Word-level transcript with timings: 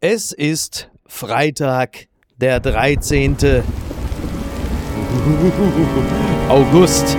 Es 0.00 0.30
ist 0.30 0.90
Freitag, 1.08 2.06
der 2.36 2.60
13. 2.60 3.36
August. 6.48 7.16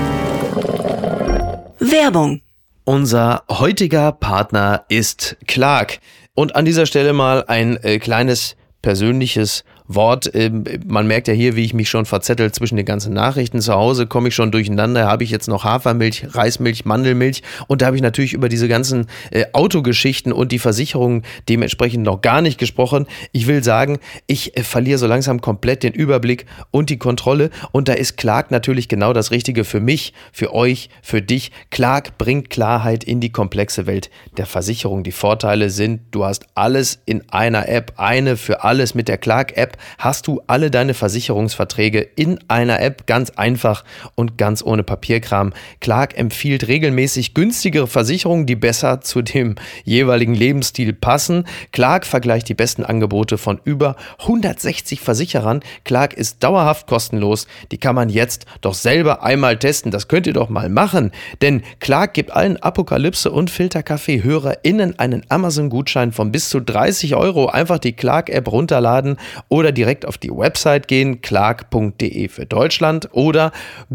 Werbung. 1.80 2.40
Unser 2.86 3.44
heutiger 3.50 4.14
Partner 4.14 4.86
ist 4.88 5.36
Clark. 5.46 6.00
Und 6.36 6.56
an 6.56 6.64
dieser 6.64 6.86
Stelle 6.86 7.12
mal 7.12 7.44
ein 7.50 7.76
äh, 7.84 8.00
kleines 8.00 8.56
persönliches 8.82 9.66
Wort. 9.90 10.30
Ähm, 10.36 10.64
man 10.88 11.08
merkt 11.08 11.28
ja 11.28 11.34
hier, 11.34 11.56
wie 11.56 11.66
ich 11.66 11.74
mich 11.74 11.90
schon 11.90 12.06
verzettelt 12.06 12.54
zwischen 12.54 12.78
den 12.78 12.86
ganzen 12.86 13.12
Nachrichten. 13.12 13.60
Zu 13.60 13.74
Hause 13.74 14.06
komme 14.06 14.28
ich 14.28 14.36
schon 14.36 14.52
durcheinander. 14.52 15.08
Habe 15.08 15.24
ich 15.24 15.32
jetzt 15.32 15.48
noch 15.48 15.64
Hafermilch, 15.64 16.28
Reismilch, 16.36 16.86
Mandelmilch 16.86 17.42
und 17.68 17.82
da 17.82 17.88
habe 17.88 17.96
ich 17.96 18.04
natürlich 18.04 18.34
über 18.34 18.50
diese 18.50 18.68
ganzen 18.68 19.08
äh, 19.32 19.46
Autogeschichten 19.52 20.32
und 20.32 20.52
die 20.52 20.60
Versicherungen 20.60 21.24
dementsprechend 21.50 22.04
noch 22.04 22.22
gar 22.22 22.42
nicht 22.44 22.60
gesprochen. 22.60 23.08
Ich 23.32 23.48
will 23.48 23.64
sagen, 23.64 23.98
ich 24.28 24.56
äh, 24.56 24.64
verliere 24.64 25.00
so 25.00 25.08
langsam 25.08 25.42
komplett 25.42 25.82
den 25.82 25.94
Überblick 25.94 26.46
und 26.70 26.92
die 26.92 26.98
Kontrolle 26.98 27.50
und 27.72 27.88
da 27.88 27.94
ist 27.94 28.16
Clark 28.16 28.52
natürlich 28.52 28.90
genau 28.90 29.12
das 29.12 29.32
Richtige 29.32 29.64
für 29.64 29.80
mich, 29.80 30.14
für 30.32 30.54
euch, 30.54 30.90
für 31.02 31.24
dich. 31.24 31.52
Clark 31.72 32.20
bringt 32.20 32.52
Klarheit 32.52 33.04
in 33.04 33.22
die 33.22 33.32
komplexe 33.32 33.88
Welt 33.88 34.12
der 34.38 34.46
Versicherung. 34.46 35.04
Die 35.04 35.12
Vorteile 35.12 35.72
sind, 35.72 36.02
du 36.12 36.26
hast 36.26 36.46
alles 36.54 37.00
in 37.06 37.28
einer 37.32 37.68
App, 37.68 37.94
eine 37.98 38.38
für 38.38 38.64
alles 38.64 38.94
mit 38.94 39.08
der 39.08 39.18
Clark-App 39.18 39.79
hast 39.98 40.28
du 40.28 40.42
alle 40.48 40.72
deine 40.72 40.94
Versicherungsverträge 40.94 42.02
in 42.02 42.40
einer 42.48 42.82
App 42.82 43.08
ganz 43.08 43.32
einfach 43.32 43.84
und 44.16 44.38
ganz 44.38 44.64
ohne 44.64 44.84
Papierkram. 44.84 45.54
Clark 45.80 46.18
empfiehlt 46.18 46.68
regelmäßig 46.68 47.34
günstigere 47.34 47.88
Versicherungen, 47.88 48.46
die 48.46 48.56
besser 48.56 49.02
zu 49.02 49.22
dem 49.22 49.56
jeweiligen 49.84 50.34
Lebensstil 50.34 50.94
passen. 50.94 51.46
Clark 51.72 52.06
vergleicht 52.06 52.50
die 52.50 52.54
besten 52.54 52.84
Angebote 52.84 53.38
von 53.38 53.60
über 53.64 53.96
160 54.20 55.02
Versicherern. 55.02 55.62
Clark 55.84 56.14
ist 56.14 56.44
dauerhaft 56.44 56.88
kostenlos. 56.88 57.48
Die 57.72 57.78
kann 57.78 57.96
man 57.96 58.10
jetzt 58.10 58.46
doch 58.62 58.74
selber 58.74 59.24
einmal 59.24 59.58
testen. 59.58 59.92
Das 59.92 60.08
könnt 60.08 60.28
ihr 60.28 60.34
doch 60.34 60.50
mal 60.50 60.70
machen. 60.70 61.12
Denn 61.42 61.64
Clark 61.80 62.14
gibt 62.14 62.32
allen 62.32 62.58
Apokalypse 62.58 63.32
und 63.32 63.50
Filterkaffee-HörerInnen 63.50 65.00
einen 65.00 65.24
Amazon-Gutschein 65.30 66.12
von 66.12 66.32
bis 66.32 66.50
zu 66.50 66.60
30 66.60 67.16
Euro. 67.16 67.48
Einfach 67.48 67.80
die 67.80 67.94
Clark-App 67.94 68.52
runterladen 68.52 69.18
oder 69.48 69.69
oder 69.70 69.74
direkt 69.74 70.08
auf 70.08 70.18
die 70.18 70.32
Website 70.32 70.88
gehen, 70.88 71.22
clark.de 71.22 72.28
für 72.28 72.46
Deutschland 72.46 73.10
oder 73.12 73.52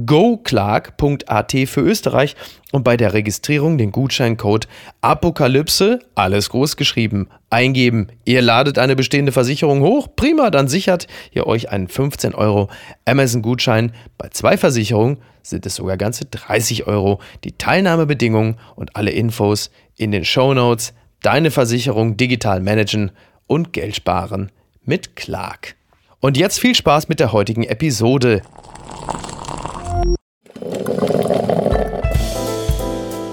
goclark.at 0.06 1.53
für 1.66 1.81
Österreich 1.81 2.36
und 2.70 2.84
bei 2.84 2.97
der 2.97 3.12
Registrierung 3.12 3.77
den 3.77 3.91
Gutscheincode 3.91 4.69
Apokalypse, 5.00 5.98
alles 6.14 6.50
groß 6.50 6.77
geschrieben, 6.77 7.28
eingeben. 7.50 8.08
Ihr 8.25 8.41
ladet 8.41 8.78
eine 8.78 8.94
bestehende 8.94 9.33
Versicherung 9.33 9.81
hoch, 9.81 10.08
prima, 10.14 10.50
dann 10.50 10.69
sichert 10.69 11.08
ihr 11.33 11.47
euch 11.48 11.70
einen 11.70 11.88
15 11.88 12.34
Euro 12.34 12.70
Amazon-Gutschein. 13.05 13.92
Bei 14.16 14.28
zwei 14.28 14.56
Versicherungen 14.56 15.19
sind 15.42 15.66
es 15.66 15.75
sogar 15.75 15.97
ganze 15.97 16.25
30 16.27 16.86
Euro. 16.86 17.20
Die 17.42 17.59
Teilnahmebedingungen 17.59 18.56
und 18.77 18.94
alle 18.94 19.11
Infos 19.11 19.70
in 19.97 20.12
den 20.12 20.25
Show 20.25 20.55
Notes. 20.55 20.94
Deine 21.20 21.50
Versicherung 21.50 22.16
digital 22.16 22.61
managen 22.61 23.11
und 23.47 23.72
Geld 23.72 23.97
sparen 23.97 24.53
mit 24.85 25.17
Clark. 25.17 25.77
Und 26.21 26.37
jetzt 26.37 26.61
viel 26.61 26.75
Spaß 26.75 27.09
mit 27.09 27.21
der 27.21 27.33
heutigen 27.33 27.65
Episode. 27.65 28.43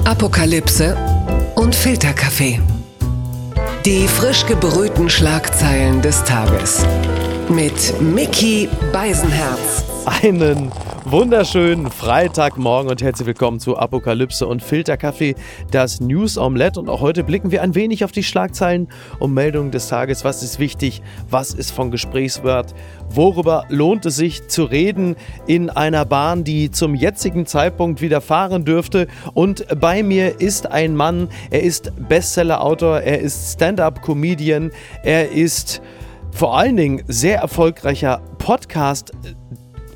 Apokalypse 0.05 0.97
und 1.55 1.73
Filterkaffee. 1.73 2.59
Die 3.85 4.07
frisch 4.07 4.45
gebrühten 4.45 5.09
Schlagzeilen 5.09 6.01
des 6.01 6.23
Tages. 6.23 6.85
Mit 7.49 7.99
Mickey 8.01 8.69
Beisenherz. 8.91 9.90
Einen 10.05 10.71
wunderschönen 11.05 11.91
Freitagmorgen 11.91 12.89
und 12.89 13.03
herzlich 13.03 13.27
willkommen 13.27 13.59
zu 13.59 13.77
Apokalypse 13.77 14.47
und 14.47 14.63
Filterkaffee, 14.63 15.35
das 15.69 16.01
News 16.01 16.39
Omelette. 16.39 16.79
Und 16.79 16.89
auch 16.89 17.01
heute 17.01 17.23
blicken 17.23 17.51
wir 17.51 17.61
ein 17.61 17.75
wenig 17.75 18.03
auf 18.03 18.11
die 18.11 18.23
Schlagzeilen 18.23 18.87
und 19.19 19.33
Meldungen 19.33 19.69
des 19.69 19.89
Tages. 19.89 20.25
Was 20.25 20.41
ist 20.41 20.57
wichtig? 20.57 21.03
Was 21.29 21.53
ist 21.53 21.69
von 21.69 21.91
Gesprächswert? 21.91 22.73
Worüber 23.09 23.65
lohnt 23.69 24.07
es 24.07 24.15
sich 24.15 24.47
zu 24.47 24.63
reden 24.63 25.15
in 25.45 25.69
einer 25.69 26.05
Bahn, 26.05 26.43
die 26.43 26.71
zum 26.71 26.95
jetzigen 26.95 27.45
Zeitpunkt 27.45 28.01
wieder 28.01 28.21
fahren 28.21 28.65
dürfte? 28.65 29.07
Und 29.35 29.67
bei 29.79 30.01
mir 30.01 30.41
ist 30.41 30.65
ein 30.65 30.95
Mann, 30.95 31.29
er 31.51 31.61
ist 31.61 31.91
Bestseller-Autor, 32.09 33.01
er 33.01 33.19
ist 33.19 33.53
Stand-up-Comedian, 33.53 34.71
er 35.03 35.31
ist 35.31 35.79
vor 36.31 36.57
allen 36.57 36.77
Dingen 36.77 37.03
sehr 37.07 37.37
erfolgreicher 37.37 38.21
Podcast- 38.39 39.11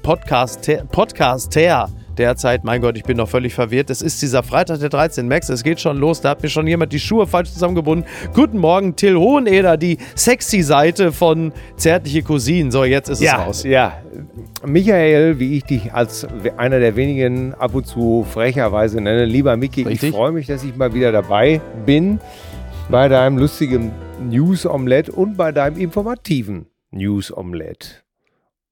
Podcaster, 0.05 0.85
Podcaster 0.91 1.89
derzeit. 2.15 2.63
Mein 2.63 2.79
Gott, 2.79 2.95
ich 2.95 3.05
bin 3.05 3.17
noch 3.17 3.27
völlig 3.27 3.55
verwirrt. 3.55 3.89
Es 3.89 4.03
ist 4.03 4.21
dieser 4.21 4.43
Freitag 4.43 4.79
der 4.79 4.89
13. 4.89 5.27
Max, 5.27 5.49
es 5.49 5.63
geht 5.63 5.79
schon 5.81 5.97
los. 5.97 6.21
Da 6.21 6.29
hat 6.29 6.43
mir 6.43 6.49
schon 6.49 6.67
jemand 6.67 6.93
die 6.93 6.99
Schuhe 6.99 7.25
falsch 7.25 7.51
zusammengebunden. 7.51 8.07
Guten 8.35 8.59
Morgen, 8.59 8.95
Till 8.95 9.15
Hoheneder, 9.15 9.77
die 9.77 9.97
sexy 10.13 10.61
Seite 10.61 11.11
von 11.11 11.53
Zärtliche 11.75 12.21
Cousinen. 12.21 12.69
So, 12.69 12.83
jetzt 12.83 13.09
ist 13.09 13.19
ja, 13.19 13.39
es 13.39 13.47
raus. 13.47 13.63
Ja, 13.63 13.99
Michael, 14.63 15.39
wie 15.39 15.57
ich 15.57 15.63
dich 15.63 15.91
als 15.91 16.27
einer 16.55 16.79
der 16.79 16.95
wenigen 16.95 17.55
ab 17.55 17.73
und 17.73 17.87
zu 17.87 18.27
frecherweise 18.29 19.01
nenne. 19.01 19.25
Lieber 19.25 19.57
Micky, 19.57 19.81
Richtig? 19.81 20.09
ich 20.09 20.15
freue 20.15 20.31
mich, 20.31 20.45
dass 20.45 20.63
ich 20.63 20.75
mal 20.75 20.93
wieder 20.93 21.11
dabei 21.11 21.61
bin 21.87 22.19
bei 22.91 23.07
deinem 23.07 23.39
lustigen 23.39 23.91
News-Omelette 24.29 25.11
und 25.11 25.35
bei 25.35 25.51
deinem 25.51 25.79
informativen 25.79 26.67
News-Omelette. 26.91 28.04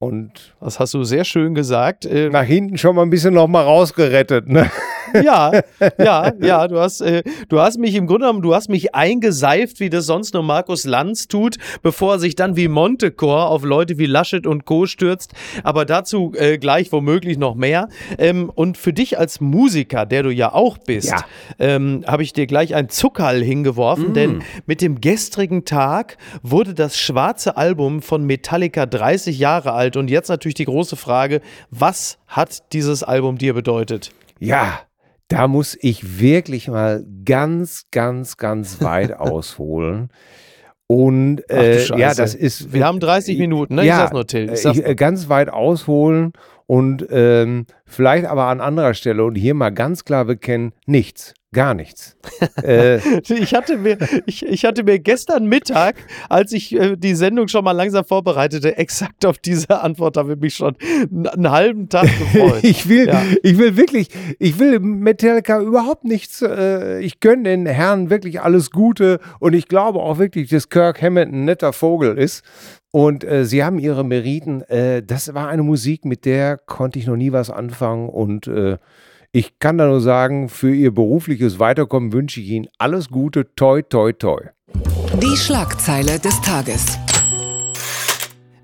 Und 0.03 0.53
Das 0.59 0.79
hast 0.79 0.93
du 0.93 1.03
sehr 1.03 1.23
schön 1.23 1.55
gesagt. 1.55 2.05
Äh, 2.05 2.29
nach 2.29 2.43
hinten 2.43 2.77
schon 2.77 2.95
mal 2.95 3.03
ein 3.03 3.09
bisschen 3.09 3.33
noch 3.33 3.47
mal 3.47 3.63
rausgerettet. 3.63 4.47
Ne? 4.49 4.69
ja, 5.23 5.61
ja, 5.97 6.31
ja, 6.41 6.67
du 6.67 6.79
hast, 6.79 7.01
äh, 7.01 7.23
du 7.49 7.59
hast 7.59 7.77
mich 7.77 7.95
im 7.95 8.07
Grunde 8.07 8.25
genommen, 8.27 8.41
du 8.41 8.53
hast 8.55 8.69
mich 8.69 8.95
eingeseift, 8.95 9.79
wie 9.79 9.89
das 9.89 10.05
sonst 10.05 10.33
nur 10.33 10.43
Markus 10.43 10.85
Lanz 10.85 11.27
tut, 11.27 11.57
bevor 11.81 12.13
er 12.13 12.19
sich 12.19 12.35
dann 12.35 12.55
wie 12.55 12.67
Montecore 12.67 13.45
auf 13.45 13.63
Leute 13.63 13.97
wie 13.97 14.05
Laschet 14.05 14.47
und 14.47 14.65
Co. 14.65 14.85
stürzt. 14.85 15.33
Aber 15.63 15.85
dazu 15.85 16.31
äh, 16.35 16.57
gleich 16.57 16.91
womöglich 16.91 17.37
noch 17.37 17.55
mehr. 17.55 17.89
Ähm, 18.17 18.49
und 18.53 18.77
für 18.77 18.93
dich 18.93 19.17
als 19.19 19.39
Musiker, 19.41 20.05
der 20.05 20.23
du 20.23 20.29
ja 20.31 20.53
auch 20.53 20.77
bist, 20.77 21.09
Ja. 21.09 21.23
ähm, 21.59 22.03
habe 22.07 22.23
ich 22.23 22.33
dir 22.33 22.47
gleich 22.47 22.75
ein 22.75 22.89
Zuckerl 22.89 23.41
hingeworfen, 23.43 24.13
denn 24.13 24.43
mit 24.65 24.81
dem 24.81 25.01
gestrigen 25.01 25.65
Tag 25.65 26.17
wurde 26.41 26.73
das 26.73 26.97
schwarze 26.97 27.57
Album 27.57 28.01
von 28.01 28.23
Metallica 28.25 28.85
30 28.85 29.37
Jahre 29.39 29.73
alt. 29.73 29.97
Und 29.97 30.09
jetzt 30.09 30.29
natürlich 30.29 30.55
die 30.55 30.65
große 30.65 30.95
Frage, 30.95 31.41
was 31.69 32.17
hat 32.27 32.73
dieses 32.73 33.03
Album 33.03 33.37
dir 33.37 33.53
bedeutet? 33.53 34.11
Ja, 34.39 34.79
da 35.27 35.47
muss 35.47 35.77
ich 35.79 36.19
wirklich 36.19 36.67
mal 36.67 37.05
ganz, 37.25 37.85
ganz, 37.91 38.37
ganz 38.37 38.81
weit 38.81 39.13
ausholen. 39.17 40.09
Und 40.87 41.49
äh, 41.49 41.83
ja, 41.97 42.13
das 42.13 42.35
ist. 42.35 42.73
Wir 42.73 42.85
haben 42.85 42.99
30 42.99 43.39
Minuten, 43.39 43.75
ne? 43.75 43.81
Ich 43.81 43.87
Ja, 43.87 43.97
sag's 43.99 44.11
nur, 44.13 44.27
Till. 44.27 44.51
Ich 44.51 44.61
sag's 44.61 44.77
ich, 44.77 44.85
äh, 44.85 44.95
ganz 44.95 45.29
weit 45.29 45.49
ausholen 45.49 46.33
und 46.67 47.07
ähm, 47.09 47.65
vielleicht 47.85 48.25
aber 48.25 48.45
an 48.45 48.61
anderer 48.61 48.93
Stelle 48.93 49.23
und 49.23 49.35
hier 49.35 49.53
mal 49.53 49.71
ganz 49.71 50.03
klar 50.05 50.25
bekennen: 50.25 50.73
nichts, 50.85 51.33
gar 51.53 51.73
nichts. 51.73 52.17
äh, 52.63 52.97
Ich 53.21 53.53
hatte 53.53 53.77
mir, 53.77 53.97
ich, 54.25 54.45
ich 54.45 54.65
hatte 54.65 54.83
mir 54.83 54.99
gestern 54.99 55.45
Mittag, 55.45 55.95
als 56.29 56.51
ich 56.51 56.73
äh, 56.75 56.95
die 56.97 57.15
Sendung 57.15 57.47
schon 57.47 57.63
mal 57.63 57.71
langsam 57.71 58.03
vorbereitete, 58.05 58.77
exakt 58.77 59.25
auf 59.25 59.37
diese 59.37 59.81
Antwort 59.81 60.17
habe 60.17 60.33
ich 60.33 60.39
mich 60.39 60.55
schon 60.55 60.75
einen 61.11 61.49
halben 61.51 61.89
Tag 61.89 62.03
gefreut. 62.07 62.59
ich 62.63 62.89
will, 62.89 63.07
Ja. 63.07 63.21
ich 63.43 63.57
will 63.57 63.77
wirklich, 63.77 64.09
ich 64.39 64.59
will 64.59 64.79
Metallica 64.79 65.61
überhaupt 65.61 66.03
nichts. 66.03 66.41
Äh, 66.41 66.99
ich 66.99 67.19
gönne 67.19 67.43
den 67.43 67.65
Herren 67.65 68.09
wirklich 68.09 68.41
alles 68.41 68.71
Gute 68.71 69.19
und 69.39 69.53
ich 69.53 69.67
glaube 69.67 69.99
auch 69.99 70.17
wirklich, 70.17 70.49
dass 70.49 70.69
Kirk 70.69 71.01
Hammett 71.01 71.29
ein 71.31 71.45
netter 71.45 71.71
Vogel 71.73 72.17
ist. 72.17 72.43
Und 72.91 73.23
äh, 73.23 73.43
sie 73.45 73.63
haben 73.63 73.79
ihre 73.79 74.03
Meriten. 74.03 74.61
Äh, 74.63 75.01
das 75.01 75.33
war 75.33 75.47
eine 75.47 75.63
Musik, 75.63 76.05
mit 76.05 76.25
der 76.25 76.57
konnte 76.57 76.99
ich 76.99 77.07
noch 77.07 77.15
nie 77.15 77.31
was 77.31 77.49
anfangen 77.49 78.07
und 78.07 78.45
äh, 78.47 78.77
ich 79.35 79.57
kann 79.57 79.79
da 79.79 79.87
nur 79.87 79.99
sagen, 79.99 80.47
für 80.47 80.73
ihr 80.73 80.93
berufliches 80.93 81.57
Weiterkommen 81.57 82.13
wünsche 82.13 82.39
ich 82.39 82.49
Ihnen 82.49 82.67
alles 82.77 83.09
Gute. 83.09 83.53
Toi, 83.55 83.81
toi, 83.81 84.13
toi. 84.13 84.41
Die 85.21 85.35
Schlagzeile 85.35 86.19
des 86.19 86.39
Tages. 86.41 86.99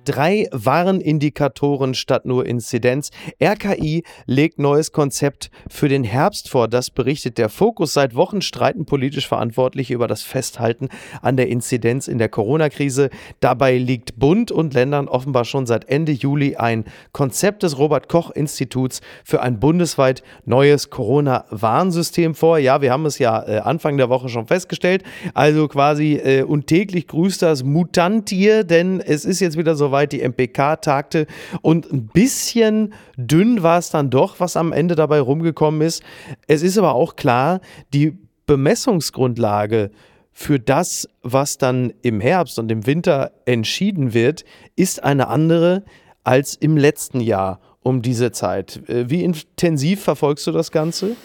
Drei 0.09 0.47
Warnindikatoren 0.51 1.93
statt 1.93 2.25
nur 2.25 2.47
Inzidenz. 2.47 3.11
RKI 3.39 4.03
legt 4.25 4.57
neues 4.57 4.91
Konzept 4.91 5.51
für 5.69 5.87
den 5.87 6.03
Herbst 6.03 6.49
vor. 6.49 6.67
Das 6.67 6.89
berichtet 6.89 7.37
der 7.37 7.47
Fokus. 7.47 7.93
Seit 7.93 8.15
Wochen 8.15 8.41
streiten 8.41 8.85
politisch 8.85 9.27
Verantwortliche 9.27 9.93
über 9.93 10.07
das 10.07 10.23
Festhalten 10.23 10.89
an 11.21 11.37
der 11.37 11.47
Inzidenz 11.49 12.07
in 12.07 12.17
der 12.17 12.27
Corona-Krise. 12.27 13.11
Dabei 13.39 13.77
liegt 13.77 14.17
Bund 14.17 14.51
und 14.51 14.73
Ländern 14.73 15.07
offenbar 15.07 15.45
schon 15.45 15.67
seit 15.67 15.87
Ende 15.87 16.11
Juli 16.11 16.55
ein 16.55 16.85
Konzept 17.11 17.61
des 17.61 17.77
Robert-Koch-Instituts 17.77 19.01
für 19.23 19.43
ein 19.43 19.59
bundesweit 19.59 20.23
neues 20.43 20.89
Corona-Warnsystem 20.89 22.33
vor. 22.33 22.57
Ja, 22.57 22.81
wir 22.81 22.91
haben 22.91 23.05
es 23.05 23.19
ja 23.19 23.47
äh, 23.47 23.59
Anfang 23.59 23.97
der 23.97 24.09
Woche 24.09 24.29
schon 24.29 24.47
festgestellt. 24.47 25.03
Also 25.35 25.67
quasi 25.67 26.15
äh, 26.15 26.41
und 26.41 26.65
täglich 26.65 27.05
grüßt 27.05 27.43
das 27.43 27.63
Mutantier, 27.63 28.63
denn 28.63 29.01
es 29.01 29.23
ist 29.23 29.39
jetzt 29.39 29.55
wieder 29.55 29.75
soweit, 29.75 29.98
die 30.07 30.21
MPK 30.21 30.77
tagte 30.77 31.27
und 31.61 31.91
ein 31.91 32.07
bisschen 32.07 32.93
dünn 33.17 33.63
war 33.63 33.79
es 33.79 33.89
dann 33.89 34.09
doch, 34.09 34.39
was 34.39 34.57
am 34.57 34.71
Ende 34.71 34.95
dabei 34.95 35.19
rumgekommen 35.19 35.81
ist. 35.81 36.03
Es 36.47 36.61
ist 36.61 36.77
aber 36.77 36.93
auch 36.93 37.15
klar, 37.15 37.61
die 37.93 38.17
Bemessungsgrundlage 38.45 39.91
für 40.31 40.59
das, 40.59 41.07
was 41.21 41.57
dann 41.57 41.93
im 42.01 42.21
Herbst 42.21 42.59
und 42.59 42.71
im 42.71 42.85
Winter 42.85 43.31
entschieden 43.45 44.13
wird, 44.13 44.45
ist 44.75 45.03
eine 45.03 45.27
andere 45.27 45.83
als 46.23 46.55
im 46.55 46.77
letzten 46.77 47.19
Jahr 47.19 47.59
um 47.81 48.01
diese 48.01 48.31
Zeit. 48.31 48.87
Äh, 48.89 49.09
wie 49.09 49.23
intensiv 49.23 50.03
verfolgst 50.03 50.47
du 50.47 50.51
das 50.51 50.71
Ganze? 50.71 51.15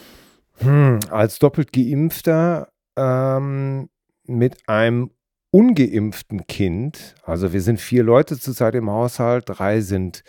Hm, 0.58 1.00
als 1.10 1.38
doppelt 1.38 1.72
geimpfter 1.72 2.68
ähm, 2.96 3.88
mit 4.26 4.68
einem 4.68 5.10
ungeimpften 5.54 6.48
Kind, 6.48 7.14
also 7.22 7.52
wir 7.52 7.60
sind 7.60 7.80
vier 7.80 8.02
Leute 8.02 8.36
zurzeit 8.40 8.74
im 8.74 8.90
Haushalt, 8.90 9.44
drei 9.46 9.82
sind 9.82 10.24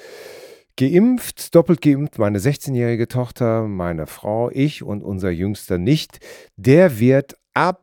geimpft, 0.78 1.56
doppelt 1.56 1.82
geimpft, 1.82 2.20
meine 2.20 2.38
16-jährige 2.38 3.08
Tochter, 3.08 3.64
meine 3.64 4.06
Frau, 4.06 4.52
ich 4.52 4.84
und 4.84 5.02
unser 5.02 5.32
jüngster 5.32 5.80
nicht, 5.80 6.20
der 6.58 7.00
wird 7.00 7.38
ab 7.56 7.82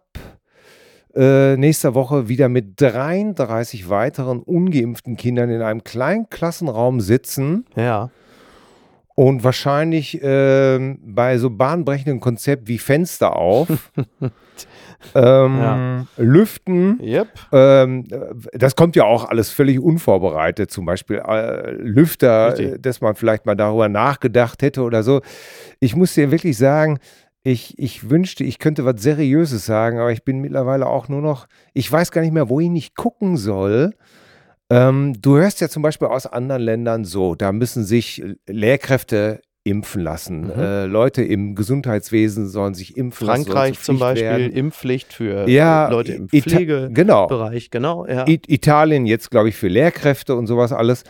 äh, 1.17 1.57
nächster 1.57 1.97
Woche 1.97 2.29
wieder 2.29 2.49
mit 2.49 2.81
33 2.81 3.89
weiteren 3.89 4.41
ungeimpften 4.41 5.17
Kindern 5.17 5.51
in 5.51 5.63
einem 5.63 5.83
kleinen 5.83 6.31
Klassenraum 6.31 7.01
sitzen. 7.01 7.67
Ja 7.75 8.13
und 9.15 9.45
wahrscheinlich 9.45 10.23
äh, 10.23 10.97
bei 11.05 11.39
so 11.39 11.51
bahnbrechenden 11.51 12.21
Konzept 12.21 12.69
wie 12.69 12.79
Fenster 12.79 13.37
auf, 13.37 13.69
ähm, 15.15 15.59
ja. 15.59 16.07
Lüften. 16.17 17.01
Yep. 17.03 17.29
Ähm, 17.53 18.05
das 18.53 18.77
kommt 18.77 18.97
ja 18.97 19.05
auch 19.05 19.25
alles 19.25 19.51
völlig 19.51 19.81
unvorbereitet. 19.81 20.71
Zum 20.71 20.85
Beispiel 20.85 21.19
äh, 21.19 21.73
Lüfter, 21.73 22.59
Richtig. 22.59 22.83
dass 22.83 23.01
man 23.01 23.15
vielleicht 23.15 23.47
mal 23.47 23.55
darüber 23.55 23.89
nachgedacht 23.89 24.63
hätte 24.63 24.83
oder 24.83 25.03
so. 25.03 25.21
Ich 25.81 25.97
muss 25.97 26.15
dir 26.15 26.31
wirklich 26.31 26.57
sagen, 26.57 26.99
ich, 27.45 27.79
ich 27.79 28.09
wünschte, 28.09 28.45
ich 28.45 28.59
könnte 28.59 28.85
was 28.85 29.03
Seriöses 29.03 29.67
sagen, 29.67 29.99
aber 29.99 30.13
ich 30.13 30.25
bin 30.25 30.41
mittlerweile 30.41 30.87
auch 30.87 31.09
nur 31.09 31.21
noch, 31.21 31.47
ich 31.75 31.91
weiß 31.91 32.13
gar 32.13 32.21
nicht 32.21 32.33
mehr, 32.33 32.49
wohin 32.49 32.77
ich 32.77 32.95
gucken 32.95 33.37
soll. 33.37 33.95
Ähm, 34.71 35.21
du 35.21 35.37
hörst 35.37 35.61
ja 35.61 35.69
zum 35.69 35.83
Beispiel 35.83 36.09
aus 36.09 36.27
anderen 36.27 36.63
Ländern 36.63 37.05
so, 37.05 37.35
da 37.35 37.53
müssen 37.53 37.85
sich 37.85 38.25
Lehrkräfte 38.47 39.41
impfen 39.65 40.03
lassen. 40.03 40.47
Mhm. 40.47 40.53
Äh, 40.59 40.85
Leute 40.87 41.23
im 41.23 41.55
Gesundheitswesen 41.55 42.49
sollen 42.49 42.75
sich 42.75 42.97
impfen 42.97 43.27
lassen. 43.27 43.45
Frankreich 43.45 43.81
zum 43.81 43.99
Beispiel 43.99 44.27
werden. 44.27 44.53
Impfpflicht 44.53 45.13
für 45.13 45.49
ja, 45.49 45.89
Leute 45.89 46.15
im 46.15 46.29
Pflegebereich. 46.29 47.71
Genau. 47.71 48.03
genau 48.03 48.07
ja. 48.07 48.25
Italien 48.27 49.07
jetzt, 49.07 49.31
glaube 49.31 49.51
ich, 49.51 49.57
für 49.57 49.69
Lehrkräfte 49.69 50.35
und 50.35 50.47
sowas 50.47 50.73
alles. 50.73 51.05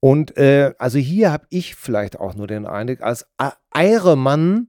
Und 0.00 0.36
äh, 0.36 0.72
also 0.78 0.98
hier 0.98 1.32
habe 1.32 1.46
ich 1.50 1.74
vielleicht 1.74 2.20
auch 2.20 2.34
nur 2.34 2.46
den 2.46 2.66
Eindruck, 2.66 3.00
als 3.00 3.26
Eiremann, 3.72 4.68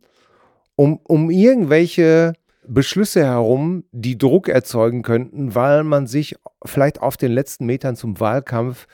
um, 0.75 0.99
um 1.03 1.29
irgendwelche 1.29 2.33
Beschlüsse 2.67 3.23
herum, 3.23 3.83
die 3.91 4.17
Druck 4.17 4.49
erzeugen 4.49 5.03
könnten, 5.03 5.55
weil 5.55 5.83
man 5.83 6.07
sich 6.07 6.35
vielleicht 6.65 7.01
auf 7.01 7.17
den 7.17 7.31
letzten 7.31 7.65
Metern 7.65 7.95
zum 7.95 8.19
Wahlkampf 8.19 8.87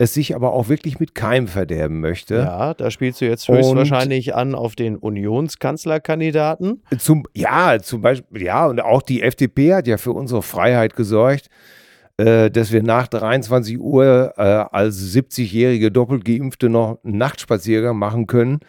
es 0.00 0.14
sich 0.14 0.34
aber 0.34 0.54
auch 0.54 0.70
wirklich 0.70 0.98
mit 0.98 1.14
Keim 1.14 1.46
verderben 1.46 2.00
möchte. 2.00 2.36
Ja, 2.36 2.72
da 2.72 2.90
spielst 2.90 3.20
du 3.20 3.26
jetzt 3.26 3.46
höchstwahrscheinlich 3.46 4.34
an 4.34 4.54
auf 4.54 4.74
den 4.74 4.96
Unionskanzlerkandidaten. 4.96 6.82
Zum, 6.98 7.24
ja, 7.34 7.78
zum 7.82 8.00
Beispiel, 8.00 8.42
ja, 8.42 8.64
und 8.66 8.80
auch 8.80 9.02
die 9.02 9.20
FDP 9.20 9.74
hat 9.74 9.86
ja 9.86 9.98
für 9.98 10.12
unsere 10.12 10.40
Freiheit 10.40 10.96
gesorgt, 10.96 11.50
äh, 12.16 12.50
dass 12.50 12.72
wir 12.72 12.82
nach 12.82 13.08
23 13.08 13.78
Uhr 13.78 14.32
äh, 14.38 14.40
als 14.40 15.14
70-jährige 15.14 15.92
doppelt 15.92 16.24
geimpfte 16.24 16.70
noch 16.70 16.98
einen 17.04 17.18
Nachtspaziergang 17.18 17.98
machen 17.98 18.26
können. 18.26 18.60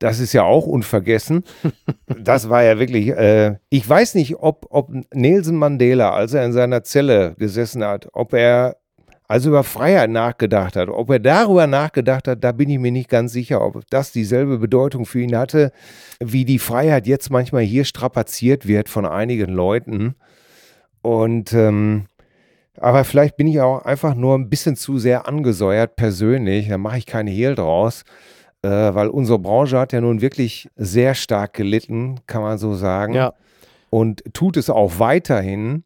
Das 0.00 0.18
ist 0.18 0.32
ja 0.32 0.42
auch 0.42 0.66
unvergessen. 0.66 1.44
Das 2.20 2.48
war 2.48 2.64
ja 2.64 2.80
wirklich, 2.80 3.10
äh, 3.10 3.58
ich 3.68 3.88
weiß 3.88 4.16
nicht, 4.16 4.36
ob, 4.36 4.66
ob 4.70 4.90
Nelson 5.14 5.54
Mandela, 5.54 6.10
als 6.10 6.34
er 6.34 6.44
in 6.44 6.52
seiner 6.52 6.82
Zelle 6.82 7.36
gesessen 7.38 7.84
hat, 7.84 8.08
ob 8.12 8.32
er 8.32 8.76
also 9.28 9.50
über 9.50 9.62
Freiheit 9.62 10.10
nachgedacht 10.10 10.74
hat. 10.74 10.88
Ob 10.88 11.10
er 11.10 11.18
darüber 11.18 11.66
nachgedacht 11.66 12.26
hat, 12.26 12.42
da 12.42 12.52
bin 12.52 12.68
ich 12.70 12.78
mir 12.78 12.90
nicht 12.90 13.08
ganz 13.08 13.32
sicher, 13.32 13.60
ob 13.64 13.88
das 13.90 14.10
dieselbe 14.10 14.58
Bedeutung 14.58 15.06
für 15.06 15.20
ihn 15.20 15.36
hatte, 15.36 15.70
wie 16.18 16.44
die 16.44 16.58
Freiheit 16.58 17.06
jetzt 17.06 17.30
manchmal 17.30 17.62
hier 17.62 17.84
strapaziert 17.84 18.66
wird 18.66 18.88
von 18.88 19.06
einigen 19.06 19.50
Leuten. 19.50 20.14
Und 21.02 21.52
ähm, 21.52 22.06
aber 22.80 23.04
vielleicht 23.04 23.36
bin 23.36 23.48
ich 23.48 23.60
auch 23.60 23.84
einfach 23.84 24.14
nur 24.14 24.36
ein 24.36 24.48
bisschen 24.48 24.76
zu 24.76 24.98
sehr 24.98 25.28
angesäuert 25.28 25.96
persönlich. 25.96 26.68
Da 26.68 26.78
mache 26.78 26.98
ich 26.98 27.06
keine 27.06 27.30
Hehl 27.30 27.54
draus 27.54 28.04
äh, 28.62 28.68
weil 28.68 29.08
unsere 29.08 29.38
Branche 29.38 29.78
hat 29.78 29.92
ja 29.92 30.00
nun 30.00 30.20
wirklich 30.20 30.68
sehr 30.76 31.14
stark 31.14 31.54
gelitten, 31.54 32.20
kann 32.26 32.42
man 32.42 32.58
so 32.58 32.74
sagen. 32.74 33.14
Ja. 33.14 33.34
Und 33.90 34.22
tut 34.34 34.56
es 34.56 34.68
auch 34.68 34.98
weiterhin. 34.98 35.84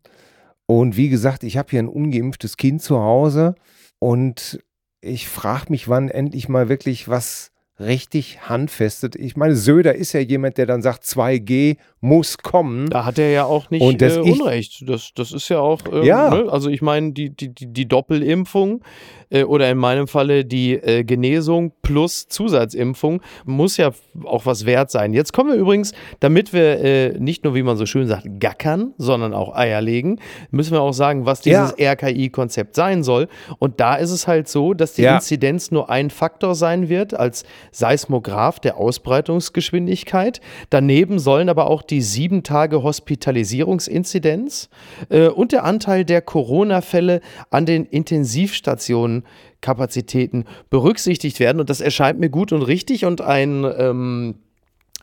Und 0.81 0.97
wie 0.97 1.11
gesagt, 1.11 1.45
ich 1.45 1.59
habe 1.59 1.69
hier 1.69 1.81
ein 1.81 1.89
ungeimpftes 1.89 2.57
Kind 2.57 2.81
zu 2.81 2.99
Hause 2.99 3.57
und 3.99 4.59
ich 5.03 5.29
frage 5.29 5.67
mich, 5.69 5.87
wann 5.87 6.09
endlich 6.09 6.49
mal 6.49 6.71
wirklich 6.71 7.11
was 7.11 7.53
richtig 7.79 8.49
handfestet. 8.49 9.15
Ich 9.15 9.37
meine, 9.37 9.55
Söder 9.55 9.95
ist 9.95 10.15
ja 10.15 10.21
jemand, 10.21 10.57
der 10.57 10.65
dann 10.65 10.81
sagt, 10.81 11.05
2G 11.05 11.77
muss 12.03 12.39
kommen. 12.39 12.91
Da 12.91 13.05
hat 13.05 13.19
er 13.19 13.31
ja 13.31 13.45
auch 13.45 13.71
nicht 13.71 13.81
und 13.81 14.03
äh, 14.03 14.19
Unrecht. 14.19 14.89
Das, 14.89 15.13
das 15.15 15.31
ist 15.33 15.49
ja 15.49 15.61
auch, 15.61 15.81
ähm, 15.91 16.03
ja. 16.03 16.31
Ne? 16.31 16.51
also 16.51 16.69
ich 16.69 16.83
meine, 16.83 17.13
die, 17.13 17.31
die, 17.31 17.49
die 17.55 17.87
Doppelimpfung 17.87 18.83
äh, 19.31 19.45
oder 19.45 19.71
in 19.71 19.79
meinem 19.79 20.09
Falle 20.09 20.45
die 20.45 20.73
äh, 20.75 21.05
Genesung 21.05 21.73
plus 21.83 22.27
Zusatzimpfung 22.27 23.23
muss 23.45 23.77
ja 23.77 23.93
auch 24.25 24.47
was 24.47 24.67
wert 24.67 24.91
sein. 24.91 25.15
Jetzt 25.15 25.33
kommen 25.33 25.51
wir 25.51 25.57
übrigens, 25.57 25.93
damit 26.19 26.53
wir 26.53 26.81
äh, 26.81 27.19
nicht 27.21 27.45
nur, 27.45 27.55
wie 27.55 27.63
man 27.63 27.77
so 27.77 27.87
schön 27.87 28.09
sagt, 28.09 28.27
gackern, 28.41 28.95
sondern 28.99 29.33
auch 29.33 29.55
Eier 29.55 29.81
legen, 29.81 30.19
müssen 30.51 30.73
wir 30.73 30.81
auch 30.81 30.95
sagen, 30.95 31.25
was 31.25 31.41
dieses 31.41 31.75
ja. 31.79 31.93
RKI-Konzept 31.93 32.75
sein 32.75 33.05
soll. 33.05 33.29
Und 33.61 33.79
da 33.79 33.95
ist 33.95 34.11
es 34.11 34.27
halt 34.27 34.49
so, 34.49 34.75
dass 34.75 34.95
die 34.95 35.03
ja. 35.03 35.15
Inzidenz 35.15 35.71
nur 35.71 35.89
ein 35.89 36.11
Faktor 36.11 36.57
sein 36.57 36.89
wird 36.89 37.15
als 37.15 37.45
Seismograph 37.71 38.59
der 38.59 38.77
Ausbreitungsgeschwindigkeit. 38.77 40.41
Daneben 40.71 41.21
sollen 41.21 41.49
aber 41.49 41.71
auch 41.71 41.83
die 41.83 41.92
sieben 42.01 42.43
Tage 42.43 42.83
Hospitalisierungsinzidenz 42.83 44.69
äh, 45.09 45.29
und 45.29 45.53
der 45.53 45.65
Anteil 45.65 46.05
der 46.05 46.23
Corona-Fälle 46.23 47.21
an 47.51 47.67
den 47.67 47.85
Intensivstationen 47.85 49.25
Kapazitäten 49.61 50.45
berücksichtigt 50.71 51.39
werden. 51.39 51.61
Und 51.61 51.71
das 51.71 51.81
erscheint 51.81 52.19
mir 52.19 52.31
gut 52.31 52.53
und 52.53 52.63
richtig 52.63 53.05
und 53.05 53.21
ein 53.21 53.65
ähm, 53.77 54.35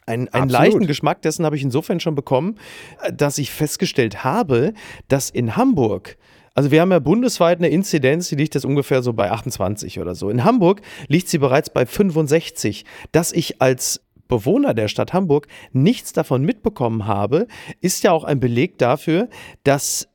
einen, 0.05 0.27
einen 0.29 0.49
leichten 0.49 0.87
Geschmack 0.87 1.21
dessen 1.21 1.45
habe 1.45 1.55
ich 1.55 1.61
insofern 1.61 1.99
schon 1.99 2.15
bekommen, 2.15 2.55
äh, 3.03 3.13
dass 3.13 3.37
ich 3.37 3.51
festgestellt 3.51 4.23
habe, 4.23 4.73
dass 5.07 5.29
in 5.29 5.55
Hamburg 5.55 6.17
also 6.55 6.71
wir 6.71 6.81
haben 6.81 6.91
ja 6.91 6.99
bundesweit 6.99 7.59
eine 7.59 7.69
Inzidenz, 7.69 8.27
die 8.27 8.35
liegt 8.35 8.53
jetzt 8.53 8.65
ungefähr 8.65 9.01
so 9.01 9.13
bei 9.13 9.31
28 9.31 9.99
oder 9.99 10.13
so. 10.13 10.29
In 10.29 10.43
Hamburg 10.43 10.81
liegt 11.07 11.29
sie 11.29 11.37
bereits 11.37 11.69
bei 11.69 11.85
65. 11.85 12.83
Dass 13.13 13.31
ich 13.31 13.61
als 13.61 14.01
Bewohner 14.29 14.73
der 14.73 14.87
Stadt 14.87 15.11
Hamburg 15.11 15.47
nichts 15.73 16.13
davon 16.13 16.43
mitbekommen 16.43 17.05
habe, 17.05 17.47
ist 17.81 18.03
ja 18.05 18.13
auch 18.13 18.23
ein 18.23 18.39
Beleg 18.39 18.77
dafür, 18.77 19.27
dass 19.65 20.07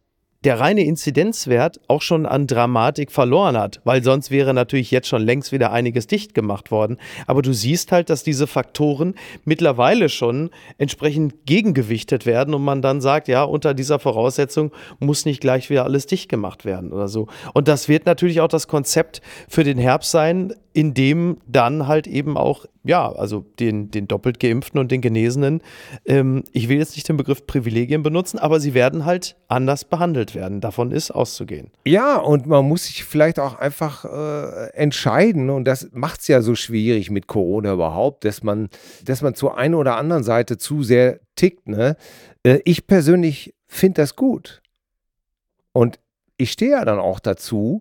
der 0.45 0.61
reine 0.61 0.85
Inzidenzwert 0.85 1.81
auch 1.89 2.03
schon 2.03 2.27
an 2.27 2.47
Dramatik 2.47 3.11
verloren 3.11 3.57
hat, 3.57 3.81
weil 3.85 4.05
sonst 4.05 4.31
wäre 4.31 4.53
natürlich 4.53 4.91
jetzt 4.91 5.09
schon 5.09 5.23
längst 5.23 5.53
wieder 5.53 5.73
einiges 5.73 6.07
dicht 6.07 6.35
gemacht 6.35 6.71
worden. 6.71 6.99
Aber 7.27 7.41
du 7.41 7.55
siehst 7.55 7.93
halt, 7.93 8.11
dass 8.11 8.23
diese 8.23 8.47
Faktoren 8.47 9.15
mittlerweile 9.45 10.11
schon 10.11 10.51
entsprechend 10.77 11.47
gegengewichtet 11.47 12.27
werden 12.27 12.53
und 12.55 12.63
man 12.63 12.83
dann 12.83 13.01
sagt, 13.01 13.29
ja, 13.29 13.43
unter 13.43 13.73
dieser 13.73 13.99
Voraussetzung 13.99 14.71
muss 15.01 15.25
nicht 15.25 15.41
gleich 15.41 15.71
wieder 15.71 15.85
alles 15.85 16.07
dicht 16.07 16.29
gemacht 16.29 16.65
werden 16.65 16.93
oder 16.93 17.09
so. 17.09 17.27
Und 17.55 17.67
das 17.67 17.89
wird 17.89 18.05
natürlich 18.05 18.43
auch 18.43 18.49
das 18.49 18.69
Konzept 18.69 19.23
für 19.49 19.65
den 19.65 19.79
Herbst 19.79 20.11
sein, 20.11 20.53
indem 20.75 21.39
dann 21.47 21.87
halt 21.87 22.09
eben 22.09 22.37
auch, 22.37 22.67
ja, 22.83 23.11
also 23.11 23.47
den, 23.61 23.93
den 23.93 24.09
doppelt 24.09 24.41
Geimpften 24.41 24.81
und 24.81 24.91
den 24.91 25.01
Genesenen, 25.01 25.63
ähm, 26.05 26.43
ich 26.53 26.69
will 26.69 26.79
jetzt 26.79 26.97
nicht 26.97 27.09
den 27.09 27.17
Begriff 27.17 27.47
Privilegien 27.47 28.03
benutzen, 28.03 28.41
aber 28.41 28.59
sie 28.59 28.75
werden 28.75 29.05
halt 29.05 29.37
anders 29.47 29.85
behandelt 29.85 30.35
werden. 30.35 30.61
Davon 30.61 30.91
ist 30.91 31.13
auszugehen. 31.13 31.71
Ja, 31.87 32.17
und 32.17 32.47
man 32.47 32.67
muss 32.67 32.87
sich 32.87 33.05
vielleicht 33.05 33.39
auch 33.39 33.55
einfach 33.55 34.05
äh, 34.05 34.75
entscheiden, 34.75 35.49
und 35.49 35.65
das 35.65 35.91
macht 35.93 36.21
es 36.21 36.29
ja 36.29 36.43
so 36.43 36.57
schwierig 36.57 37.09
mit 37.09 37.29
Corona 37.29 37.73
überhaupt, 37.73 38.25
dass 38.25 38.43
man, 38.43 38.69
dass 39.05 39.23
man 39.23 39.37
zur 39.37 39.57
einen 39.57 39.77
oder 39.77 39.97
anderen 39.97 40.25
Seite 40.25 40.59
zu 40.59 40.83
sehr 40.83 41.21
tickt. 41.37 41.69
Ne? 41.69 41.97
Äh, 42.43 42.59
ich 42.65 42.89
persönlich 42.89 43.55
finde 43.69 44.03
das 44.03 44.17
gut. 44.17 44.61
Und 45.73 46.01
ich 46.37 46.51
stehe 46.51 46.73
ja 46.73 46.85
dann 46.85 46.99
auch 46.99 47.21
dazu, 47.21 47.81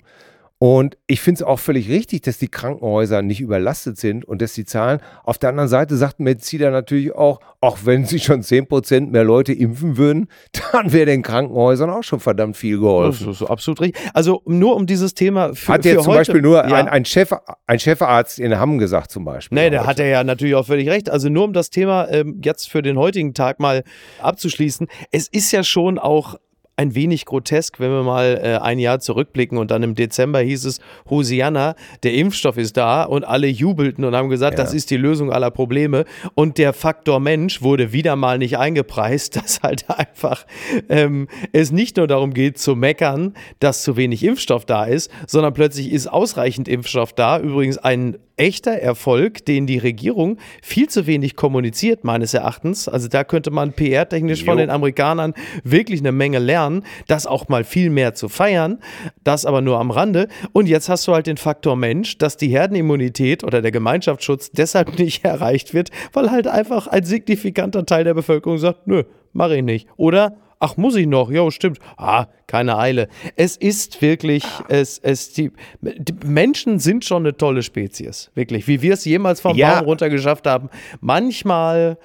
und 0.63 0.98
ich 1.08 1.20
finde 1.20 1.39
es 1.39 1.43
auch 1.43 1.60
völlig 1.60 1.89
richtig, 1.89 2.22
dass 2.22 2.38
die 2.38 2.48
Krankenhäuser 2.48 3.22
nicht 3.22 3.41
überlastet 3.41 3.98
sind 3.98 4.24
und 4.24 4.41
dass 4.41 4.53
die 4.53 4.63
Zahlen. 4.63 5.01
Auf 5.25 5.38
der 5.38 5.50
anderen 5.50 5.67
Seite 5.67 5.98
sagt 5.98 6.22
Mediziner 6.22 6.72
natürlich 6.72 7.13
auch, 7.13 7.41
auch 7.60 7.79
wenn 7.84 8.05
sie 8.05 8.17
schon 8.22 8.43
10% 8.43 9.10
mehr 9.10 9.25
Leute 9.25 9.51
impfen 9.51 9.98
würden, 9.98 10.29
dann 10.72 10.93
wäre 10.93 11.08
den 11.08 11.22
Krankenhäusern 11.22 11.89
auch 11.89 12.05
schon 12.05 12.22
verdammt 12.22 12.55
viel 12.55 12.79
geholfen. 12.79 13.27
Das 13.27 13.41
ist 13.41 13.50
absolut 13.50 13.82
richtig. 13.82 14.01
Also 14.13 14.41
nur 14.46 14.77
um 14.77 14.86
dieses 14.86 15.13
Thema 15.13 15.53
für, 15.53 15.74
Hat 15.74 15.84
jetzt 15.84 15.96
für 15.96 16.03
zum 16.03 16.13
heute, 16.13 16.20
Beispiel 16.20 16.41
nur 16.41 16.65
ja. 16.65 16.75
ein, 16.75 16.88
ein, 16.88 17.03
Chef, 17.03 17.34
ein 17.67 17.79
Chefarzt 17.79 18.39
in 18.39 18.58
Hamm 18.58 18.77
gesagt 18.77 19.12
zum 19.12 19.25
Beispiel. 19.25 19.58
Nee, 19.58 19.70
da 19.70 19.86
hat 19.86 20.00
er 20.00 20.08
ja 20.08 20.24
natürlich 20.24 20.55
auch 20.55 20.65
völlig 20.65 20.88
recht. 20.88 21.10
Also 21.10 21.27
nur 21.27 21.43
um 21.43 21.51
das 21.51 21.72
Thema 21.72 22.08
ähm, 22.10 22.39
jetzt 22.41 22.70
für 22.70 22.82
den 22.82 22.98
heutigen 22.98 23.34
Tag 23.34 23.60
mal 23.60 23.84
abzuschließen. 24.22 24.88
Es 25.12 25.27
ist 25.27 25.51
ja 25.51 25.65
schon 25.65 26.00
auch 26.00 26.38
ein 26.75 26.95
wenig 26.95 27.25
grotesk, 27.25 27.79
wenn 27.79 27.91
wir 27.91 28.03
mal 28.03 28.39
äh, 28.41 28.57
ein 28.57 28.79
Jahr 28.79 28.99
zurückblicken 28.99 29.57
und 29.57 29.69
dann 29.69 29.83
im 29.83 29.93
Dezember 29.93 30.39
hieß 30.39 30.65
es, 30.65 30.79
Hosianna, 31.07 31.75
der 32.01 32.15
Impfstoff 32.15 32.57
ist 32.57 32.77
da 32.77 33.03
und 33.03 33.23
alle 33.23 33.47
jubelten 33.47 34.03
und 34.05 34.15
haben 34.15 34.29
gesagt, 34.29 34.57
ja. 34.57 34.63
das 34.63 34.73
ist 34.73 34.89
die 34.89 34.97
Lösung 34.97 35.31
aller 35.31 35.51
Probleme 35.51 36.05
und 36.33 36.57
der 36.57 36.73
Faktor 36.73 37.19
Mensch 37.19 37.61
wurde 37.61 37.93
wieder 37.93 38.15
mal 38.15 38.39
nicht 38.39 38.57
eingepreist, 38.57 39.35
dass 39.43 39.61
halt 39.61 39.85
einfach 39.89 40.45
ähm, 40.89 41.27
es 41.51 41.71
nicht 41.71 41.97
nur 41.97 42.07
darum 42.07 42.33
geht 42.33 42.57
zu 42.57 42.75
meckern, 42.75 43.35
dass 43.59 43.83
zu 43.83 43.95
wenig 43.95 44.23
Impfstoff 44.23 44.65
da 44.65 44.85
ist, 44.85 45.11
sondern 45.27 45.53
plötzlich 45.53 45.91
ist 45.91 46.07
ausreichend 46.07 46.67
Impfstoff 46.67 47.13
da. 47.13 47.39
Übrigens 47.39 47.77
ein 47.77 48.17
echter 48.37 48.71
Erfolg, 48.71 49.45
den 49.45 49.67
die 49.67 49.77
Regierung 49.77 50.37
viel 50.61 50.89
zu 50.89 51.05
wenig 51.05 51.35
kommuniziert, 51.35 52.03
meines 52.03 52.33
Erachtens. 52.33 52.87
Also 52.87 53.07
da 53.07 53.23
könnte 53.23 53.51
man 53.51 53.73
PR-technisch 53.73 54.43
von 54.43 54.57
den 54.57 54.69
Amerikanern 54.69 55.33
wirklich 55.63 55.99
eine 55.99 56.11
Menge 56.11 56.39
lernen, 56.39 56.62
das 57.08 57.27
auch 57.27 57.48
mal 57.50 57.63
viel 57.63 57.89
mehr 57.89 58.13
zu 58.13 58.29
feiern, 58.29 58.79
das 59.24 59.46
aber 59.46 59.62
nur 59.62 59.79
am 59.79 59.91
Rande. 59.91 60.27
Und 60.51 60.67
jetzt 60.67 60.89
hast 60.89 61.08
du 61.08 61.13
halt 61.13 61.27
den 61.27 61.38
Faktor 61.38 61.75
Mensch, 61.75 62.17
dass 62.17 62.38
die 62.38 62.50
Herdenimmunität 62.50 63.43
oder 63.43 63.62
der 63.62 63.72
Gemeinschaftsschutz 63.72 64.51
deshalb 64.51 64.98
nicht 65.00 65.24
erreicht 65.24 65.74
wird, 65.74 65.89
weil 66.13 66.32
halt 66.32 66.48
einfach 66.48 66.88
ein 66.88 67.03
signifikanter 67.03 67.86
Teil 67.86 68.03
der 68.03 68.13
Bevölkerung 68.13 68.58
sagt, 68.58 68.88
nö, 68.88 69.03
mache 69.34 69.58
ich 69.58 69.63
nicht. 69.63 69.88
Oder 69.98 70.38
Ach, 70.65 70.77
muss 70.77 70.96
ich 70.96 71.08
noch? 71.08 71.29
Ja, 71.29 71.51
stimmt. 71.51 71.79
Ah, 71.98 72.27
keine 72.48 72.77
Eile. 72.77 73.10
Es 73.36 73.58
ist 73.58 74.01
wirklich, 74.01 74.46
es, 74.70 74.98
es, 74.98 75.34
die, 75.34 75.51
die 75.82 76.13
Menschen 76.25 76.79
sind 76.79 77.03
schon 77.03 77.24
eine 77.24 77.36
tolle 77.36 77.63
Spezies. 77.63 78.32
Wirklich. 78.34 78.65
Wie 78.65 78.82
wir 78.82 78.93
es 78.93 79.03
jemals 79.03 79.41
vom 79.41 79.58
ja. 79.58 79.75
Baum 79.75 79.88
runtergeschafft 79.88 80.48
haben. 80.48 80.70
Manchmal. 81.01 81.98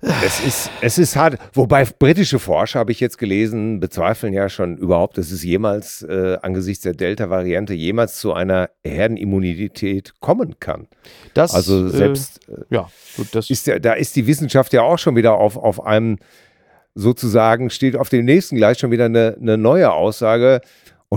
Es 0.00 0.40
ist, 0.44 0.70
es 0.80 0.98
ist 0.98 1.16
hart. 1.16 1.38
Wobei 1.54 1.84
britische 1.84 2.38
Forscher, 2.38 2.80
habe 2.80 2.92
ich 2.92 3.00
jetzt 3.00 3.18
gelesen, 3.18 3.80
bezweifeln 3.80 4.32
ja 4.32 4.48
schon 4.48 4.76
überhaupt, 4.76 5.16
dass 5.18 5.30
es 5.30 5.42
jemals 5.42 6.02
äh, 6.02 6.36
angesichts 6.42 6.82
der 6.82 6.92
Delta-Variante 6.92 7.74
jemals 7.74 8.18
zu 8.18 8.32
einer 8.32 8.70
Herdenimmunität 8.84 10.14
kommen 10.20 10.60
kann. 10.60 10.88
Das, 11.34 11.54
also 11.54 11.88
selbst, 11.88 12.46
äh, 12.48 12.62
ja, 12.70 12.90
gut, 13.16 13.28
das 13.34 13.48
ist 13.50 13.66
ja, 13.66 13.78
da 13.78 13.94
ist 13.94 14.16
die 14.16 14.26
Wissenschaft 14.26 14.72
ja 14.72 14.82
auch 14.82 14.98
schon 14.98 15.16
wieder 15.16 15.34
auf, 15.34 15.56
auf 15.56 15.84
einem 15.84 16.18
sozusagen 16.94 17.70
steht 17.70 17.96
auf 17.96 18.08
dem 18.08 18.24
nächsten 18.24 18.56
gleich 18.56 18.78
schon 18.78 18.90
wieder 18.90 19.04
eine, 19.06 19.36
eine 19.40 19.58
neue 19.58 19.92
Aussage. 19.92 20.60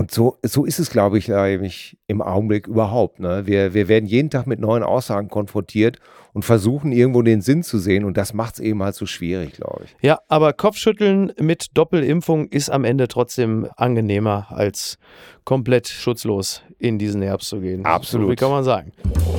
Und 0.00 0.10
so, 0.10 0.38
so 0.42 0.64
ist 0.64 0.78
es, 0.78 0.88
glaube 0.88 1.18
ich, 1.18 1.28
nämlich 1.28 1.98
im 2.06 2.22
Augenblick 2.22 2.66
überhaupt. 2.66 3.20
Ne? 3.20 3.42
Wir, 3.44 3.74
wir 3.74 3.86
werden 3.86 4.06
jeden 4.06 4.30
Tag 4.30 4.46
mit 4.46 4.58
neuen 4.58 4.82
Aussagen 4.82 5.28
konfrontiert 5.28 5.98
und 6.32 6.42
versuchen 6.42 6.90
irgendwo 6.90 7.20
den 7.20 7.42
Sinn 7.42 7.62
zu 7.62 7.78
sehen. 7.78 8.06
Und 8.06 8.16
das 8.16 8.32
macht 8.32 8.54
es 8.54 8.60
eben 8.60 8.82
halt 8.82 8.94
so 8.94 9.04
schwierig, 9.04 9.52
glaube 9.52 9.82
ich. 9.84 9.96
Ja, 10.00 10.20
aber 10.28 10.54
Kopfschütteln 10.54 11.32
mit 11.38 11.76
Doppelimpfung 11.76 12.48
ist 12.48 12.70
am 12.70 12.84
Ende 12.84 13.08
trotzdem 13.08 13.68
angenehmer, 13.76 14.46
als 14.48 14.96
komplett 15.44 15.86
schutzlos 15.86 16.62
in 16.78 16.98
diesen 16.98 17.20
Herbst 17.20 17.50
zu 17.50 17.60
gehen. 17.60 17.84
Absolut. 17.84 18.28
So, 18.28 18.32
wie 18.32 18.36
kann 18.36 18.50
man 18.52 18.64
sagen? 18.64 18.92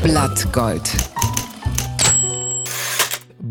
Blattgold. 0.03 0.91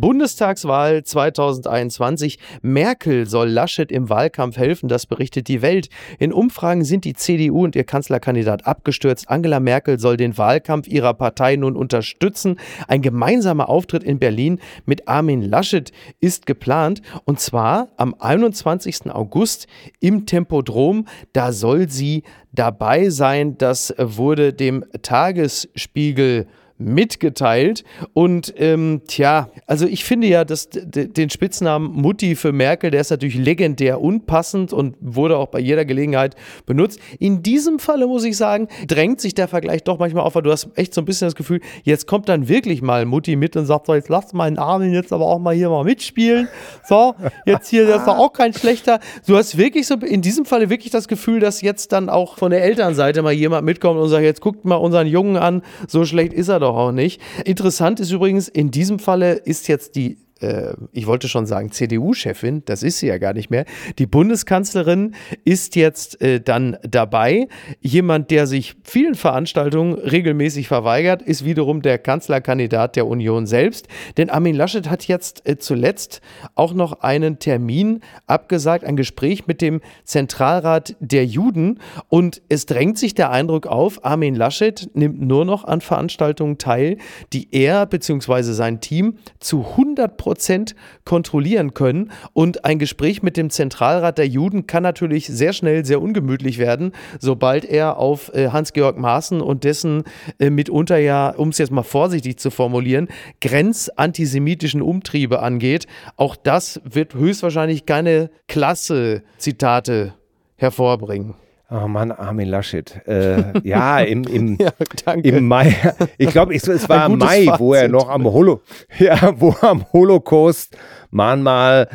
Bundestagswahl 0.01 1.05
2021. 1.05 2.39
Merkel 2.63 3.27
soll 3.27 3.51
Laschet 3.51 3.93
im 3.93 4.09
Wahlkampf 4.09 4.57
helfen, 4.57 4.89
das 4.89 5.05
berichtet 5.05 5.47
die 5.49 5.61
Welt. 5.61 5.91
In 6.19 6.33
Umfragen 6.33 6.85
sind 6.85 7.05
die 7.05 7.13
CDU 7.13 7.65
und 7.65 7.77
ihr 7.77 7.85
Kanzlerkandidat 7.85 8.67
abgestürzt. 8.67 9.29
Angela 9.29 9.61
Merkel 9.61 9.99
soll 9.99 10.17
den 10.17 10.39
Wahlkampf 10.39 10.89
ihrer 10.89 11.13
Partei 11.13 11.57
nun 11.57 11.77
unterstützen. 11.77 12.57
Ein 12.89 13.03
gemeinsamer 13.03 13.69
Auftritt 13.69 14.03
in 14.03 14.19
Berlin 14.19 14.59
mit 14.87 15.07
Armin 15.07 15.43
Laschet 15.43 15.93
ist 16.19 16.47
geplant 16.47 17.03
und 17.27 17.39
zwar 17.39 17.89
am 17.99 18.15
21. 18.19 19.11
August 19.13 19.67
im 20.01 20.25
Tempodrom. 20.25 21.07
Da 21.35 21.53
soll 21.53 21.91
sie 21.91 22.23
dabei 22.53 23.11
sein. 23.11 23.59
Das 23.59 23.95
wurde 23.99 24.55
dem 24.55 24.85
Tagesspiegel 25.03 26.47
mitgeteilt. 26.81 27.85
Und 28.15 28.53
ähm, 28.57 29.03
tja, 29.07 29.51
also 29.67 29.87
ich 29.87 30.05
finde 30.05 30.27
ja, 30.27 30.45
dass 30.45 30.69
den 30.71 31.31
Spitznamen 31.31 31.93
Mutti 31.93 32.35
für 32.35 32.53
Merkel, 32.53 32.91
der 32.91 33.03
ist 33.03 33.11
natürlich 33.11 33.37
legendär 33.37 34.01
unpassend 34.01 34.73
und 34.73 34.97
wurde 35.01 35.37
auch 35.37 35.49
bei 35.49 35.61
jeder 35.61 35.85
Gelegenheit 35.85 36.35
benutzt. 36.67 36.99
In 37.19 37.43
diesem 37.43 37.79
Falle 37.79 38.07
muss 38.07 38.25
ich 38.25 38.37
sagen, 38.37 38.69
drängt 38.89 39.21
sich 39.21 39.35
der 39.35 39.47
Vergleich 39.47 39.85
doch 39.85 39.99
manchmal 39.99 40.25
auf, 40.25 40.35
weil 40.35 40.43
du 40.43 40.51
hast 40.51 40.69
echt 40.75 40.95
so 40.95 41.03
ein 41.03 41.05
bisschen 41.05 41.27
das 41.27 41.35
Gefühl, 41.35 41.61
jetzt 41.85 42.07
kommt 42.07 42.29
dann 42.29 42.49
wirklich 42.49 42.83
mal 42.83 43.05
Mutti 43.05 43.37
mit 43.37 43.57
und 43.57 43.67
sagt 43.67 43.87
so, 43.87 43.95
jetzt 43.95 44.09
lass 44.09 44.33
meinen 44.33 44.59
Armin 44.59 44.93
jetzt 44.93 45.13
aber 45.13 45.27
auch 45.27 45.39
mal 45.39 45.55
hier 45.55 45.69
mal 45.69 45.85
mitspielen. 45.85 46.49
So, 46.89 47.15
jetzt 47.45 47.69
hier, 47.69 47.87
das 47.87 47.99
ist 47.99 48.07
doch 48.07 48.19
auch 48.19 48.33
kein 48.33 48.55
schlechter. 48.55 49.01
Du 49.27 49.37
hast 49.37 49.59
wirklich 49.59 49.87
so 49.87 49.95
in 49.97 50.23
diesem 50.23 50.45
Falle 50.47 50.71
wirklich 50.71 50.91
das 50.91 51.09
Gefühl, 51.09 51.41
dass 51.41 51.61
jetzt 51.61 51.93
dann 51.93 52.09
auch 52.09 52.39
von 52.39 52.51
der 52.51 52.65
Elternseite 52.65 53.23
mal 53.23 53.33
jemand 53.33 53.65
mitkommt 53.65 54.01
und 54.01 54.09
sagt, 54.09 54.25
jetzt 54.25 54.41
guckt 54.41 54.65
mal 54.65 54.77
unseren 54.77 55.07
Jungen 55.07 55.37
an, 55.37 55.63
so 55.87 56.05
schlecht 56.05 56.33
ist 56.33 56.49
er 56.49 56.61
doch 56.61 56.70
doch 56.71 56.79
auch 56.79 56.93
nicht. 56.93 57.21
Interessant 57.45 58.01
ist 58.01 58.11
übrigens, 58.11 58.49
in 58.49 58.71
diesem 58.71 58.99
Falle 58.99 59.35
ist 59.35 59.69
jetzt 59.69 59.97
die 59.97 60.19
äh, 60.41 60.75
ich 60.93 61.07
wollte 61.07 61.29
schon 61.29 61.47
sagen 61.47 61.71
CDU-Chefin, 61.71 62.63
das 62.65 62.83
ist 62.83 62.99
sie 62.99 63.07
ja 63.07 63.19
gar 63.19 63.35
nicht 63.35 63.51
mehr. 63.51 63.65
Die 63.99 64.07
Bundeskanzlerin 64.07 65.15
ist 65.45 65.77
jetzt 65.77 66.21
äh, 66.21 66.41
dann 66.41 66.77
dabei. 66.83 67.49
Jemand, 67.81 68.31
der 68.31 68.47
sich 68.47 68.77
vielen 68.85 69.15
Veranstaltungen 69.15 69.95
regelmäßig 69.95 70.69
verweigert, 70.69 71.23
ist 71.23 71.45
wiederum 71.45 71.83
der 71.83 71.99
Kanzlerkandidat 71.99 72.97
der 72.97 73.07
Union 73.07 73.47
selbst. 73.47 73.89
Denn 74.17 74.31
Armin 74.31 74.55
Laschet 74.55 74.89
hat 74.89 75.07
jetzt 75.07 75.47
äh, 75.47 75.59
zuletzt 75.59 76.21
auch 76.55 76.73
noch 76.73 77.01
einen 77.01 77.39
Termin 77.39 78.01
abgesagt, 78.27 78.85
ein 78.85 78.97
Gespräch 78.97 79.47
mit 79.47 79.61
dem 79.61 79.81
Zentralrat 80.05 80.97
der 81.01 81.27
Juden. 81.27 81.81
Und 82.09 82.43
es 82.49 82.67
drängt 82.67 82.99
sich 82.99 83.15
der 83.15 83.31
Eindruck 83.31 83.67
auf, 83.67 84.05
Armin 84.05 84.35
Laschet 84.35 84.91
nimmt 84.95 85.21
nur 85.21 85.45
noch 85.45 85.65
an 85.65 85.81
Veranstaltungen 85.81 86.59
teil, 86.59 86.97
die 87.33 87.49
er 87.53 87.87
bzw. 87.87 88.43
sein 88.53 88.81
Team 88.81 89.19
zu 89.39 89.65
100 89.71 90.17
Prozent 90.17 90.30
Prozent 90.31 90.77
kontrollieren 91.05 91.75
können. 91.75 92.13
Und 92.35 92.65
ein 92.65 92.79
Gespräch 92.79 93.21
mit 93.21 93.37
dem 93.37 93.51
Zentralrat 93.51 94.17
der 94.17 94.29
Juden 94.29 94.69
kann 94.69 94.85
natürlich 94.85 95.27
sehr 95.27 95.53
schnell 95.53 95.85
sehr 95.85 96.01
ungemütlich 96.01 96.59
werden, 96.59 96.93
sobald 97.19 97.65
er 97.65 97.97
auf 97.97 98.33
äh, 98.33 98.51
Hans-Georg 98.51 98.97
Maaßen 98.97 99.41
und 99.41 99.65
dessen 99.65 100.05
äh, 100.39 100.51
mitunter 100.51 100.99
ja, 100.99 101.31
um 101.31 101.49
es 101.49 101.59
jetzt 101.59 101.73
mal 101.73 101.83
vorsichtig 101.83 102.39
zu 102.39 102.53
formulieren, 102.53 103.09
grenzantisemitischen 103.41 104.83
Umtriebe 104.83 105.41
angeht. 105.41 105.89
Auch 106.15 106.37
das 106.37 106.81
wird 106.85 107.15
höchstwahrscheinlich 107.15 107.85
keine 107.85 108.31
klasse 108.47 109.25
Zitate 109.37 110.15
hervorbringen. 110.55 111.35
Oh 111.73 111.87
Mann, 111.87 112.11
Armin 112.11 112.49
Laschet. 112.49 113.01
Äh, 113.07 113.61
ja, 113.63 114.01
im, 114.01 114.25
im, 114.25 114.59
ja, 115.07 115.13
im 115.13 115.47
Mai. 115.47 115.77
Ich 116.19 116.31
glaube, 116.31 116.55
es, 116.55 116.67
es 116.67 116.89
war 116.89 117.09
Mai, 117.09 117.45
Fazit. 117.45 117.61
wo 117.61 117.75
er 117.75 117.89
noch 117.89 118.09
am 118.09 118.25
Holo, 118.25 118.63
ja, 118.99 119.35
wo 119.37 119.55
am 119.61 119.87
Holocaust 119.93 120.77
Mahnmal 121.11 121.89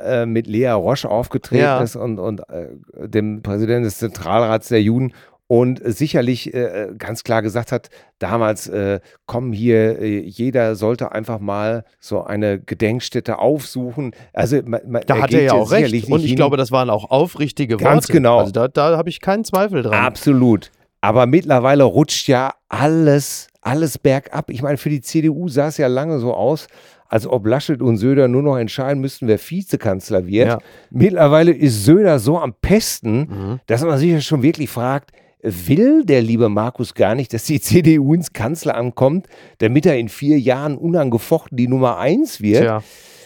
äh, 0.00 0.26
mit 0.26 0.46
Lea 0.46 0.70
Roche 0.70 1.08
aufgetreten 1.08 1.62
ja. 1.62 1.80
ist 1.80 1.96
und, 1.96 2.20
und 2.20 2.40
äh, 2.48 2.68
dem 3.08 3.42
Präsidenten 3.42 3.84
des 3.84 3.98
Zentralrats 3.98 4.68
der 4.68 4.82
Juden 4.82 5.12
und 5.48 5.80
sicherlich 5.84 6.52
äh, 6.54 6.88
ganz 6.98 7.22
klar 7.22 7.40
gesagt 7.40 7.70
hat, 7.70 7.88
damals, 8.18 8.66
äh, 8.66 9.00
komm 9.26 9.52
hier, 9.52 10.00
äh, 10.00 10.20
jeder 10.20 10.74
sollte 10.74 11.12
einfach 11.12 11.38
mal 11.38 11.84
so 12.00 12.24
eine 12.24 12.58
Gedenkstätte 12.58 13.38
aufsuchen. 13.38 14.12
Also 14.32 14.60
man, 14.64 14.80
da 15.06 15.18
hat 15.18 15.32
er 15.32 15.42
ja 15.42 15.52
auch 15.52 15.70
recht. 15.70 16.10
Und 16.10 16.20
ich 16.20 16.28
hin. 16.28 16.36
glaube, 16.36 16.56
das 16.56 16.72
waren 16.72 16.90
auch 16.90 17.10
aufrichtige 17.10 17.74
Worte. 17.74 17.84
Ganz 17.84 18.08
genau. 18.08 18.38
Also 18.40 18.52
da, 18.52 18.66
da 18.66 18.96
habe 18.96 19.08
ich 19.08 19.20
keinen 19.20 19.44
Zweifel 19.44 19.82
dran. 19.82 19.94
Absolut. 19.94 20.72
Aber 21.00 21.26
mittlerweile 21.26 21.84
rutscht 21.84 22.26
ja 22.26 22.54
alles, 22.68 23.46
alles 23.60 23.98
bergab. 23.98 24.50
Ich 24.50 24.62
meine, 24.62 24.78
für 24.78 24.90
die 24.90 25.00
CDU 25.00 25.48
sah 25.48 25.68
es 25.68 25.76
ja 25.76 25.86
lange 25.86 26.18
so 26.18 26.34
aus, 26.34 26.66
als 27.08 27.24
ob 27.28 27.46
Laschet 27.46 27.80
und 27.80 27.98
Söder 27.98 28.26
nur 28.26 28.42
noch 28.42 28.56
entscheiden 28.56 29.00
müssten, 29.00 29.28
wer 29.28 29.38
Vizekanzler 29.38 30.26
wird. 30.26 30.48
Ja. 30.48 30.58
Mittlerweile 30.90 31.52
ist 31.52 31.84
Söder 31.84 32.18
so 32.18 32.40
am 32.40 32.54
Pesten, 32.60 33.60
dass 33.66 33.84
man 33.84 33.98
sich 33.98 34.10
ja 34.10 34.20
schon 34.20 34.42
wirklich 34.42 34.68
fragt, 34.68 35.12
will 35.46 36.04
der 36.04 36.22
liebe 36.22 36.48
Markus 36.48 36.94
gar 36.94 37.14
nicht, 37.14 37.32
dass 37.32 37.44
die 37.44 37.60
CDU 37.62 38.14
ins 38.14 38.32
Kanzleramt 38.32 38.94
kommt, 38.94 39.26
damit 39.58 39.86
er 39.86 39.98
in 39.98 40.08
vier 40.08 40.38
Jahren 40.38 40.76
unangefochten 40.76 41.56
die 41.56 41.68
Nummer 41.68 41.98
eins 41.98 42.40
wird? 42.40 42.62
Tja. 42.62 42.82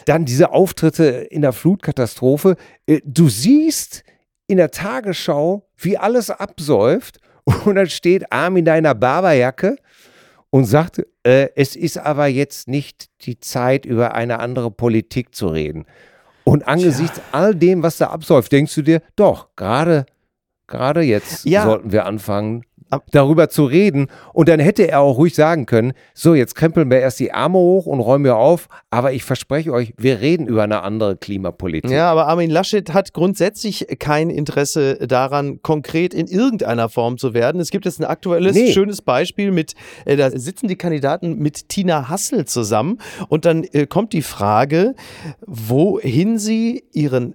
Dann 0.06 0.24
diese 0.24 0.52
Auftritte 0.52 1.04
in 1.04 1.42
der 1.42 1.52
Flutkatastrophe. 1.52 2.56
Äh, 2.86 3.00
Du 3.04 3.28
siehst 3.28 4.02
in 4.46 4.56
der 4.56 4.70
Tagesschau, 4.70 5.68
wie 5.76 5.96
alles 5.96 6.30
absäuft 6.30 7.20
und 7.64 7.76
dann 7.76 7.88
steht 7.88 8.32
Armin 8.32 8.66
in 8.66 8.72
einer 8.72 8.94
Barberjacke 8.94 9.76
und 10.50 10.64
sagt, 10.64 11.02
äh, 11.22 11.48
es 11.54 11.76
ist 11.76 11.98
aber 11.98 12.26
jetzt 12.26 12.68
nicht 12.68 13.06
die 13.22 13.38
Zeit, 13.38 13.86
über 13.86 14.14
eine 14.14 14.40
andere 14.40 14.70
Politik 14.70 15.34
zu 15.34 15.48
reden. 15.48 15.86
Und 16.44 16.66
angesichts 16.66 17.20
all 17.32 17.54
dem, 17.54 17.82
was 17.82 17.98
da 17.98 18.08
absäuft, 18.08 18.50
denkst 18.50 18.74
du 18.74 18.82
dir, 18.82 19.02
doch, 19.14 19.54
gerade 19.54 20.06
gerade 20.70 21.02
jetzt 21.02 21.44
Ja. 21.44 21.64
sollten 21.64 21.92
wir 21.92 22.06
anfangen, 22.06 22.64
darüber 23.12 23.48
zu 23.48 23.66
reden. 23.66 24.08
Und 24.32 24.48
dann 24.48 24.58
hätte 24.58 24.88
er 24.88 24.98
auch 24.98 25.16
ruhig 25.16 25.36
sagen 25.36 25.64
können, 25.64 25.92
so, 26.12 26.34
jetzt 26.34 26.56
krempeln 26.56 26.90
wir 26.90 26.98
erst 26.98 27.20
die 27.20 27.30
Arme 27.32 27.56
hoch 27.56 27.86
und 27.86 28.00
räumen 28.00 28.24
wir 28.24 28.34
auf, 28.36 28.68
aber 28.90 29.12
ich 29.12 29.22
verspreche 29.22 29.72
euch, 29.72 29.94
wir 29.96 30.20
reden 30.20 30.48
über 30.48 30.64
eine 30.64 30.82
andere 30.82 31.16
Klimapolitik. 31.16 31.88
Ja, 31.88 32.10
aber 32.10 32.26
Armin 32.26 32.50
Laschet 32.50 32.92
hat 32.92 33.12
grundsätzlich 33.12 33.86
kein 34.00 34.28
Interesse 34.28 35.06
daran, 35.06 35.62
konkret 35.62 36.12
in 36.14 36.26
irgendeiner 36.26 36.88
Form 36.88 37.16
zu 37.16 37.32
werden. 37.32 37.60
Es 37.60 37.70
gibt 37.70 37.84
jetzt 37.84 38.00
ein 38.00 38.06
aktuelles, 38.06 38.56
Nee. 38.56 38.72
schönes 38.72 39.02
Beispiel 39.02 39.52
mit, 39.52 39.74
äh, 40.04 40.16
da 40.16 40.28
sitzen 40.30 40.66
die 40.66 40.74
Kandidaten 40.76 41.38
mit 41.38 41.68
Tina 41.68 42.08
Hassel 42.08 42.44
zusammen 42.46 42.98
und 43.28 43.44
dann 43.44 43.62
äh, 43.72 43.86
kommt 43.86 44.12
die 44.14 44.22
Frage, 44.22 44.96
wohin 45.46 46.38
sie 46.38 46.82
ihren 46.92 47.34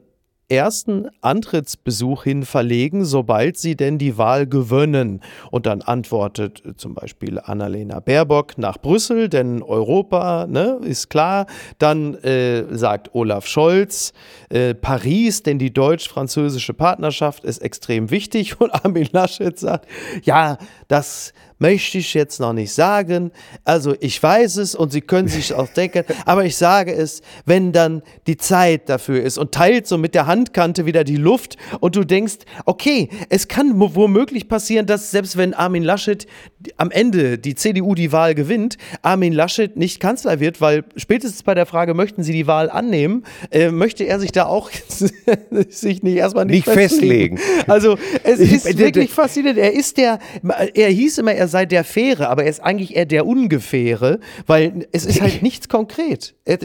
ersten 0.49 1.07
Antrittsbesuch 1.21 2.23
hin 2.23 2.45
verlegen, 2.45 3.05
sobald 3.05 3.57
sie 3.57 3.75
denn 3.75 3.97
die 3.97 4.17
Wahl 4.17 4.45
gewöhnen. 4.45 5.21
Und 5.51 5.65
dann 5.65 5.81
antwortet 5.81 6.61
zum 6.77 6.93
Beispiel 6.93 7.39
Annalena 7.39 7.99
Baerbock 7.99 8.57
nach 8.57 8.77
Brüssel, 8.77 9.29
denn 9.29 9.63
Europa, 9.63 10.45
ne, 10.47 10.79
ist 10.83 11.09
klar. 11.09 11.47
Dann 11.79 12.15
äh, 12.15 12.65
sagt 12.75 13.15
Olaf 13.15 13.47
Scholz 13.47 14.13
äh, 14.49 14.75
Paris, 14.75 15.41
denn 15.43 15.57
die 15.57 15.73
deutsch-französische 15.73 16.73
Partnerschaft 16.73 17.43
ist 17.43 17.59
extrem 17.59 18.11
wichtig. 18.11 18.59
Und 18.61 18.71
Armin 18.71 19.09
Laschet 19.11 19.57
sagt, 19.57 19.87
ja, 20.23 20.57
das 20.87 21.33
möchte 21.59 21.97
ich 21.97 22.13
jetzt 22.13 22.39
noch 22.39 22.53
nicht 22.53 22.71
sagen. 22.74 23.31
Also 23.63 23.95
ich 24.00 24.21
weiß 24.21 24.57
es 24.57 24.75
und 24.75 24.91
Sie 24.91 25.01
können 25.01 25.27
sich 25.27 25.53
auch 25.53 25.67
denken, 25.69 26.03
aber 26.25 26.45
ich 26.45 26.55
sage 26.57 26.93
es, 26.93 27.21
wenn 27.45 27.71
dann 27.71 28.01
die 28.27 28.38
Zeit 28.38 28.89
dafür 28.89 29.21
ist 29.24 29.38
und 29.38 29.51
teilt 29.53 29.88
so 29.88 29.97
mit 29.97 30.15
der 30.15 30.27
Handkante 30.27 30.85
wieder 30.85 31.03
die 31.03 31.15
Luft 31.17 31.57
und 31.79 31.95
du 31.95 32.03
denkst, 32.03 32.35
okay, 32.65 33.09
es 33.29 33.47
kann 33.47 33.74
womöglich 33.79 34.47
passieren, 34.47 34.85
dass 34.85 35.12
selbst 35.12 35.38
wenn 35.38 35.53
Armin 35.53 35.83
Laschet 35.83 36.27
am 36.77 36.91
Ende 36.91 37.38
die 37.38 37.55
CDU 37.55 37.95
die 37.95 38.12
Wahl 38.12 38.35
gewinnt, 38.35 38.77
Armin 39.01 39.33
Laschet 39.33 39.77
nicht 39.77 40.00
Kanzler 40.00 40.39
wird, 40.39 40.62
weil 40.62 40.83
spätestens 40.97 41.43
bei 41.43 41.53
der 41.53 41.65
Frage, 41.65 41.93
möchten 41.93 42.24
Sie 42.24 42.33
die 42.33 42.47
Wahl 42.47 42.69
annehmen, 42.69 43.24
äh, 43.51 43.69
möchte 43.71 44.03
er 44.03 44.19
sich 44.19 44.31
da 44.31 44.45
auch 44.45 44.69
sich 45.69 46.03
nicht 46.03 46.15
erstmal 46.17 46.45
nicht, 46.45 46.65
Nicht 46.67 46.74
festlegen. 46.77 47.39
Also 47.67 47.97
es 48.24 48.39
ist 48.39 48.65
Ich- 48.67 48.77
wirklich 48.77 49.12
faszinierend. 49.12 49.59
Er 49.59 49.74
ist 49.74 49.97
der, 49.97 50.19
er 50.74 50.89
hieß 50.89 51.17
immer, 51.19 51.33
er 51.33 51.44
sei 51.47 51.65
der 51.65 51.83
Faire, 51.83 52.29
aber 52.29 52.43
er 52.43 52.49
ist 52.49 52.59
eigentlich 52.61 52.95
eher 52.95 53.05
der 53.05 53.25
Ungefähre, 53.25 54.19
weil 54.47 54.87
es 54.91 55.05
ist 55.05 55.21
halt 55.21 55.41
nichts 55.41 55.69
konkret. 55.69 56.35
Er- 56.45 56.59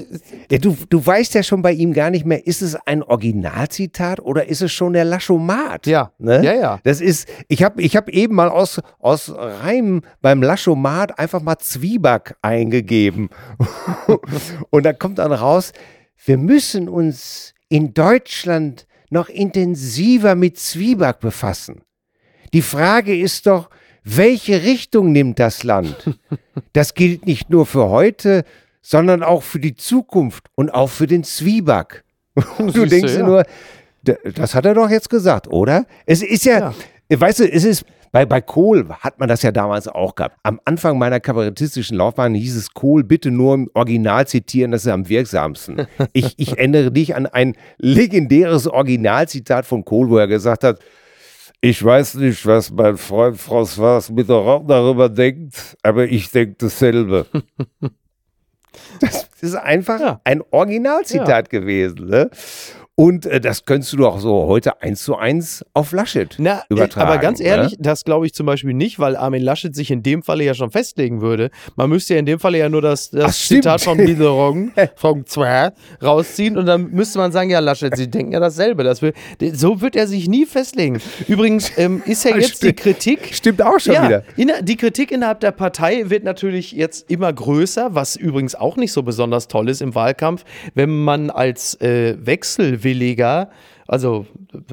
Ja, 0.50 0.58
du, 0.58 0.76
du 0.88 1.04
weißt 1.04 1.34
ja 1.34 1.42
schon 1.42 1.62
bei 1.62 1.72
ihm 1.72 1.92
gar 1.92 2.10
nicht 2.10 2.24
mehr, 2.26 2.46
ist 2.46 2.62
es 2.62 2.74
ein 2.86 3.02
Originalzitat 3.02 4.20
oder 4.20 4.46
ist 4.48 4.62
es 4.62 4.72
schon 4.72 4.92
der 4.92 5.04
Laschomat? 5.04 5.86
Ja. 5.86 6.12
ne? 6.18 6.44
Ja, 6.44 6.54
ja. 6.54 6.80
Das 6.84 7.00
ist, 7.00 7.28
ich 7.48 7.62
habe 7.62 7.80
ich 7.82 7.96
hab 7.96 8.08
eben 8.10 8.34
mal 8.34 8.48
aus, 8.48 8.80
aus 8.98 9.32
Reim 9.34 10.02
beim 10.20 10.42
Laschomat 10.42 11.18
einfach 11.18 11.42
mal 11.42 11.58
Zwieback 11.58 12.34
eingegeben. 12.42 13.30
Und 14.70 14.84
da 14.84 14.92
kommt 14.92 15.18
dann 15.18 15.32
raus, 15.32 15.72
wir 16.24 16.38
müssen 16.38 16.88
uns 16.88 17.54
in 17.68 17.94
Deutschland 17.94 18.86
noch 19.10 19.28
intensiver 19.28 20.34
mit 20.34 20.58
Zwieback 20.58 21.20
befassen. 21.20 21.82
Die 22.52 22.62
Frage 22.62 23.16
ist 23.16 23.46
doch, 23.46 23.70
welche 24.04 24.62
Richtung 24.62 25.12
nimmt 25.12 25.38
das 25.38 25.62
Land? 25.62 25.96
Das 26.72 26.94
gilt 26.94 27.26
nicht 27.26 27.50
nur 27.50 27.66
für 27.66 27.88
heute, 27.88 28.44
sondern 28.80 29.24
auch 29.24 29.42
für 29.42 29.58
die 29.58 29.74
Zukunft 29.74 30.46
und 30.54 30.72
auch 30.72 30.88
für 30.88 31.08
den 31.08 31.24
Zwieback. 31.24 32.04
Und 32.34 32.46
du 32.76 32.82
Siehste, 32.82 32.88
denkst 32.88 33.14
ja. 33.14 33.26
nur, 33.26 33.44
das 34.34 34.54
hat 34.54 34.66
er 34.66 34.74
doch 34.74 34.88
jetzt 34.88 35.10
gesagt, 35.10 35.48
oder? 35.48 35.84
Es 36.06 36.22
ist 36.22 36.44
ja, 36.44 36.72
weißt 37.08 37.40
du, 37.40 37.50
es 37.50 37.64
ist, 37.64 37.84
bei, 38.12 38.26
bei 38.26 38.40
Kohl 38.40 38.88
hat 38.88 39.20
man 39.20 39.28
das 39.28 39.42
ja 39.42 39.52
damals 39.52 39.86
auch 39.86 40.14
gehabt. 40.16 40.36
Am 40.42 40.60
Anfang 40.64 40.98
meiner 40.98 41.20
kabarettistischen 41.20 41.96
Laufbahn 41.96 42.34
hieß 42.34 42.56
es, 42.56 42.74
Kohl 42.74 43.04
bitte 43.04 43.30
nur 43.30 43.54
im 43.54 43.70
Original 43.74 44.26
zitieren, 44.26 44.72
das 44.72 44.84
ist 44.84 44.92
am 44.92 45.08
wirksamsten. 45.08 45.86
Ich, 46.12 46.34
ich 46.38 46.58
erinnere 46.58 46.90
dich 46.90 47.14
an 47.14 47.26
ein 47.26 47.54
legendäres 47.78 48.66
Originalzitat 48.66 49.64
von 49.64 49.84
Kohl, 49.84 50.10
wo 50.10 50.18
er 50.18 50.26
gesagt 50.26 50.64
hat, 50.64 50.80
ich 51.60 51.84
weiß 51.84 52.14
nicht, 52.14 52.44
was 52.46 52.70
mein 52.70 52.96
Freund 52.96 53.36
François 53.38 54.10
Mitterrand 54.12 54.68
darüber 54.70 55.08
denkt, 55.08 55.76
aber 55.82 56.04
ich 56.06 56.30
denke 56.30 56.56
dasselbe. 56.58 57.26
das 59.00 59.26
ist 59.40 59.54
einfach 59.56 60.00
Ja. 60.00 60.20
ein 60.24 60.42
Originalzitat 60.50 61.50
gewesen. 61.50 62.06
Ne? 62.08 62.30
Und 63.00 63.24
äh, 63.24 63.40
das 63.40 63.64
könntest 63.64 63.94
du 63.94 63.96
doch 63.96 64.20
so 64.20 64.46
heute 64.46 64.82
eins 64.82 65.02
zu 65.04 65.16
eins 65.16 65.64
auf 65.72 65.92
Laschet 65.92 66.34
Na, 66.36 66.58
äh, 66.58 66.62
übertragen. 66.68 67.08
aber 67.08 67.16
ganz 67.18 67.40
ehrlich, 67.40 67.70
Ne? 67.72 67.78
das 67.80 68.04
glaube 68.04 68.26
ich 68.26 68.34
zum 68.34 68.44
Beispiel 68.44 68.74
nicht, 68.74 68.98
weil 68.98 69.16
Armin 69.16 69.40
Laschet 69.42 69.74
sich 69.74 69.90
in 69.90 70.02
dem 70.02 70.22
Falle 70.22 70.44
ja 70.44 70.52
schon 70.52 70.70
festlegen 70.70 71.22
würde. 71.22 71.48
Man 71.76 71.88
müsste 71.88 72.12
ja 72.12 72.20
in 72.20 72.26
dem 72.26 72.38
Falle 72.38 72.58
ja 72.58 72.68
nur 72.68 72.82
das, 72.82 73.08
das 73.08 73.24
Ach. 73.24 73.32
Zitat 73.48 73.80
von 73.80 73.96
Mitterrand, 73.96 74.72
von 74.96 75.24
Zwar, 75.24 75.72
rausziehen 76.02 76.58
und 76.58 76.66
dann 76.66 76.90
müsste 76.90 77.18
man 77.18 77.32
sagen, 77.32 77.48
ja 77.48 77.60
Laschet, 77.60 77.96
Sie 77.96 78.10
denken 78.10 78.32
ja 78.32 78.40
dasselbe. 78.40 78.84
Das 78.84 79.00
will, 79.00 79.14
so 79.54 79.80
wird 79.80 79.96
er 79.96 80.06
sich 80.06 80.28
nie 80.28 80.44
festlegen. 80.44 81.00
Übrigens 81.26 81.72
ähm, 81.78 82.02
ist 82.04 82.24
ja 82.26 82.36
jetzt 82.36 82.62
die. 82.62 82.74
Kritik, 82.74 83.30
Stimmt 83.32 83.62
auch 83.62 83.80
schon 83.80 83.94
ja, 83.94 84.04
wieder. 84.04 84.24
inner- 84.36 84.60
die 84.60 84.76
Kritik 84.76 85.10
innerhalb 85.10 85.40
der 85.40 85.52
Partei 85.52 86.10
wird 86.10 86.24
natürlich 86.24 86.72
jetzt 86.72 87.10
immer 87.10 87.32
größer, 87.32 87.94
was 87.94 88.16
übrigens 88.16 88.54
auch 88.56 88.76
nicht 88.76 88.92
so 88.92 89.02
besonders 89.02 89.48
toll 89.48 89.70
ist 89.70 89.80
im 89.80 89.94
Wahlkampf, 89.94 90.44
wenn 90.74 91.02
man 91.02 91.30
als 91.30 91.80
äh, 91.80 92.14
Wechselwilliger, 92.90 93.48
also 93.90 94.24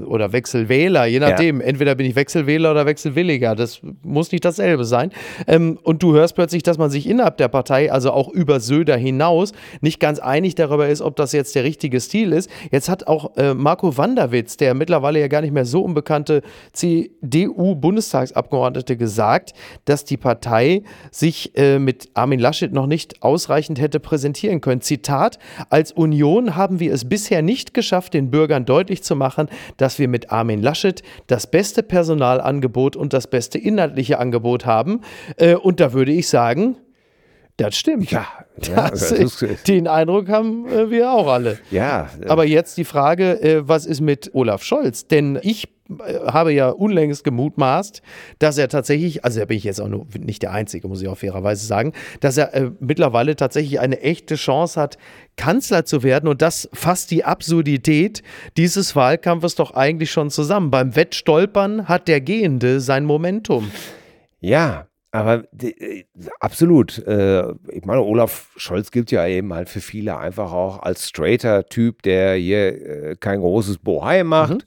oder 0.05 0.31
Wechselwähler, 0.31 1.07
je 1.07 1.19
nachdem, 1.19 1.59
entweder 1.59 1.95
bin 1.95 2.05
ich 2.05 2.15
Wechselwähler 2.15 2.69
oder 2.69 2.85
Wechselwilliger, 2.85 3.55
das 3.55 3.81
muss 4.03 4.31
nicht 4.31 4.45
dasselbe 4.45 4.85
sein. 4.85 5.09
Ähm, 5.47 5.79
und 5.81 6.03
du 6.03 6.13
hörst 6.13 6.35
plötzlich, 6.35 6.61
dass 6.61 6.77
man 6.77 6.91
sich 6.91 7.09
innerhalb 7.09 7.37
der 7.37 7.47
Partei, 7.47 7.91
also 7.91 8.11
auch 8.11 8.29
über 8.29 8.59
Söder 8.59 8.95
hinaus, 8.95 9.53
nicht 9.81 9.99
ganz 9.99 10.19
einig 10.19 10.53
darüber 10.53 10.87
ist, 10.87 11.01
ob 11.01 11.15
das 11.15 11.31
jetzt 11.31 11.55
der 11.55 11.63
richtige 11.63 11.99
Stil 11.99 12.31
ist. 12.31 12.47
Jetzt 12.71 12.89
hat 12.89 13.07
auch 13.07 13.35
äh, 13.37 13.55
Marco 13.55 13.97
Wanderwitz, 13.97 14.55
der 14.57 14.75
mittlerweile 14.75 15.19
ja 15.19 15.27
gar 15.27 15.41
nicht 15.41 15.53
mehr 15.53 15.65
so 15.65 15.81
unbekannte 15.81 16.43
CDU-Bundestagsabgeordnete, 16.73 18.97
gesagt, 18.97 19.53
dass 19.85 20.05
die 20.05 20.17
Partei 20.17 20.83
sich 21.09 21.57
äh, 21.57 21.79
mit 21.79 22.09
Armin 22.13 22.39
Laschet 22.39 22.71
noch 22.71 22.85
nicht 22.85 23.23
ausreichend 23.23 23.81
hätte 23.81 23.99
präsentieren 23.99 24.61
können. 24.61 24.81
Zitat: 24.81 25.39
Als 25.71 25.91
Union 25.91 26.55
haben 26.55 26.79
wir 26.79 26.93
es 26.93 27.09
bisher 27.09 27.41
nicht 27.41 27.73
geschafft, 27.73 28.13
den 28.13 28.29
Bürgern 28.29 28.65
deutlich 28.65 29.01
zu 29.06 29.06
machen, 29.15 29.47
dass 29.77 29.99
wir 29.99 30.07
mit 30.07 30.31
Armin 30.31 30.61
Laschet 30.61 31.03
das 31.27 31.47
beste 31.49 31.83
Personalangebot 31.83 32.95
und 32.95 33.13
das 33.13 33.27
beste 33.27 33.57
inhaltliche 33.57 34.19
Angebot 34.19 34.65
haben. 34.65 35.01
Äh, 35.37 35.55
und 35.55 35.79
da 35.79 35.93
würde 35.93 36.11
ich 36.11 36.27
sagen, 36.29 36.77
das 37.57 37.75
stimmt. 37.75 38.09
Ja, 38.11 38.25
ja, 38.61 38.89
Das, 38.89 39.09
das 39.09 39.41
ist- 39.41 39.67
den 39.67 39.87
Eindruck 39.87 40.29
haben 40.29 40.67
äh, 40.67 40.89
wir 40.89 41.11
auch 41.11 41.27
alle. 41.27 41.59
Ja, 41.71 42.09
äh, 42.21 42.27
Aber 42.27 42.45
jetzt 42.45 42.77
die 42.77 42.85
Frage, 42.85 43.41
äh, 43.41 43.67
was 43.67 43.85
ist 43.85 44.01
mit 44.01 44.31
Olaf 44.33 44.63
Scholz? 44.63 45.07
Denn 45.07 45.39
ich 45.41 45.67
äh, 45.89 46.13
habe 46.27 46.53
ja 46.53 46.69
unlängst 46.69 47.23
gemutmaßt, 47.23 48.01
dass 48.39 48.57
er 48.57 48.67
tatsächlich, 48.69 49.23
also 49.25 49.39
da 49.39 49.45
bin 49.45 49.57
ich 49.57 49.63
jetzt 49.63 49.79
auch 49.81 49.87
nur 49.87 50.05
nicht 50.19 50.41
der 50.43 50.51
Einzige, 50.53 50.87
muss 50.87 51.01
ich 51.01 51.07
auch 51.07 51.17
fairerweise 51.17 51.65
sagen, 51.65 51.93
dass 52.19 52.37
er 52.37 52.53
äh, 52.53 52.71
mittlerweile 52.79 53.35
tatsächlich 53.35 53.79
eine 53.79 54.01
echte 54.01 54.35
Chance 54.35 54.79
hat, 54.79 54.97
Kanzler 55.35 55.85
zu 55.85 56.03
werden. 56.03 56.27
Und 56.27 56.41
das 56.41 56.69
fasst 56.73 57.09
die 57.11 57.23
Absurdität 57.25 58.21
dieses 58.57 58.95
Wahlkampfes 58.95 59.55
doch 59.55 59.71
eigentlich 59.71 60.11
schon 60.11 60.29
zusammen. 60.29 60.71
Beim 60.71 60.95
Wettstolpern 60.95 61.87
hat 61.87 62.07
der 62.07 62.21
Gehende 62.21 62.79
sein 62.81 63.05
Momentum. 63.05 63.71
Ja, 64.39 64.86
aber 65.17 65.43
die, 65.51 65.79
äh, 65.79 66.05
absolut. 66.39 66.99
Äh, 66.99 67.53
ich 67.71 67.85
meine, 67.85 68.01
Olaf 68.03 68.51
Scholz 68.55 68.91
gilt 68.91 69.09
ja 69.11 69.25
eben 69.25 69.51
halt 69.53 69.67
für 69.67 69.81
viele 69.81 70.17
einfach 70.17 70.53
auch 70.53 70.79
als 70.79 71.09
straighter 71.09 71.65
Typ, 71.65 72.03
der 72.03 72.35
hier 72.35 72.67
äh, 72.67 73.15
kein 73.19 73.39
großes 73.39 73.79
Bohai 73.79 74.23
macht. 74.23 74.65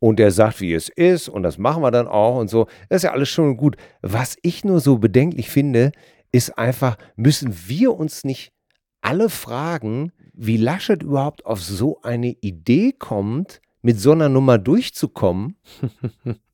und 0.00 0.18
der 0.18 0.30
sagt, 0.30 0.60
wie 0.60 0.74
es 0.74 0.88
ist 0.88 1.28
und 1.28 1.42
das 1.42 1.58
machen 1.58 1.82
wir 1.82 1.90
dann 1.90 2.06
auch 2.06 2.36
und 2.36 2.48
so. 2.48 2.66
Das 2.88 2.98
ist 2.98 3.02
ja 3.04 3.12
alles 3.12 3.30
schon 3.30 3.56
gut. 3.56 3.76
Was 4.02 4.36
ich 4.42 4.64
nur 4.64 4.78
so 4.80 4.98
bedenklich 4.98 5.50
finde, 5.50 5.90
ist 6.30 6.56
einfach, 6.56 6.96
müssen 7.16 7.56
wir 7.66 7.94
uns 7.96 8.22
nicht 8.22 8.52
alle 9.00 9.28
fragen, 9.28 10.12
wie 10.34 10.56
Laschet 10.56 11.02
überhaupt 11.02 11.46
auf 11.46 11.62
so 11.62 12.00
eine 12.02 12.28
Idee 12.28 12.92
kommt, 12.92 13.60
mit 13.82 13.98
so 13.98 14.12
einer 14.12 14.28
Nummer 14.28 14.58
durchzukommen? 14.58 15.56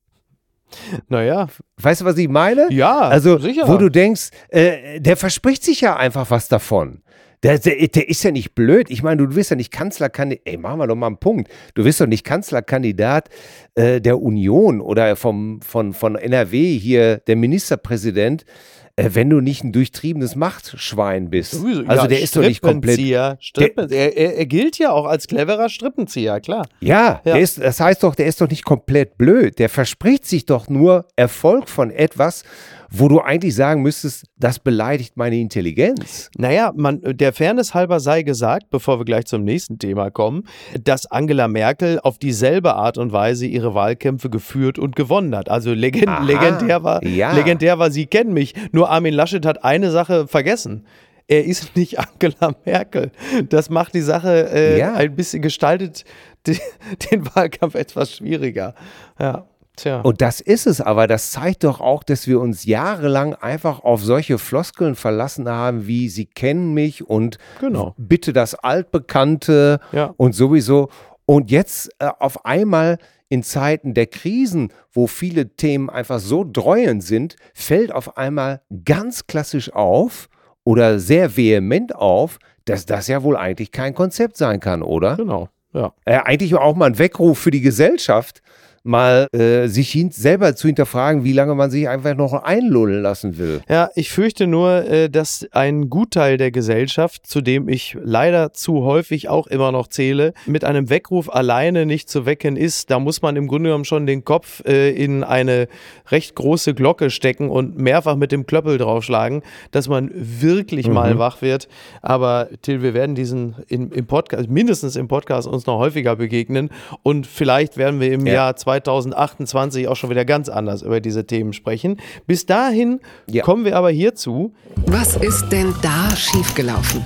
Naja. 1.08 1.48
Weißt 1.80 2.00
du, 2.00 2.04
was 2.04 2.18
ich 2.18 2.28
meine? 2.28 2.68
Ja, 2.70 3.00
also, 3.00 3.38
sicher. 3.38 3.68
Wo 3.68 3.76
du 3.76 3.88
denkst, 3.88 4.30
äh, 4.48 5.00
der 5.00 5.16
verspricht 5.16 5.64
sich 5.64 5.80
ja 5.80 5.96
einfach 5.96 6.30
was 6.30 6.48
davon. 6.48 7.02
Der, 7.42 7.58
der, 7.58 7.88
der, 7.88 8.08
ist 8.08 8.22
ja 8.24 8.30
nicht 8.30 8.54
blöd. 8.54 8.88
Ich 8.88 9.02
meine, 9.02 9.26
du 9.26 9.36
wirst 9.36 9.50
ja 9.50 9.56
nicht 9.56 9.70
Kanzlerkandidat. 9.70 10.46
Ey, 10.46 10.56
machen 10.56 10.78
wir 10.78 10.86
doch 10.86 10.94
mal 10.94 11.08
einen 11.08 11.18
Punkt. 11.18 11.50
Du 11.74 11.84
wirst 11.84 12.00
doch 12.00 12.06
nicht 12.06 12.24
Kanzlerkandidat 12.24 13.28
äh, 13.74 14.00
der 14.00 14.22
Union 14.22 14.80
oder 14.80 15.14
vom, 15.14 15.60
von, 15.60 15.92
von 15.92 16.16
NRW 16.16 16.78
hier, 16.78 17.18
der 17.18 17.36
Ministerpräsident, 17.36 18.46
äh, 18.96 19.10
wenn 19.12 19.28
du 19.28 19.40
nicht 19.40 19.64
ein 19.64 19.72
durchtriebenes 19.72 20.36
Machtschwein 20.36 21.30
bist. 21.30 21.54
Also 21.54 21.82
ja, 21.82 22.06
der 22.06 22.20
ist 22.20 22.36
doch 22.36 22.42
nicht 22.42 22.62
komplett. 22.62 22.94
Strippenzieher, 22.94 23.36
Strippen, 23.40 23.90
er, 23.90 24.16
er, 24.16 24.46
gilt 24.46 24.78
ja 24.78 24.92
auch 24.92 25.06
als 25.06 25.26
cleverer 25.26 25.68
Strippenzieher, 25.68 26.40
klar. 26.40 26.66
Ja, 26.80 27.20
Ja. 27.24 27.36
Ist, 27.36 27.60
das 27.60 27.80
heißt 27.80 28.02
doch, 28.04 28.14
der 28.14 28.26
ist 28.26 28.40
doch 28.40 28.48
nicht 28.48 28.64
komplett 28.64 29.18
blöd. 29.18 29.58
Der 29.58 29.68
verspricht 29.68 30.26
sich 30.26 30.46
doch 30.46 30.68
nur 30.68 31.06
Erfolg 31.16 31.68
von 31.68 31.90
etwas, 31.90 32.44
wo 32.90 33.08
du 33.08 33.20
eigentlich 33.20 33.54
sagen 33.54 33.82
müsstest, 33.82 34.24
das 34.38 34.58
beleidigt 34.58 35.16
meine 35.16 35.36
Intelligenz. 35.36 36.30
Naja, 36.36 36.72
man, 36.76 37.00
der 37.04 37.32
Fairness 37.32 37.74
halber 37.74 38.00
sei 38.00 38.22
gesagt, 38.22 38.70
bevor 38.70 38.98
wir 39.00 39.04
gleich 39.04 39.24
zum 39.26 39.44
nächsten 39.44 39.78
Thema 39.78 40.10
kommen, 40.10 40.44
dass 40.82 41.06
Angela 41.06 41.48
Merkel 41.48 41.98
auf 42.00 42.18
dieselbe 42.18 42.74
Art 42.74 42.98
und 42.98 43.12
Weise 43.12 43.46
ihre 43.46 43.74
Wahlkämpfe 43.74 44.30
geführt 44.30 44.78
und 44.78 44.96
gewonnen 44.96 45.34
hat. 45.36 45.48
Also 45.48 45.72
legend, 45.74 46.08
Aha, 46.08 46.24
legendär, 46.24 46.82
war, 46.84 47.04
ja. 47.04 47.32
legendär 47.32 47.78
war, 47.78 47.90
Sie 47.90 48.06
kennen 48.06 48.32
mich. 48.32 48.54
Nur 48.72 48.90
Armin 48.90 49.14
Laschet 49.14 49.44
hat 49.46 49.64
eine 49.64 49.90
Sache 49.90 50.26
vergessen. 50.28 50.84
Er 51.26 51.44
ist 51.44 51.74
nicht 51.76 51.98
Angela 51.98 52.54
Merkel. 52.64 53.10
Das 53.48 53.70
macht 53.70 53.94
die 53.94 54.02
Sache 54.02 54.50
äh, 54.52 54.78
Ja. 54.78 54.94
ein 54.94 55.14
bisschen 55.16 55.42
gestaltet 55.42 56.04
die, 56.46 56.58
den 57.10 57.24
Wahlkampf 57.34 57.74
etwas 57.74 58.12
schwieriger. 58.16 58.74
Ja, 59.18 59.46
tja. 59.76 60.00
Und 60.00 60.20
das 60.20 60.40
ist 60.40 60.66
es, 60.66 60.80
aber 60.80 61.06
das 61.06 61.30
zeigt 61.32 61.64
doch 61.64 61.80
auch, 61.80 62.02
dass 62.02 62.26
wir 62.26 62.40
uns 62.40 62.64
jahrelang 62.64 63.34
einfach 63.34 63.80
auf 63.84 64.02
solche 64.02 64.38
Floskeln 64.38 64.94
verlassen 64.94 65.48
haben, 65.48 65.86
wie 65.86 66.08
Sie 66.08 66.26
kennen 66.26 66.74
mich 66.74 67.06
und 67.08 67.38
Genau. 67.60 67.94
bitte 67.96 68.32
das 68.32 68.54
Altbekannte 68.54 69.80
Ja. 69.92 70.14
und 70.16 70.34
sowieso. 70.34 70.88
Und 71.26 71.50
jetzt 71.50 71.90
äh, 71.98 72.08
auf 72.18 72.44
einmal 72.44 72.98
in 73.28 73.42
Zeiten 73.42 73.94
der 73.94 74.06
Krisen, 74.06 74.68
wo 74.92 75.06
viele 75.06 75.56
Themen 75.56 75.90
einfach 75.90 76.20
so 76.20 76.44
dreuend 76.50 77.02
sind, 77.02 77.36
fällt 77.54 77.92
auf 77.92 78.16
einmal 78.16 78.60
ganz 78.84 79.26
klassisch 79.26 79.72
auf 79.72 80.28
oder 80.64 80.98
sehr 80.98 81.36
vehement 81.36 81.94
auf, 81.94 82.38
dass 82.66 82.86
das 82.86 83.08
ja 83.08 83.22
wohl 83.22 83.36
eigentlich 83.36 83.72
kein 83.72 83.94
Konzept 83.94 84.36
sein 84.36 84.60
kann, 84.60 84.82
oder? 84.82 85.16
Genau. 85.16 85.48
Ja. 85.72 85.92
äh, 86.04 86.18
eigentlich 86.18 86.54
auch 86.54 86.76
mal 86.76 86.86
ein 86.86 86.98
Weckruf 87.00 87.38
für 87.38 87.50
die 87.50 87.60
Gesellschaft, 87.60 88.42
mal 88.84 89.26
äh, 89.32 89.66
sich 89.66 89.90
hin 89.90 90.10
selber 90.10 90.54
zu 90.54 90.68
hinterfragen, 90.68 91.24
wie 91.24 91.32
lange 91.32 91.54
man 91.54 91.70
sich 91.70 91.88
einfach 91.88 92.14
noch 92.14 92.32
einlullen 92.34 93.02
lassen 93.02 93.38
will. 93.38 93.62
Ja, 93.68 93.88
ich 93.94 94.10
fürchte 94.10 94.46
nur, 94.46 94.84
äh, 94.84 95.08
dass 95.10 95.46
ein 95.52 95.88
Gutteil 95.88 96.36
der 96.36 96.50
Gesellschaft, 96.50 97.26
zu 97.26 97.40
dem 97.40 97.68
ich 97.68 97.96
leider 98.02 98.52
zu 98.52 98.84
häufig 98.84 99.28
auch 99.28 99.46
immer 99.46 99.72
noch 99.72 99.88
zähle, 99.88 100.34
mit 100.46 100.64
einem 100.64 100.90
Weckruf 100.90 101.34
alleine 101.34 101.86
nicht 101.86 102.10
zu 102.10 102.26
wecken 102.26 102.56
ist. 102.56 102.90
Da 102.90 102.98
muss 102.98 103.22
man 103.22 103.36
im 103.36 103.48
Grunde 103.48 103.68
genommen 103.70 103.86
schon 103.86 104.06
den 104.06 104.24
Kopf 104.24 104.62
äh, 104.66 104.90
in 104.90 105.24
eine 105.24 105.66
recht 106.10 106.34
große 106.34 106.74
Glocke 106.74 107.08
stecken 107.08 107.48
und 107.48 107.78
mehrfach 107.78 108.16
mit 108.16 108.32
dem 108.32 108.44
Klöppel 108.46 108.76
draufschlagen, 108.76 109.42
dass 109.70 109.88
man 109.88 110.10
wirklich 110.14 110.88
mal 110.88 111.18
wach 111.18 111.40
wird. 111.40 111.68
Aber 112.02 112.48
Till, 112.60 112.82
wir 112.82 112.92
werden 112.92 113.14
diesen 113.14 113.54
in, 113.68 113.90
im 113.92 114.06
Podcast, 114.06 114.50
mindestens 114.50 114.96
im 114.96 115.08
Podcast 115.08 115.48
uns 115.48 115.64
noch 115.64 115.78
häufiger 115.78 116.16
begegnen 116.16 116.68
und 117.02 117.26
vielleicht 117.26 117.78
werden 117.78 117.98
wir 118.00 118.12
im 118.12 118.26
Ja. 118.26 118.34
Jahr 118.34 118.56
2028 118.82 119.88
auch 119.88 119.96
schon 119.96 120.10
wieder 120.10 120.24
ganz 120.24 120.48
anders 120.48 120.82
über 120.82 121.00
diese 121.00 121.26
Themen 121.26 121.52
sprechen. 121.52 121.98
Bis 122.26 122.46
dahin 122.46 123.00
Ja. 123.30 123.42
kommen 123.44 123.64
wir 123.64 123.76
aber 123.76 123.90
hierzu. 123.90 124.52
Was 124.86 125.16
ist 125.16 125.48
denn 125.50 125.74
da 125.82 126.14
schiefgelaufen? 126.16 127.02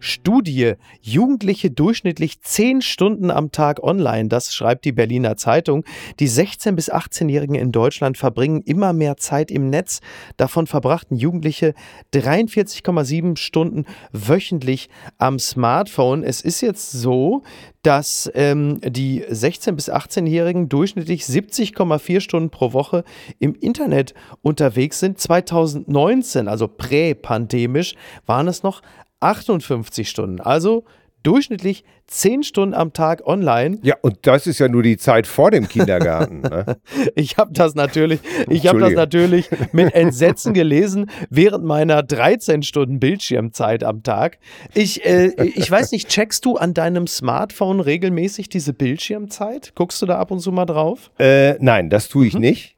Studie. 0.00 0.74
Jugendliche 1.00 1.70
durchschnittlich 1.70 2.40
10 2.40 2.82
Stunden 2.82 3.30
am 3.30 3.52
Tag 3.52 3.82
online. 3.82 4.28
Das 4.28 4.54
schreibt 4.54 4.84
die 4.84 4.92
Berliner 4.92 5.36
Zeitung. 5.36 5.84
Die 6.20 6.28
16- 6.28 6.72
bis 6.72 6.92
18-Jährigen 6.92 7.54
in 7.54 7.72
Deutschland 7.72 8.18
verbringen 8.18 8.62
immer 8.62 8.92
mehr 8.92 9.16
Zeit 9.16 9.50
im 9.50 9.70
Netz. 9.70 10.00
Davon 10.36 10.66
verbrachten 10.66 11.16
Jugendliche 11.16 11.74
43,7 12.14 13.36
Stunden 13.36 13.84
wöchentlich 14.12 14.88
am 15.18 15.38
Smartphone. 15.38 16.22
Es 16.22 16.40
ist 16.40 16.60
jetzt 16.60 16.92
so, 16.92 17.42
dass 17.82 18.30
ähm, 18.34 18.80
die 18.82 19.24
16- 19.24 19.72
bis 19.72 19.90
18-Jährigen 19.90 20.68
durchschnittlich 20.68 21.22
70,4 21.22 22.20
Stunden 22.20 22.50
pro 22.50 22.72
Woche 22.72 23.04
im 23.38 23.54
Internet 23.54 24.14
unterwegs 24.42 25.00
sind. 25.00 25.18
2019, 25.18 26.48
also 26.48 26.68
präpandemisch, 26.68 27.94
waren 28.26 28.48
es 28.48 28.62
noch 28.62 28.82
58 29.20 30.08
Stunden. 30.08 30.40
Also 30.40 30.84
durchschnittlich 31.24 31.84
10 32.06 32.42
Stunden 32.44 32.74
am 32.74 32.92
Tag 32.92 33.26
online. 33.26 33.78
Ja, 33.82 33.96
und 34.00 34.18
das 34.22 34.46
ist 34.46 34.60
ja 34.60 34.68
nur 34.68 34.82
die 34.82 34.96
Zeit 34.96 35.26
vor 35.26 35.50
dem 35.50 35.68
Kindergarten. 35.68 36.40
ne? 36.40 36.76
Ich 37.16 37.36
habe 37.36 37.52
das 37.52 37.74
natürlich, 37.74 38.20
ich 38.48 38.66
habe 38.68 38.78
das 38.78 38.92
natürlich 38.92 39.50
mit 39.72 39.92
Entsetzen 39.94 40.54
gelesen 40.54 41.10
während 41.28 41.64
meiner 41.64 42.02
13 42.02 42.62
Stunden 42.62 43.00
Bildschirmzeit 43.00 43.82
am 43.84 44.02
Tag. 44.04 44.38
Ich, 44.74 45.04
äh, 45.04 45.32
ich 45.42 45.70
weiß 45.70 45.90
nicht, 45.92 46.08
checkst 46.08 46.44
du 46.46 46.56
an 46.56 46.72
deinem 46.72 47.06
Smartphone 47.08 47.80
regelmäßig 47.80 48.48
diese 48.48 48.72
Bildschirmzeit? 48.72 49.72
Guckst 49.74 50.00
du 50.00 50.06
da 50.06 50.18
ab 50.18 50.30
und 50.30 50.38
zu 50.40 50.52
mal 50.52 50.66
drauf? 50.66 51.10
Äh, 51.18 51.54
nein, 51.62 51.90
das 51.90 52.08
tue 52.08 52.28
ich 52.28 52.34
Mhm. 52.34 52.40
nicht. 52.40 52.76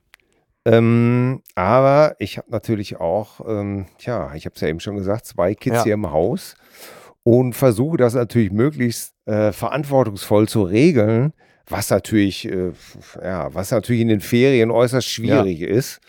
Ähm, 0.65 1.43
aber 1.55 2.17
ich 2.19 2.37
habe 2.39 2.51
natürlich 2.51 2.99
auch, 2.99 3.41
ähm, 3.49 3.87
tja, 3.99 4.33
ich 4.35 4.45
habe 4.45 4.55
es 4.55 4.61
ja 4.61 4.69
eben 4.69 4.81
schon 4.81 4.97
gesagt, 4.97 5.27
zwei 5.27 5.55
Kids 5.55 5.77
Ja. 5.77 5.85
hier 5.85 5.95
im 5.95 6.11
Haus 6.11 6.55
und 7.23 7.55
versuche 7.55 7.97
das 7.97 8.15
natürlich 8.15 8.53
möglichst 8.53 9.15
äh, 9.27 9.53
verantwortungsvoll 9.53 10.49
zu 10.49 10.63
regeln, 10.63 11.33
was 11.67 11.89
natürlich, 11.91 12.47
äh, 12.47 12.73
ja, 13.23 13.55
was 13.55 13.71
natürlich 13.71 14.03
in 14.03 14.09
den 14.09 14.21
Ferien 14.21 14.71
äußerst 14.71 15.09
schwierig 15.09 15.61
ist. 15.63 16.01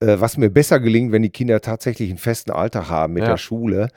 Äh, 0.00 0.20
was 0.20 0.36
mir 0.36 0.50
besser 0.50 0.78
gelingt, 0.78 1.10
wenn 1.12 1.22
die 1.22 1.30
Kinder 1.30 1.60
tatsächlich 1.62 2.10
einen 2.10 2.18
festen 2.18 2.50
Alltag 2.50 2.90
haben 2.90 3.14
mit 3.14 3.22
Ja. 3.22 3.30
der 3.30 3.36
Schule. 3.38 3.88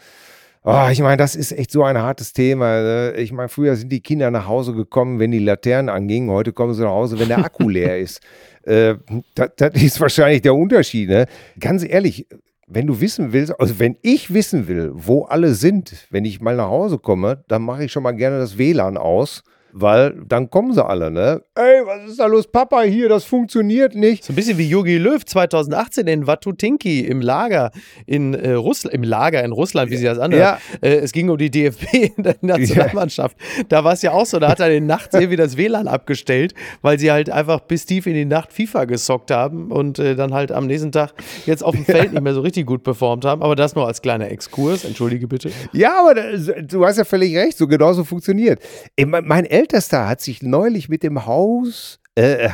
Oh, 0.63 0.87
ich 0.91 0.99
meine, 0.99 1.15
das 1.15 1.35
ist 1.35 1.53
echt 1.53 1.71
so 1.71 1.83
ein 1.83 1.97
hartes 1.97 2.33
Thema. 2.33 2.81
ne? 2.81 3.13
Ich 3.15 3.31
meine, 3.31 3.47
früher 3.47 3.75
sind 3.77 3.89
die 3.91 4.01
Kinder 4.01 4.29
nach 4.29 4.45
Hause 4.45 4.73
gekommen, 4.73 5.17
wenn 5.19 5.31
die 5.31 5.39
Laternen 5.39 5.87
angingen. 5.89 6.29
Heute 6.29 6.51
kommen 6.51 6.73
sie 6.73 6.83
nach 6.83 6.89
Hause, 6.89 7.17
wenn 7.17 7.29
der 7.29 7.39
Akku 7.39 7.69
leer 7.69 7.97
ist. 7.99 8.21
Äh, 8.63 8.95
das, 9.35 9.51
das 9.55 9.81
ist 9.81 10.01
wahrscheinlich 10.01 10.41
der 10.41 10.53
Unterschied. 10.53 11.07
Ne? 11.09 11.27
Ganz 11.59 11.83
ehrlich, 11.83 12.27
wenn 12.67 12.85
du 12.87 12.99
wissen 12.99 13.31
willst, 13.31 13.57
also 13.59 13.79
wenn 13.79 13.95
ich 14.01 14.33
wissen 14.33 14.67
will, 14.67 14.91
wo 14.93 15.23
alle 15.23 15.55
sind, 15.55 16.07
wenn 16.11 16.25
ich 16.25 16.41
mal 16.41 16.57
nach 16.57 16.67
Hause 16.67 16.99
komme, 16.99 17.43
dann 17.47 17.63
mache 17.63 17.85
ich 17.85 17.91
schon 17.91 18.03
mal 18.03 18.11
gerne 18.11 18.37
das 18.37 18.57
WLAN 18.57 18.97
aus, 18.97 19.43
weil 19.71 20.15
dann 20.27 20.49
kommen 20.49 20.73
sie 20.73 20.85
alle, 20.85 21.11
ne? 21.11 21.41
Ey, 21.55 21.85
was 21.85 22.11
ist 22.11 22.19
da 22.19 22.25
los, 22.25 22.47
Papa, 22.47 22.81
hier, 22.81 23.09
das 23.09 23.23
funktioniert 23.23 23.95
nicht. 23.95 24.23
So 24.23 24.33
ein 24.33 24.35
bisschen 24.35 24.57
wie 24.57 24.67
Yogi 24.67 24.97
Löw 24.97 25.23
2018 25.23 26.07
in 26.07 26.27
Watutinki 26.27 27.01
im 27.01 27.21
Lager 27.21 27.71
in 28.05 28.33
äh, 28.33 28.53
Russland, 28.53 28.95
im 28.95 29.03
Lager 29.03 29.43
in 29.43 29.51
Russland, 29.51 29.91
wie 29.91 29.97
sie 29.97 30.05
das 30.05 30.19
anhört. 30.19 30.59
Ja. 30.81 30.87
Äh, 30.87 30.97
es 30.97 31.11
ging 31.11 31.29
um 31.29 31.37
die 31.37 31.51
DFB 31.51 31.93
in 32.17 32.23
der 32.23 32.35
Nationalmannschaft. 32.41 33.37
Da 33.67 33.83
war 33.83 33.93
es 33.93 34.01
ja 34.01 34.11
auch 34.11 34.25
so, 34.25 34.39
da 34.39 34.49
hat 34.49 34.59
er 34.59 34.69
den 34.69 34.85
Nachts 34.85 35.13
irgendwie 35.13 35.35
das 35.35 35.57
WLAN 35.57 35.87
abgestellt, 35.87 36.53
weil 36.81 36.99
sie 36.99 37.11
halt 37.11 37.29
einfach 37.29 37.59
bis 37.61 37.85
tief 37.85 38.07
in 38.07 38.13
die 38.13 38.25
Nacht 38.25 38.53
FIFA 38.53 38.85
gesockt 38.85 39.31
haben 39.31 39.71
und 39.71 39.99
äh, 39.99 40.15
dann 40.15 40.33
halt 40.33 40.51
am 40.51 40.67
nächsten 40.67 40.91
Tag 40.91 41.13
jetzt 41.45 41.63
auf 41.63 41.75
dem 41.75 41.85
Feld 41.89 42.13
nicht 42.13 42.21
mehr 42.21 42.33
so 42.33 42.41
richtig 42.41 42.65
gut 42.65 42.83
performt 42.83 43.25
haben. 43.25 43.41
Aber 43.41 43.55
das 43.55 43.75
nur 43.75 43.87
als 43.87 44.01
kleiner 44.01 44.29
Exkurs, 44.29 44.85
entschuldige 44.85 45.27
bitte. 45.27 45.51
Ja, 45.73 45.99
aber 45.99 46.15
das, 46.15 46.51
du 46.63 46.85
hast 46.85 46.97
ja 46.97 47.05
völlig 47.05 47.35
recht, 47.35 47.57
so 47.57 47.67
genauso 47.67 48.03
funktioniert. 48.03 48.59
Ey, 48.95 49.05
mein, 49.05 49.25
mein 49.25 49.45
Ältester 49.59 50.07
hat 50.07 50.21
sich 50.21 50.41
neulich 50.41 50.87
mit 50.87 51.03
dem 51.03 51.25
Haus, 51.25 51.99
äh, 52.15 52.49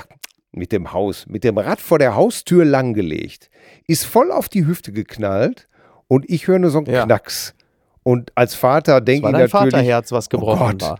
mit 0.52 0.72
dem 0.72 0.92
Haus, 0.92 1.28
mit 1.28 1.44
dem 1.44 1.58
Rad 1.58 1.80
vor 1.80 2.00
der 2.00 2.16
Haustür 2.16 2.66
langgelegt, 2.66 3.52
ist 3.88 4.06
voll 4.06 4.32
auf 4.32 4.50
die 4.50 4.66
Hüfte 4.66 4.92
geknallt 4.92 5.68
und 6.08 6.28
ich 6.30 6.48
höre 6.48 6.58
nur 6.58 6.72
so 6.72 6.80
einen 6.80 6.88
Ja. 6.88 7.06
Knacks. 7.06 7.54
Und 8.02 8.32
als 8.36 8.56
Vater 8.56 9.02
denke 9.02 9.28
ich 9.28 9.32
natürlich, 9.32 9.52
Vaterherz, 9.52 10.12
was 10.12 10.30
gebrochen 10.30 10.62
oh 10.62 10.72
Gott, 10.72 10.82
war. 10.82 11.00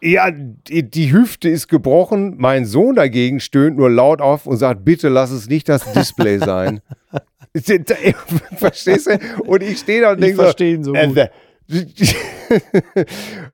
Ja, 0.00 0.30
die, 0.30 1.12
Hüfte 1.12 1.48
ist 1.48 1.68
gebrochen. 1.68 2.34
Mein 2.36 2.64
Sohn 2.64 2.94
dagegen 2.96 3.40
stöhnt 3.40 3.76
nur 3.76 3.90
laut 3.90 4.20
auf 4.20 4.46
und 4.46 4.56
sagt, 4.56 4.84
bitte 4.84 5.08
lass 5.08 5.30
es 5.30 5.48
nicht 5.48 5.68
das 5.68 5.90
Display 5.92 6.38
sein. 6.38 6.80
Verstehst 8.56 9.06
du? 9.06 9.18
Und 9.44 9.62
ich 9.62 9.78
stehe 9.78 10.02
da 10.02 10.10
und 10.12 10.18
Ich 10.18 10.26
denke 10.26 10.42
verstehe 10.42 10.74
ihn 10.74 10.84
so 10.84 10.94
äh, 10.94 11.06
gut. 11.06 11.16
äh, 11.16 11.28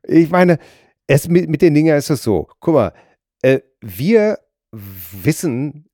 ich 0.06 0.30
meine, 0.30 0.58
es 1.10 1.28
mit, 1.28 1.48
mit 1.48 1.60
den 1.62 1.74
Dingen 1.74 1.96
ist 1.96 2.10
es 2.10 2.22
so. 2.22 2.48
Guck 2.60 2.74
mal, 2.74 2.92
äh, 3.42 3.60
wir 3.80 4.38
wissen, 4.72 5.86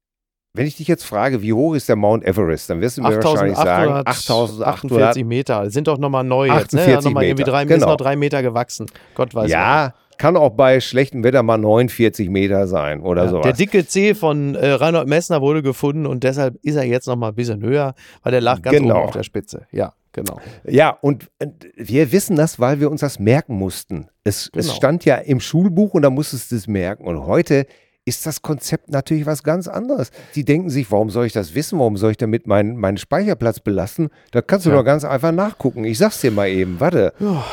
wenn 0.54 0.66
ich 0.66 0.76
dich 0.76 0.88
jetzt 0.88 1.04
frage, 1.04 1.42
wie 1.42 1.52
hoch 1.52 1.74
ist 1.74 1.88
der 1.88 1.96
Mount 1.96 2.24
Everest, 2.24 2.70
dann 2.70 2.80
wirst 2.80 2.96
du 2.98 3.02
mir 3.02 3.14
wahrscheinlich 3.22 3.56
sagen, 3.56 4.02
8848 4.06 5.24
Meter. 5.24 5.70
Sind 5.70 5.86
doch 5.88 5.98
nochmal 5.98 6.24
neu 6.24 6.46
jetzt, 6.46 6.72
ne? 6.72 6.80
48 6.80 7.04
nochmal 7.04 7.24
irgendwie 7.24 7.42
Meter, 7.42 7.50
drei, 7.52 7.64
genau. 7.64 7.76
ist 7.76 7.86
noch 7.90 7.96
drei 7.96 8.16
Meter 8.16 8.42
gewachsen. 8.42 8.86
Gott 9.14 9.34
weiß 9.34 9.50
Ja, 9.50 9.94
kann 10.18 10.36
auch 10.36 10.50
bei 10.50 10.80
schlechtem 10.80 11.24
Wetter 11.24 11.42
mal 11.42 11.58
49 11.58 12.30
Meter 12.30 12.66
sein 12.66 13.00
oder 13.02 13.24
Ja, 13.24 13.28
sowas. 13.30 13.42
der 13.44 13.52
dicke 13.52 13.86
C 13.86 14.14
von 14.14 14.54
äh, 14.54 14.70
Reinhold 14.72 15.08
Messner 15.08 15.42
wurde 15.42 15.62
gefunden 15.62 16.06
und 16.06 16.24
deshalb 16.24 16.56
ist 16.62 16.76
er 16.76 16.84
jetzt 16.84 17.06
noch 17.06 17.16
mal 17.16 17.28
ein 17.28 17.34
bisschen 17.34 17.60
höher, 17.62 17.94
weil 18.22 18.32
der 18.32 18.40
lag 18.40 18.62
ganz 18.62 18.76
Genau. 18.78 18.96
oben 18.96 19.04
auf 19.08 19.10
der 19.12 19.24
Spitze. 19.24 19.66
Ja, 19.72 19.92
genau. 20.16 20.40
Ja, 20.64 20.90
und 20.90 21.30
wir 21.76 22.10
wissen 22.10 22.34
das, 22.34 22.58
weil 22.58 22.80
wir 22.80 22.90
uns 22.90 23.02
das 23.02 23.20
merken 23.20 23.54
mussten. 23.54 24.08
Es, 24.24 24.50
es 24.56 24.66
Genau. 24.66 24.74
stand 24.74 25.04
ja 25.04 25.14
im 25.16 25.38
Schulbuch 25.38 25.94
und 25.94 26.02
da 26.02 26.10
musstest 26.10 26.50
du 26.50 26.56
es 26.56 26.66
merken. 26.66 27.04
Und 27.06 27.24
heute 27.26 27.66
ist 28.06 28.24
das 28.24 28.40
Konzept 28.40 28.88
natürlich 28.88 29.26
was 29.26 29.42
ganz 29.42 29.66
anderes. 29.66 30.12
Die 30.36 30.44
denken 30.44 30.70
sich, 30.70 30.90
warum 30.92 31.10
soll 31.10 31.26
ich 31.26 31.32
das 31.32 31.54
wissen? 31.56 31.78
Warum 31.80 31.96
soll 31.96 32.12
ich 32.12 32.16
damit 32.16 32.46
meinen, 32.46 32.76
meinen 32.76 32.96
Speicherplatz 32.98 33.58
belasten? 33.60 34.08
Da 34.30 34.40
kannst 34.42 34.64
du 34.64 34.70
Ja. 34.70 34.76
doch 34.76 34.84
ganz 34.84 35.04
einfach 35.04 35.32
nachgucken. 35.32 35.84
Ich 35.84 35.98
sag's 35.98 36.20
dir 36.20 36.30
mal 36.30 36.48
eben, 36.48 36.78
warte. 36.78 37.12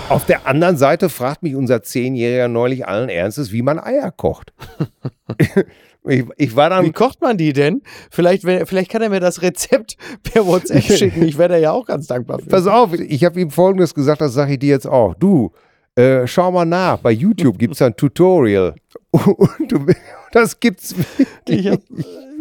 Auf 0.10 0.26
der 0.26 0.48
anderen 0.48 0.78
Seite 0.78 1.10
fragt 1.10 1.42
mich 1.44 1.56
unser 1.56 1.82
Zehnjähriger 1.82 2.48
neulich 2.48 2.88
allen 2.88 3.10
Ernstes, 3.10 3.52
wie 3.52 3.64
man 3.64 3.80
Eier 3.80 4.12
kocht. 4.12 4.54
ich, 6.08 6.24
ich 6.38 6.56
war 6.56 6.70
dann 6.70 6.86
Wie 6.86 6.92
kocht 6.92 7.22
man 7.22 7.38
die 7.38 7.54
denn? 7.54 7.82
Vielleicht, 8.12 8.44
vielleicht 8.44 8.92
kann 8.92 9.02
er 9.02 9.10
mir 9.10 9.20
das 9.20 9.42
Rezept 9.42 9.98
per 10.22 10.46
WhatsApp 10.46 10.84
schicken. 10.98 11.24
Ich 11.24 11.38
wäre 11.38 11.50
da 11.50 11.58
ja 11.58 11.72
auch 11.72 11.86
ganz 11.86 12.08
dankbar 12.08 12.40
für. 12.40 12.50
Pass 12.50 12.68
auf, 12.68 12.94
ich 12.94 13.24
habe 13.26 13.40
ihm 13.42 13.50
folgendes 13.50 13.94
gesagt, 13.94 14.22
das 14.22 14.34
sage 14.34 14.54
ich 14.54 14.60
dir 14.60 14.70
jetzt 14.70 14.88
auch. 14.88 15.16
Du, 15.16 15.52
äh, 15.96 16.26
schau 16.28 16.52
mal 16.52 16.66
nach, 16.66 16.98
bei 16.98 17.12
YouTube 17.12 17.58
gibt 17.58 17.76
es 17.76 17.82
ein 17.82 17.96
Tutorial. 17.96 18.76
Und 19.12 19.72
du, 19.72 19.86
das 20.32 20.60
gibt's 20.60 20.96
Ich 21.48 21.68
hab, 21.68 21.80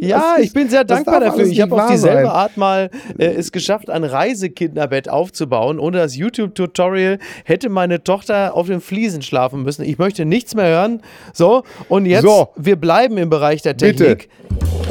ja, 0.00 0.36
ist- 0.36 0.46
ich 0.46 0.52
bin 0.54 0.70
sehr 0.70 0.84
dankbar 0.84 1.20
dafür. 1.20 1.44
Ich 1.44 1.60
habe 1.60 1.74
auf 1.74 1.90
dieselbe 1.90 2.22
sein. 2.22 2.26
Art 2.30 2.56
mal 2.56 2.90
äh, 3.18 3.26
es 3.26 3.52
geschafft, 3.52 3.90
ein 3.90 4.04
Reisekinderbett 4.04 5.08
aufzubauen. 5.10 5.78
Ohne 5.78 5.98
das 5.98 6.16
YouTube-Tutorial 6.16 7.18
hätte 7.44 7.68
meine 7.68 8.02
Tochter 8.02 8.54
auf 8.54 8.68
den 8.68 8.80
Fliesen 8.80 9.20
schlafen 9.20 9.62
müssen. 9.64 9.82
Ich 9.84 9.98
möchte 9.98 10.24
nichts 10.24 10.54
mehr 10.54 10.66
hören. 10.68 11.02
So, 11.34 11.62
und 11.90 12.06
jetzt, 12.06 12.22
So. 12.22 12.48
wir 12.56 12.76
bleiben 12.76 13.18
im 13.18 13.28
Bereich 13.28 13.60
der 13.60 13.74
Bitte. 13.74 14.16
Technik. 14.16 14.28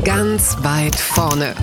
Ganz 0.05 0.55
weit 0.61 0.95
vorne. 0.95 1.55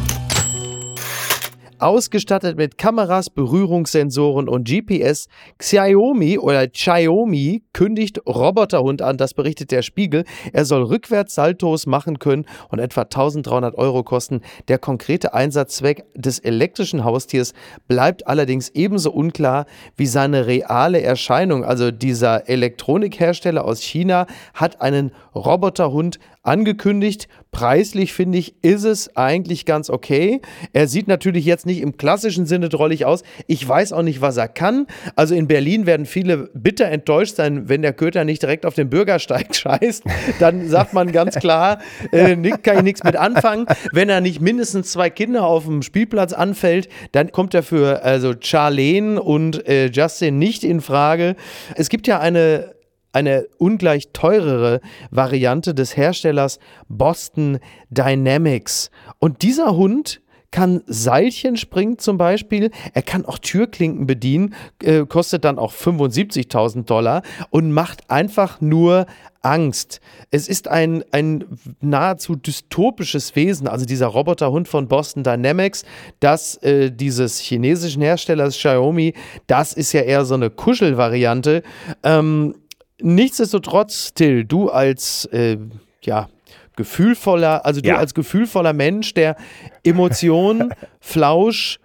Ausgestattet 1.80 2.56
mit 2.56 2.78
Kameras, 2.78 3.30
Berührungssensoren 3.30 4.48
und 4.48 4.68
GPS, 4.68 5.28
Xiaomi 5.58 6.38
oder 6.38 6.68
Xiaomi 6.68 7.62
kündigt 7.72 8.20
Roboterhund 8.26 9.02
an, 9.02 9.16
das 9.16 9.34
berichtet 9.34 9.70
der 9.70 9.82
Spiegel. 9.82 10.24
Er 10.52 10.64
soll 10.64 10.82
Rückwärtssaltos 10.82 11.86
machen 11.86 12.18
können 12.18 12.46
und 12.68 12.78
etwa 12.78 13.02
1300 13.02 13.76
Euro 13.76 14.02
kosten. 14.02 14.40
Der 14.68 14.78
konkrete 14.78 15.34
Einsatzzweck 15.34 16.04
des 16.14 16.38
elektrischen 16.38 17.04
Haustiers 17.04 17.54
bleibt 17.86 18.26
allerdings 18.26 18.70
ebenso 18.70 19.10
unklar 19.10 19.66
wie 19.96 20.06
seine 20.06 20.46
reale 20.46 21.00
Erscheinung. 21.02 21.64
Also 21.64 21.90
dieser 21.90 22.48
Elektronikhersteller 22.48 23.64
aus 23.64 23.80
China 23.80 24.26
hat 24.54 24.80
einen 24.80 25.12
Roboterhund 25.34 26.18
angekündigt. 26.48 27.28
Preislich 27.50 28.12
finde 28.12 28.38
ich, 28.38 28.62
ist 28.62 28.84
es 28.84 29.16
eigentlich 29.16 29.64
ganz 29.64 29.90
okay. 29.90 30.40
Er 30.72 30.86
sieht 30.86 31.08
natürlich 31.08 31.44
jetzt 31.44 31.66
nicht 31.66 31.80
im 31.80 31.96
klassischen 31.96 32.46
Sinne 32.46 32.68
drollig 32.68 33.04
aus. 33.04 33.22
Ich 33.46 33.66
weiß 33.66 33.92
auch 33.92 34.02
nicht, 34.02 34.20
was 34.20 34.36
er 34.36 34.48
kann. 34.48 34.86
Also 35.16 35.34
in 35.34 35.46
Berlin 35.46 35.86
werden 35.86 36.06
viele 36.06 36.50
bitter 36.54 36.86
enttäuscht 36.86 37.36
sein, 37.36 37.68
wenn 37.68 37.82
der 37.82 37.92
Köter 37.92 38.24
nicht 38.24 38.42
direkt 38.42 38.64
auf 38.64 38.74
den 38.74 38.88
Bürgersteig 38.90 39.54
scheißt. 39.54 40.04
Dann 40.40 40.68
sagt 40.68 40.94
man 40.94 41.12
ganz 41.12 41.36
klar, 41.36 41.80
äh, 42.12 42.36
kann 42.62 42.78
ich 42.78 42.82
nichts 42.82 43.04
mit 43.04 43.16
anfangen. 43.16 43.66
Wenn 43.92 44.08
er 44.08 44.20
nicht 44.20 44.40
mindestens 44.40 44.90
zwei 44.92 45.10
Kinder 45.10 45.44
auf 45.44 45.64
dem 45.64 45.82
Spielplatz 45.82 46.32
anfällt, 46.32 46.88
dann 47.12 47.30
kommt 47.32 47.54
er 47.54 47.62
für 47.62 48.02
also 48.02 48.34
Charlene 48.38 49.20
und 49.22 49.66
äh, 49.68 49.86
Justin 49.86 50.38
nicht 50.38 50.64
in 50.64 50.80
Frage. 50.80 51.36
Es 51.76 51.88
gibt 51.88 52.06
ja 52.06 52.20
eine 52.20 52.77
eine 53.18 53.48
ungleich 53.58 54.10
teurere 54.12 54.80
Variante 55.10 55.74
des 55.74 55.96
Herstellers 55.96 56.60
Boston 56.88 57.58
Dynamics. 57.90 58.90
Und 59.18 59.42
dieser 59.42 59.76
Hund 59.76 60.20
kann 60.50 60.82
Seilchen 60.86 61.56
springen 61.56 61.98
zum 61.98 62.16
Beispiel. 62.16 62.70
Er 62.94 63.02
kann 63.02 63.26
auch 63.26 63.38
Türklinken 63.38 64.06
bedienen, 64.06 64.54
äh, 64.82 65.04
kostet 65.04 65.44
dann 65.44 65.58
auch 65.58 65.72
75.000 65.72 66.84
Dollar 66.84 67.22
und 67.50 67.72
macht 67.72 68.08
einfach 68.08 68.60
nur 68.60 69.06
Angst. 69.42 70.00
Es 70.30 70.48
ist 70.48 70.68
ein, 70.68 71.04
ein 71.12 71.44
nahezu 71.80 72.34
dystopisches 72.34 73.36
Wesen, 73.36 73.68
also 73.68 73.84
dieser 73.84 74.08
Roboterhund 74.08 74.68
von 74.68 74.88
Boston 74.88 75.22
Dynamics, 75.22 75.84
das 76.20 76.56
äh, 76.62 76.90
dieses 76.90 77.38
chinesischen 77.38 78.02
Herstellers 78.02 78.56
Xiaomi, 78.56 79.14
das 79.46 79.74
ist 79.74 79.92
ja 79.92 80.00
eher 80.00 80.24
so 80.24 80.34
eine 80.34 80.50
Kuschelvariante. 80.50 81.62
Ähm, 82.02 82.54
nichtsdestotrotz, 83.00 84.12
Till, 84.14 84.44
du 84.44 84.68
als 84.70 85.24
äh, 85.26 85.58
ja, 86.02 86.28
gefühlvoller, 86.76 87.64
also 87.66 87.80
du 87.80 87.88
Ja. 87.88 87.96
als 87.96 88.14
gefühlvoller 88.14 88.72
Mensch, 88.72 89.14
der 89.14 89.36
Emotionen, 89.84 90.72
Flausch, 91.00 91.78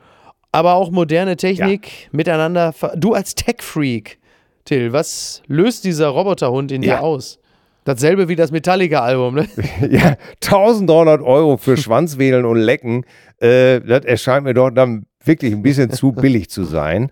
aber 0.51 0.75
auch 0.75 0.91
moderne 0.91 1.35
Technik 1.35 2.09
miteinander, 2.11 2.73
ver- 2.73 2.93
du 2.95 3.13
als 3.13 3.35
Tech-Freak, 3.35 4.19
Till, 4.65 4.93
was 4.93 5.41
löst 5.47 5.83
dieser 5.83 6.07
Roboterhund 6.09 6.71
in 6.71 6.83
Ja. 6.83 6.97
dir 6.97 7.03
aus? 7.03 7.39
Dasselbe 7.85 8.29
wie 8.29 8.35
das 8.37 8.51
Metallica-Album, 8.51 9.35
ne? 9.35 9.47
ja, 9.89 10.15
1300 10.41 11.21
Euro 11.21 11.57
für 11.57 11.75
Schwanzwedeln 11.75 12.45
und 12.45 12.57
Lecken, 12.57 13.03
äh, 13.39 13.81
das 13.81 14.05
erscheint 14.05 14.45
mir 14.45 14.53
doch 14.53 14.69
dann 14.69 15.05
wirklich 15.25 15.51
ein 15.53 15.63
bisschen 15.63 15.89
zu 15.89 16.13
billig 16.13 16.49
zu 16.49 16.63
sein. 16.63 17.09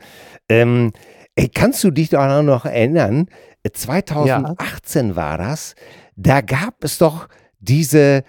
Ähm, 0.47 0.91
ey, 1.35 1.49
kannst 1.49 1.83
du 1.83 1.91
dich 1.91 2.07
da 2.09 2.41
noch 2.41 2.63
erinnern? 2.65 3.27
Äh, 3.63 3.71
2018 3.71 5.15
war 5.15 5.37
das. 5.37 5.75
Da 6.15 6.41
gab 6.41 6.83
es 6.83 6.97
doch 6.97 7.27
diese, 7.59 8.23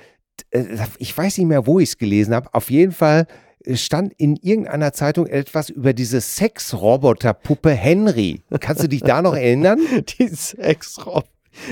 äh, 0.50 0.64
ich 0.98 1.16
weiß 1.16 1.38
nicht 1.38 1.46
mehr, 1.46 1.66
wo 1.66 1.78
ich 1.78 1.90
es 1.90 1.98
gelesen 1.98 2.34
habe. 2.34 2.52
Auf 2.52 2.70
jeden 2.70 2.92
Fall 2.92 3.26
stand 3.74 4.12
in 4.16 4.36
irgendeiner 4.36 4.92
Zeitung 4.92 5.26
etwas 5.26 5.70
über 5.70 5.92
diese 5.92 6.20
Sexroboterpuppe 6.20 7.70
Henry. 7.70 8.42
Kannst 8.60 8.82
du 8.82 8.88
dich 8.88 9.02
da 9.02 9.22
noch 9.22 9.34
erinnern? 9.34 9.78
Dieses 10.18 10.54
Ex-Rob. 10.54 11.24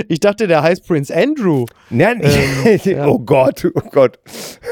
Ich 0.09 0.21
dachte, 0.21 0.47
der 0.47 0.63
heißt 0.63 0.87
Prince 0.87 1.15
Andrew. 1.15 1.65
Nein, 1.89 2.23
ja. 2.85 3.07
oh 3.07 3.19
Gott, 3.19 3.67
oh 3.75 3.89
Gott. 3.91 4.19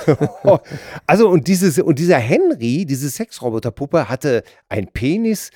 also 1.06 1.30
und 1.30 1.48
dieses 1.48 1.78
und 1.78 1.98
dieser 1.98 2.18
Henry, 2.18 2.84
diese 2.84 3.08
Sexroboterpuppe 3.08 4.10
hatte 4.10 4.42
einen 4.68 4.88
Penis 4.88 5.50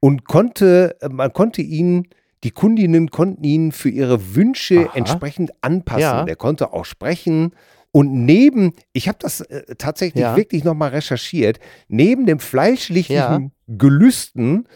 und 0.00 0.24
konnte 0.24 0.96
man 1.08 1.32
konnte 1.32 1.62
ihn 1.62 2.08
die 2.44 2.50
Kundinnen 2.50 3.10
konnten 3.10 3.44
ihn 3.44 3.72
für 3.72 3.88
ihre 3.88 4.34
Wünsche 4.34 4.86
Aha. 4.88 4.96
entsprechend 4.96 5.52
anpassen. 5.62 6.00
Ja. 6.02 6.24
Der 6.24 6.36
konnte 6.36 6.72
auch 6.72 6.84
sprechen. 6.84 7.52
Und 7.92 8.12
neben, 8.12 8.72
ich 8.92 9.08
habe 9.08 9.18
das 9.20 9.40
äh, 9.40 9.74
tatsächlich 9.78 10.20
Ja. 10.22 10.36
wirklich 10.36 10.62
nochmal 10.64 10.90
recherchiert, 10.90 11.58
neben 11.88 12.26
dem 12.26 12.38
fleischlichen 12.40 13.14
Ja. 13.16 13.40
Gelüsten 13.68 14.68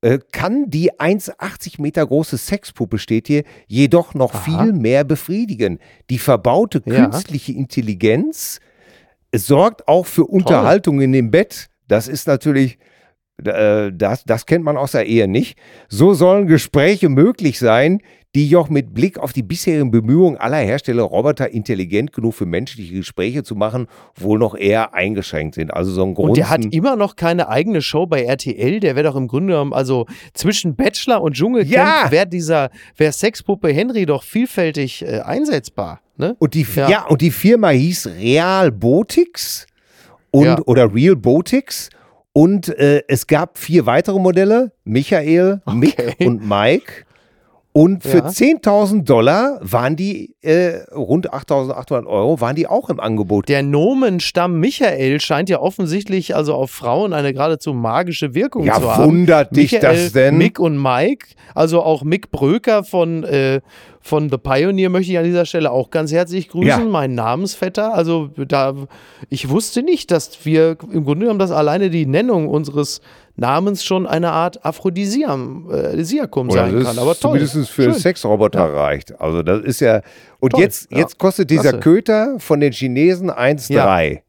äh, 0.00 0.18
kann 0.32 0.68
die 0.70 0.90
1,80 0.94 1.80
Meter 1.80 2.04
große 2.06 2.36
Sexpuppe, 2.38 2.98
steht 2.98 3.28
hier, 3.28 3.44
jedoch 3.68 4.14
noch 4.14 4.34
Aha. 4.34 4.40
viel 4.64 4.72
mehr 4.72 5.04
befriedigen. 5.04 5.78
Die 6.10 6.18
verbaute 6.18 6.82
Ja. 6.86 7.04
künstliche 7.08 7.52
Intelligenz 7.52 8.58
sorgt 9.34 9.86
auch 9.88 10.06
für 10.06 10.24
Unterhaltung 10.24 11.00
in 11.00 11.12
dem 11.12 11.30
Bett. 11.30 11.68
Das 11.88 12.08
ist 12.08 12.26
natürlich, 12.26 12.78
das, 13.42 14.24
das 14.24 14.46
kennt 14.46 14.64
man 14.64 14.76
aus 14.76 14.92
der 14.92 15.06
Ehe 15.06 15.28
nicht. 15.28 15.58
So 15.88 16.14
sollen 16.14 16.46
Gespräche 16.46 17.08
möglich 17.08 17.58
sein, 17.58 18.00
die 18.34 18.46
jedoch 18.46 18.70
mit 18.70 18.94
Blick 18.94 19.18
auf 19.18 19.34
die 19.34 19.42
bisherigen 19.42 19.90
Bemühungen 19.90 20.38
aller 20.38 20.56
Hersteller, 20.56 21.02
Roboter 21.02 21.50
intelligent 21.50 22.14
genug 22.14 22.32
für 22.32 22.46
menschliche 22.46 22.94
Gespräche 22.94 23.42
zu 23.42 23.54
machen, 23.54 23.88
wohl 24.14 24.38
noch 24.38 24.54
eher 24.54 24.94
eingeschränkt 24.94 25.54
sind. 25.54 25.70
Also 25.70 25.90
so 25.92 26.02
ein 26.02 26.14
Und 26.16 26.38
der 26.38 26.48
hat 26.48 26.64
immer 26.70 26.96
noch 26.96 27.16
keine 27.16 27.48
eigene 27.50 27.82
Show 27.82 28.06
bei 28.06 28.22
RTL. 28.22 28.80
Der 28.80 28.96
wäre 28.96 29.08
doch 29.08 29.16
im 29.16 29.28
Grunde 29.28 29.52
genommen, 29.52 29.74
also 29.74 30.06
zwischen 30.32 30.76
Bachelor 30.76 31.20
und 31.20 31.34
Dschungelcamp 31.34 31.72
Ja! 32.04 32.10
wäre 32.10 32.26
dieser, 32.26 32.70
wäre 32.96 33.12
Sexpuppe 33.12 33.68
Henry 33.70 34.06
doch 34.06 34.22
vielfältig 34.22 35.02
äh, 35.02 35.20
einsetzbar. 35.20 36.00
Ne? 36.16 36.34
Und 36.38 36.54
die, 36.54 36.66
ja. 36.74 36.88
Ja. 36.88 37.04
und 37.06 37.20
die 37.20 37.30
Firma 37.30 37.68
hieß 37.68 38.12
Real 38.18 38.72
Botix 38.72 39.66
und, 40.30 40.44
Ja. 40.46 40.58
oder 40.64 40.94
Real 40.94 41.16
Botix. 41.16 41.90
Und 42.32 42.68
äh, 42.78 43.02
es 43.08 43.26
gab 43.26 43.58
vier 43.58 43.86
weitere 43.86 44.18
Modelle: 44.18 44.72
Michael, 44.84 45.60
Mick 45.72 45.98
Okay. 45.98 46.26
und 46.26 46.46
Mike. 46.48 47.04
Und 47.72 48.02
für 48.02 48.18
Ja. 48.18 48.26
10.000 48.28 49.04
Dollar 49.04 49.58
waren 49.62 49.96
die 49.96 50.31
äh, 50.42 50.80
rund 50.92 51.32
8.800 51.32 52.04
Euro, 52.06 52.40
waren 52.40 52.56
die 52.56 52.66
auch 52.66 52.90
im 52.90 52.98
Angebot. 52.98 53.48
Der 53.48 53.62
Nomenstamm 53.62 54.58
Michael 54.58 55.20
scheint 55.20 55.48
ja 55.48 55.60
offensichtlich 55.60 56.34
also 56.34 56.54
auf 56.54 56.70
Frauen 56.72 57.12
eine 57.12 57.32
geradezu 57.32 57.72
magische 57.72 58.34
Wirkung 58.34 58.64
Ja, 58.64 58.80
zu 58.80 58.92
haben. 58.92 59.04
wundert 59.04 59.54
dich 59.54 59.72
Michael, 59.72 60.02
das 60.04 60.12
denn? 60.12 60.36
Mick 60.38 60.58
und 60.58 60.80
Mike, 60.82 61.26
also 61.54 61.82
auch 61.82 62.02
Mick 62.02 62.30
Bröker 62.32 62.82
von, 62.82 63.22
äh, 63.24 63.60
von 64.00 64.30
The 64.30 64.38
Pioneer 64.38 64.90
möchte 64.90 65.12
ich 65.12 65.18
an 65.18 65.24
dieser 65.24 65.46
Stelle 65.46 65.70
auch 65.70 65.90
ganz 65.90 66.10
herzlich 66.10 66.48
grüßen, 66.48 66.66
Ja. 66.68 66.78
mein 66.80 67.14
Namensvetter. 67.14 67.94
Also 67.94 68.26
da, 68.36 68.74
ich 69.28 69.48
wusste 69.48 69.84
nicht, 69.84 70.10
dass 70.10 70.44
wir 70.44 70.76
im 70.92 71.04
Grunde 71.04 71.26
genommen, 71.26 71.38
dass 71.38 71.52
alleine 71.52 71.88
die 71.88 72.06
Nennung 72.06 72.48
unseres 72.48 73.00
Namens 73.36 73.82
schon 73.84 74.06
eine 74.06 74.30
Art 74.32 74.56
äh, 74.56 74.60
Aphrodisiakum 74.64 76.48
Oder 76.50 76.66
sein 76.70 76.82
kann. 76.82 76.98
Aber 76.98 77.14
toll. 77.18 77.38
zumindest 77.38 77.70
für 77.70 77.84
Schön. 77.84 77.94
Sexroboter 77.94 78.74
reicht. 78.74 79.18
Also 79.20 79.42
das 79.42 79.62
ist 79.62 79.80
ja. 79.80 80.02
Und 80.42 80.50
Toll, 80.50 80.62
jetzt, 80.62 80.90
ja. 80.90 80.98
jetzt 80.98 81.18
kostet 81.18 81.50
dieser 81.50 81.70
Klasse. 81.70 81.78
Köter 81.78 82.34
von 82.40 82.58
den 82.58 82.72
Chinesen 82.72 83.30
1,3. 83.30 84.22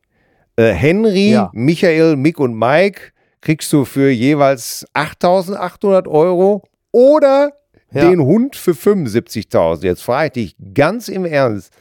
Äh, 0.56 0.63
Henry, 0.71 1.32
Ja. 1.32 1.49
Michael, 1.54 2.15
Mick 2.17 2.39
und 2.39 2.54
Mike 2.54 3.02
kriegst 3.41 3.73
du 3.73 3.84
für 3.84 4.12
jeweils 4.12 4.86
8.800 4.93 6.08
Euro 6.08 6.62
oder 6.91 7.54
Ja. 7.91 8.08
den 8.08 8.21
Hund 8.21 8.56
für 8.56 8.76
75.000. 8.76 9.84
Jetzt 9.88 10.04
frage 10.04 10.28
ich 10.28 10.56
dich 10.56 10.73
ganz 10.76 11.08
im 11.08 11.26
Ernst. 11.26 11.73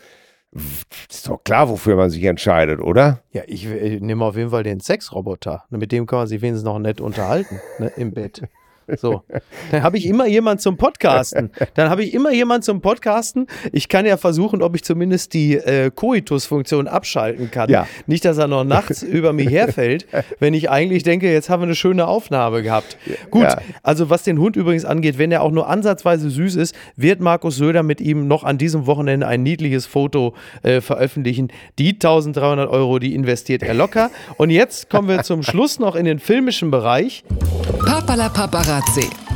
Ist 1.11 1.29
doch 1.29 1.45
klar, 1.45 1.69
wofür 1.69 1.97
man 1.97 2.09
sich 2.09 2.25
entscheidet, 2.25 2.81
oder? 2.81 3.21
Ja, 3.33 3.43
ich 3.47 3.67
äh, 3.67 4.01
nehme 4.01 4.25
auf 4.25 4.37
jeden 4.37 4.49
Fall 4.51 4.63
den 4.63 4.81
Sexroboter. 4.81 5.65
Mit 5.69 5.93
dem 5.93 6.07
kann 6.07 6.21
man 6.21 6.27
sich 6.27 6.41
wenigstens 6.41 6.65
noch 6.65 6.79
nett 6.79 7.03
unterhalten 7.03 7.61
ne, 7.79 7.93
im 7.97 8.13
Bett. 8.15 8.41
So, 8.97 9.23
dann 9.71 9.83
habe 9.83 9.97
ich 9.99 10.07
immer 10.07 10.27
jemand 10.27 10.61
zum 10.61 10.77
Podcasten. 10.77 11.51
Dann 11.75 11.91
habe 11.91 12.03
ich 12.05 12.13
immer 12.15 12.33
jemand 12.33 12.65
zum 12.65 12.81
Podcasten. 12.81 13.47
Ich 13.73 13.89
kann 13.89 14.07
ja 14.07 14.17
versuchen, 14.17 14.63
ob 14.63 14.75
ich 14.77 14.85
zumindest 14.85 15.35
die 15.35 15.55
äh, 15.57 15.91
Coitus-Funktion 15.95 16.89
abschalten 16.89 17.51
kann. 17.51 17.71
Ja. 17.71 17.87
Nicht, 18.07 18.25
dass 18.25 18.39
er 18.39 18.49
noch 18.49 18.65
nachts 18.65 19.03
über 19.03 19.33
mich 19.33 19.51
herfällt, 19.51 20.07
wenn 20.39 20.55
ich 20.55 20.71
eigentlich 20.71 21.03
denke, 21.03 21.33
jetzt 21.33 21.49
haben 21.51 21.61
wir 21.63 21.67
eine 21.67 21.75
schöne 21.75 22.07
Aufnahme 22.07 22.63
gehabt. 22.63 22.97
Gut, 23.31 23.43
Ja. 23.45 23.59
also 23.83 24.11
was 24.11 24.23
den 24.25 24.39
Hund 24.39 24.57
übrigens 24.57 24.85
angeht, 24.85 25.19
wenn 25.19 25.33
er 25.33 25.43
auch 25.43 25.51
nur 25.53 25.69
ansatzweise 25.69 26.31
süß 26.31 26.57
ist, 26.57 26.75
wird 26.97 27.21
Markus 27.21 27.57
Söder 27.57 27.83
mit 27.83 28.01
ihm 28.01 28.27
noch 28.29 28.45
an 28.45 28.59
diesem 28.59 28.87
Wochenende 28.87 29.27
ein 29.27 29.43
niedliches 29.43 29.87
Foto 29.87 30.35
äh, 30.63 30.81
veröffentlichen. 30.81 31.49
Die 31.79 31.91
1300 31.93 32.69
Euro, 32.69 32.99
die 32.99 33.15
investiert 33.15 33.63
er 33.63 33.75
locker. 33.75 34.11
Und 34.37 34.51
jetzt 34.51 34.91
kommen 34.91 35.09
wir 35.09 35.23
zum 35.23 35.43
Schluss 35.43 35.79
noch 35.79 35.97
in 35.97 36.05
den 36.05 36.19
filmischen 36.19 36.71
Bereich. 36.71 37.25
Papala 37.93 38.31
Paparazzi. 38.31 39.32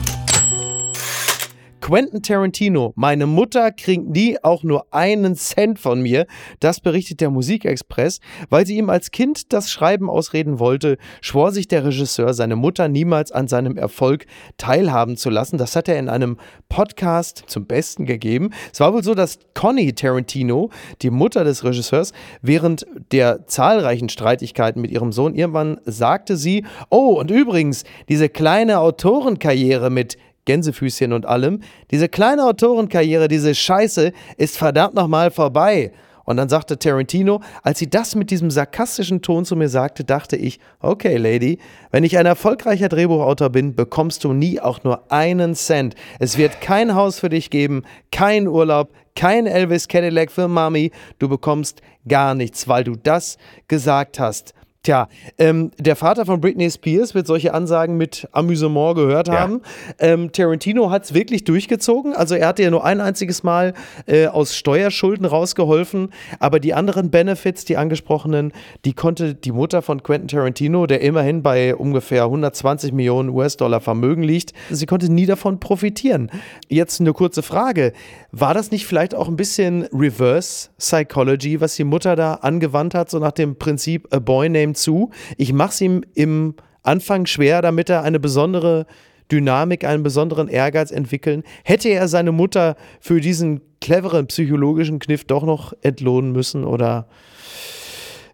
Quentin 1.86 2.20
Tarantino, 2.20 2.92
meine 2.96 3.26
Mutter 3.26 3.70
kriegt 3.70 4.08
nie 4.08 4.36
auch 4.42 4.64
nur 4.64 4.92
einen 4.92 5.36
Cent 5.36 5.78
von 5.78 6.00
mir. 6.02 6.26
Das 6.58 6.80
berichtet 6.80 7.20
der 7.20 7.30
Musikexpress. 7.30 8.18
Weil 8.50 8.66
sie 8.66 8.76
ihm 8.76 8.90
als 8.90 9.12
Kind 9.12 9.52
das 9.52 9.70
Schreiben 9.70 10.10
ausreden 10.10 10.58
wollte, 10.58 10.98
schwor 11.20 11.52
sich 11.52 11.68
der 11.68 11.84
Regisseur, 11.84 12.34
seine 12.34 12.56
Mutter 12.56 12.88
niemals 12.88 13.30
an 13.30 13.46
seinem 13.46 13.76
Erfolg 13.76 14.26
teilhaben 14.58 15.16
zu 15.16 15.30
lassen. 15.30 15.58
Das 15.58 15.76
hat 15.76 15.88
er 15.88 15.96
in 15.96 16.08
einem 16.08 16.38
Podcast 16.68 17.44
zum 17.46 17.66
Besten 17.66 18.04
gegeben. 18.04 18.50
Es 18.72 18.80
war 18.80 18.92
wohl 18.92 19.04
so, 19.04 19.14
dass 19.14 19.38
Connie 19.54 19.92
Tarantino, 19.92 20.70
die 21.02 21.10
Mutter 21.10 21.44
des 21.44 21.62
Regisseurs, 21.62 22.12
während 22.42 22.84
der 23.12 23.46
zahlreichen 23.46 24.08
Streitigkeiten 24.08 24.82
mit 24.82 24.90
ihrem 24.90 25.12
Sohn 25.12 25.36
irgendwann 25.36 25.78
sagte 25.84 26.36
sie, 26.36 26.64
oh, 26.90 27.20
und 27.20 27.30
übrigens, 27.30 27.84
diese 28.08 28.28
kleine 28.28 28.80
Autorenkarriere 28.80 29.88
mit 29.88 30.16
Gänsefüßchen 30.46 31.12
und 31.12 31.26
allem. 31.26 31.60
Diese 31.90 32.08
kleine 32.08 32.44
Autorenkarriere, 32.44 33.28
diese 33.28 33.54
Scheiße 33.54 34.12
ist 34.38 34.56
verdammt 34.56 34.94
nochmal 34.94 35.30
vorbei. 35.30 35.92
Und 36.26 36.38
dann 36.38 36.48
sagte 36.48 36.76
Tarantino, 36.76 37.40
als 37.62 37.78
sie 37.78 37.88
das 37.88 38.16
mit 38.16 38.30
diesem 38.30 38.50
sarkastischen 38.50 39.22
Ton 39.22 39.44
zu 39.44 39.54
mir 39.54 39.68
sagte, 39.68 40.02
dachte 40.02 40.36
ich, 40.36 40.58
okay, 40.80 41.16
Lady, 41.16 41.58
wenn 41.92 42.02
ich 42.02 42.18
ein 42.18 42.26
erfolgreicher 42.26 42.88
Drehbuchautor 42.88 43.48
bin, 43.48 43.76
bekommst 43.76 44.24
du 44.24 44.32
nie 44.32 44.60
auch 44.60 44.82
nur 44.82 45.10
einen 45.12 45.54
Cent. 45.54 45.94
Es 46.18 46.36
wird 46.36 46.60
kein 46.60 46.96
Haus 46.96 47.20
für 47.20 47.28
dich 47.28 47.48
geben, 47.48 47.84
kein 48.10 48.48
Urlaub, 48.48 48.92
kein 49.14 49.46
Elvis 49.46 49.86
Cadillac 49.86 50.32
für 50.32 50.48
Mami. 50.48 50.90
Du 51.20 51.28
bekommst 51.28 51.80
gar 52.08 52.34
nichts, 52.34 52.66
weil 52.66 52.82
du 52.82 52.96
das 52.96 53.38
gesagt 53.68 54.18
hast. 54.18 54.52
Tja, 54.86 55.08
ähm, 55.36 55.72
der 55.80 55.96
Vater 55.96 56.26
von 56.26 56.40
Britney 56.40 56.70
Spears 56.70 57.12
wird 57.12 57.26
solche 57.26 57.52
Ansagen 57.52 57.96
mit 57.96 58.28
Amüsement 58.30 58.94
gehört 58.94 59.28
haben. 59.28 59.62
Ähm, 59.98 60.30
Tarantino 60.30 60.92
hat 60.92 61.02
es 61.02 61.12
wirklich 61.12 61.42
durchgezogen. 61.42 62.14
Also 62.14 62.36
er 62.36 62.46
hatte 62.46 62.62
ja 62.62 62.70
nur 62.70 62.84
ein 62.84 63.00
einziges 63.00 63.42
Mal 63.42 63.74
äh, 64.06 64.28
aus 64.28 64.54
Steuerschulden 64.54 65.26
rausgeholfen. 65.26 66.10
Aber 66.38 66.60
die 66.60 66.72
anderen 66.72 67.10
Benefits, 67.10 67.64
die 67.64 67.76
angesprochenen, 67.76 68.52
die 68.84 68.92
konnte 68.92 69.34
die 69.34 69.50
Mutter 69.50 69.82
von 69.82 70.04
Quentin 70.04 70.28
Tarantino, 70.28 70.86
der 70.86 71.00
immerhin 71.00 71.42
bei 71.42 71.74
ungefähr 71.74 72.22
120 72.22 72.92
Millionen 72.92 73.30
US-Dollar 73.30 73.80
Vermögen 73.80 74.22
liegt, 74.22 74.52
sie 74.70 74.86
konnte 74.86 75.12
nie 75.12 75.26
davon 75.26 75.58
profitieren. 75.58 76.30
Jetzt 76.68 77.00
eine 77.00 77.12
kurze 77.12 77.42
Frage. 77.42 77.92
War 78.30 78.54
das 78.54 78.70
nicht 78.70 78.86
vielleicht 78.86 79.16
auch 79.16 79.26
ein 79.26 79.36
bisschen 79.36 79.88
Reverse 79.92 80.68
Psychology, 80.78 81.60
was 81.60 81.74
die 81.74 81.82
Mutter 81.82 82.14
da 82.14 82.34
angewandt 82.34 82.94
hat, 82.94 83.10
so 83.10 83.18
nach 83.18 83.32
dem 83.32 83.56
Prinzip 83.56 84.06
A 84.14 84.20
Boy 84.20 84.48
Named 84.48 84.75
Sue? 84.76 85.08
Ich 85.36 85.52
mach's 85.52 85.80
ihm 85.80 86.02
im 86.14 86.54
Anfang 86.82 87.26
schwer, 87.26 87.62
damit 87.62 87.90
er 87.90 88.02
eine 88.02 88.20
besondere 88.20 88.86
Dynamik, 89.32 89.84
einen 89.84 90.02
besonderen 90.04 90.46
Ehrgeiz 90.48 90.90
entwickeln. 90.92 91.42
Hätte 91.64 91.88
er 91.88 92.06
seine 92.06 92.30
Mutter 92.32 92.76
für 93.00 93.20
diesen 93.20 93.60
cleveren 93.80 94.26
psychologischen 94.28 95.00
Kniff 95.00 95.24
doch 95.24 95.42
noch 95.42 95.72
entlohnen 95.82 96.30
müssen 96.32 96.64
oder 96.64 97.08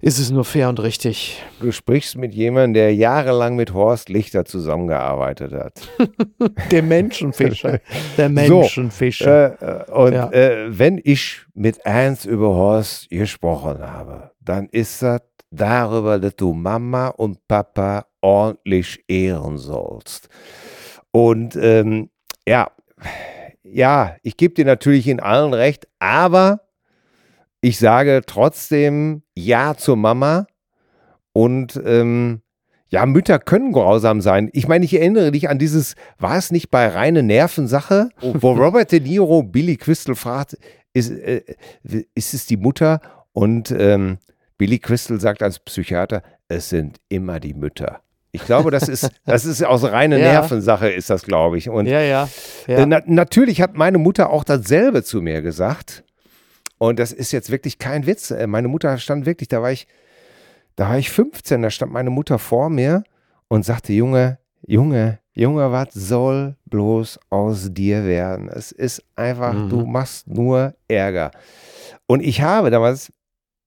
ist 0.05 0.19
es 0.19 0.31
nur 0.33 0.45
fair 0.45 0.69
und 0.69 0.83
richtig? 0.83 1.41
Du 1.61 1.71
sprichst 1.71 2.17
mit 2.17 2.35
jemandem, 2.35 2.75
der 2.75 2.95
jahrelang 2.95 3.55
mit 3.55 3.73
Horst 3.73 4.09
Lichter 4.09 4.45
zusammengearbeitet 4.45 5.53
hat. 5.53 5.81
Der 6.73 6.83
Menschenfischer. 6.83 7.79
Der 8.19 8.27
So, 8.47 8.59
Menschenfischer. 8.63 9.63
Äh, 9.63 9.91
äh, 9.91 9.93
und 9.93 10.13
Ja. 10.13 10.29
äh, 10.33 10.77
wenn 10.77 11.01
ich 11.03 11.43
mit 11.55 11.79
Ernst 11.85 12.25
über 12.27 12.49
Horst 12.49 13.11
gesprochen 13.11 13.79
habe, 13.81 14.33
dann 14.41 14.69
ist 14.71 15.03
das 15.03 15.21
darüber, 15.53 16.19
dass 16.19 16.35
du 16.37 16.55
Mama 16.55 17.09
und 17.09 17.47
Papa 17.47 18.07
ordentlich 18.21 19.05
ehren 19.07 19.59
sollst. 19.59 20.29
Und 21.13 21.57
ähm, 21.57 22.11
ja, 22.47 22.71
ja, 23.63 24.17
ich 24.23 24.37
gebe 24.37 24.55
dir 24.55 24.65
natürlich 24.65 25.07
in 25.07 25.21
allen 25.21 25.55
recht, 25.55 25.87
aber 25.99 26.63
ich 27.61 27.79
sage 27.79 28.23
trotzdem 28.27 29.23
Ja 29.37 29.77
zur 29.77 29.97
Mama 29.97 30.47
und 31.33 31.81
ähm, 31.85 32.43
ja, 32.89 33.07
Mütter 33.07 33.39
können 33.39 33.73
grausam 33.73 34.21
sein. 34.21 34.51
Ich 34.53 34.69
meine, 34.69 34.85
ich 34.85 34.95
erinnere 34.95 35.33
dich 35.33 35.49
an 35.49 35.59
dieses, 35.59 35.95
war 36.19 36.37
es 36.37 36.51
nicht 36.51 36.71
bei 36.71 36.89
reine 36.89 37.23
Nervensache, 37.23 38.11
wo 38.21 38.53
Robert 38.53 38.93
De 38.93 39.01
Niro 39.01 39.43
Billy 39.43 39.77
Crystal 39.77 40.15
fragt, 40.15 40.59
ist, 40.93 41.11
äh, 41.11 41.43
ist 42.15 42.35
es 42.35 42.45
die 42.45 42.59
Mutter? 42.59 43.01
Und 43.33 43.71
ähm, 43.71 44.19
Billy 44.59 44.79
Crystal 44.79 45.21
sagt 45.21 45.43
als 45.43 45.59
Psychiater, 45.59 46.23
es 46.49 46.69
sind 46.69 46.99
immer 47.09 47.41
die 47.41 47.55
Mütter. 47.55 48.01
Ich 48.33 48.45
glaube, 48.45 48.71
das 48.71 48.89
ist, 48.89 49.11
das 49.27 49.45
ist 49.45 49.65
aus 49.65 49.85
reiner 49.85 50.17
Ja. 50.19 50.33
Nervensache, 50.33 50.89
ist 50.89 51.11
das, 51.11 51.23
glaube 51.25 51.59
ich. 51.59 51.69
Und 51.69 51.87
ja, 51.87 52.01
ja. 52.01 52.29
äh, 52.67 52.73
ja. 52.81 52.87
na, 52.87 53.03
natürlich 53.07 53.61
hat 53.61 53.75
meine 53.77 53.99
Mutter 53.99 54.31
auch 54.31 54.45
dasselbe 54.45 55.03
zu 55.03 55.21
mir 55.21 55.43
gesagt. 55.43 56.05
Und 56.79 56.99
das 56.99 57.13
ist 57.13 57.31
jetzt 57.33 57.51
wirklich 57.51 57.79
kein 57.79 58.07
Witz. 58.07 58.31
Äh, 58.31 58.47
Meine 58.47 58.69
Mutter 58.69 58.97
stand 58.99 59.27
wirklich, 59.27 59.49
da 59.49 59.63
war 59.63 59.71
ich, 59.73 59.87
da 60.77 60.89
war 60.89 60.99
ich 60.99 61.11
15, 61.11 61.63
da 61.63 61.71
stand 61.71 61.93
meine 61.93 62.11
Mutter 62.11 62.39
vor 62.39 62.71
mir 62.71 63.05
und 63.49 63.65
sagte, 63.65 63.93
Junge, 63.93 64.39
Junge, 64.67 65.19
Junge, 65.35 65.71
was 65.71 65.89
soll 65.93 66.57
bloß 66.67 67.21
aus 67.31 67.69
dir 67.73 68.05
werden? 68.05 68.49
Es 68.49 68.73
ist 68.73 69.03
einfach, 69.17 69.53
Mhm. 69.53 69.69
du 69.69 69.87
machst 69.87 70.27
nur 70.29 70.75
Ärger. 70.89 71.31
Und 72.07 72.21
ich 72.21 72.41
habe 72.43 72.71
damals, 72.71 73.13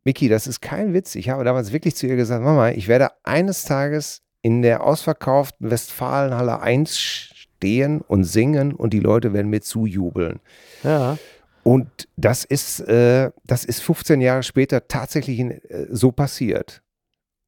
Miki, 0.05 0.29
das 0.29 0.47
ist 0.47 0.61
kein 0.61 0.93
Witz, 0.93 1.15
ich 1.15 1.29
habe 1.29 1.43
damals 1.43 1.73
wirklich 1.73 1.95
zu 1.95 2.07
ihr 2.07 2.15
gesagt, 2.15 2.43
Mama, 2.43 2.69
ich 2.69 2.87
werde 2.87 3.09
eines 3.23 3.65
Tages 3.65 4.21
in 4.41 4.61
der 4.61 4.83
ausverkauften 4.83 5.71
Westfalenhalle 5.71 6.61
1 6.61 6.95
stehen 6.95 8.01
und 8.01 8.23
singen 8.23 8.73
und 8.73 8.93
die 8.93 8.99
Leute 8.99 9.33
werden 9.33 9.49
mir 9.49 9.61
zujubeln. 9.61 10.39
ja. 10.83 11.17
Und 11.63 12.07
das 12.15 12.45
ist, 12.45 12.79
äh, 12.81 13.31
das 13.43 13.65
ist 13.65 13.81
15 13.81 14.21
Jahre 14.21 14.43
später 14.43 14.87
tatsächlich 14.87 15.39
äh, 15.39 15.87
so 15.89 16.11
passiert. 16.11 16.83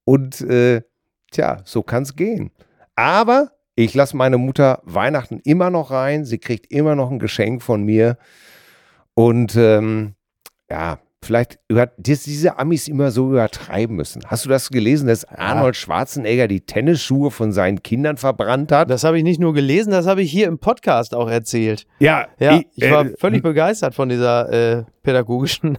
Und 0.05 0.41
äh, 0.41 0.81
tja, 1.29 1.61
so 1.65 1.83
kann 1.83 2.01
es 2.01 2.15
gehen. 2.15 2.49
Aber 2.95 3.51
ich 3.75 3.93
lasse 3.93 4.17
meine 4.17 4.39
Mutter 4.39 4.81
Weihnachten 4.85 5.39
immer 5.43 5.69
noch 5.69 5.91
rein. 5.91 6.25
Sie 6.25 6.39
kriegt 6.39 6.71
immer 6.71 6.95
noch 6.95 7.11
ein 7.11 7.19
Geschenk 7.19 7.61
von 7.61 7.83
mir. 7.83 8.17
Und 9.13 9.55
ähm, 9.55 10.15
ja, 10.67 10.97
vielleicht 11.23 11.59
über, 11.67 11.87
dass 11.97 12.23
diese 12.23 12.59
Amis 12.59 12.87
immer 12.87 13.11
so 13.11 13.29
übertreiben 13.29 13.95
müssen. 13.95 14.21
Hast 14.27 14.45
du 14.45 14.49
das 14.49 14.69
gelesen, 14.69 15.07
dass 15.07 15.25
Arnold 15.25 15.75
Schwarzenegger 15.75 16.47
die 16.47 16.61
Tennisschuhe 16.61 17.31
von 17.31 17.51
seinen 17.51 17.83
Kindern 17.83 18.17
verbrannt 18.17 18.71
hat? 18.71 18.89
Das 18.89 19.03
habe 19.03 19.17
ich 19.17 19.23
nicht 19.23 19.39
nur 19.39 19.53
gelesen, 19.53 19.91
das 19.91 20.07
habe 20.07 20.21
ich 20.21 20.31
hier 20.31 20.47
im 20.47 20.59
Podcast 20.59 21.15
auch 21.15 21.29
erzählt. 21.29 21.85
Ja, 21.99 22.27
Ja, 22.39 22.61
ich, 22.75 22.91
war 22.91 23.05
äh, 23.05 23.13
völlig 23.19 23.43
begeistert 23.43 23.95
von 23.95 24.09
dieser 24.09 24.79
äh, 24.79 24.83
pädagogischen. 25.07 25.77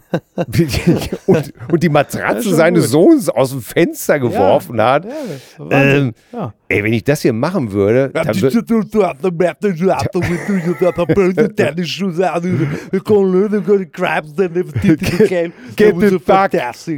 und, 1.27 1.53
und 1.71 1.83
die 1.83 1.88
Matratze 1.91 2.55
seines 2.55 2.85
gut. 2.85 2.91
Sohnes 2.91 3.29
aus 3.29 3.51
dem 3.51 3.61
Fenster 3.61 4.19
geworfen 4.19 4.81
hat. 4.81 5.07
Ähm, 5.71 6.14
ja. 6.33 6.55
Ey, 6.69 6.83
wenn 6.83 6.93
ich 6.95 7.05
das 7.05 7.21
hier 7.21 7.35
machen 7.35 7.71
würde, 7.73 8.09
dann 8.09 8.27
Get 15.77 16.02
it 16.02 16.25
back. 16.25 16.52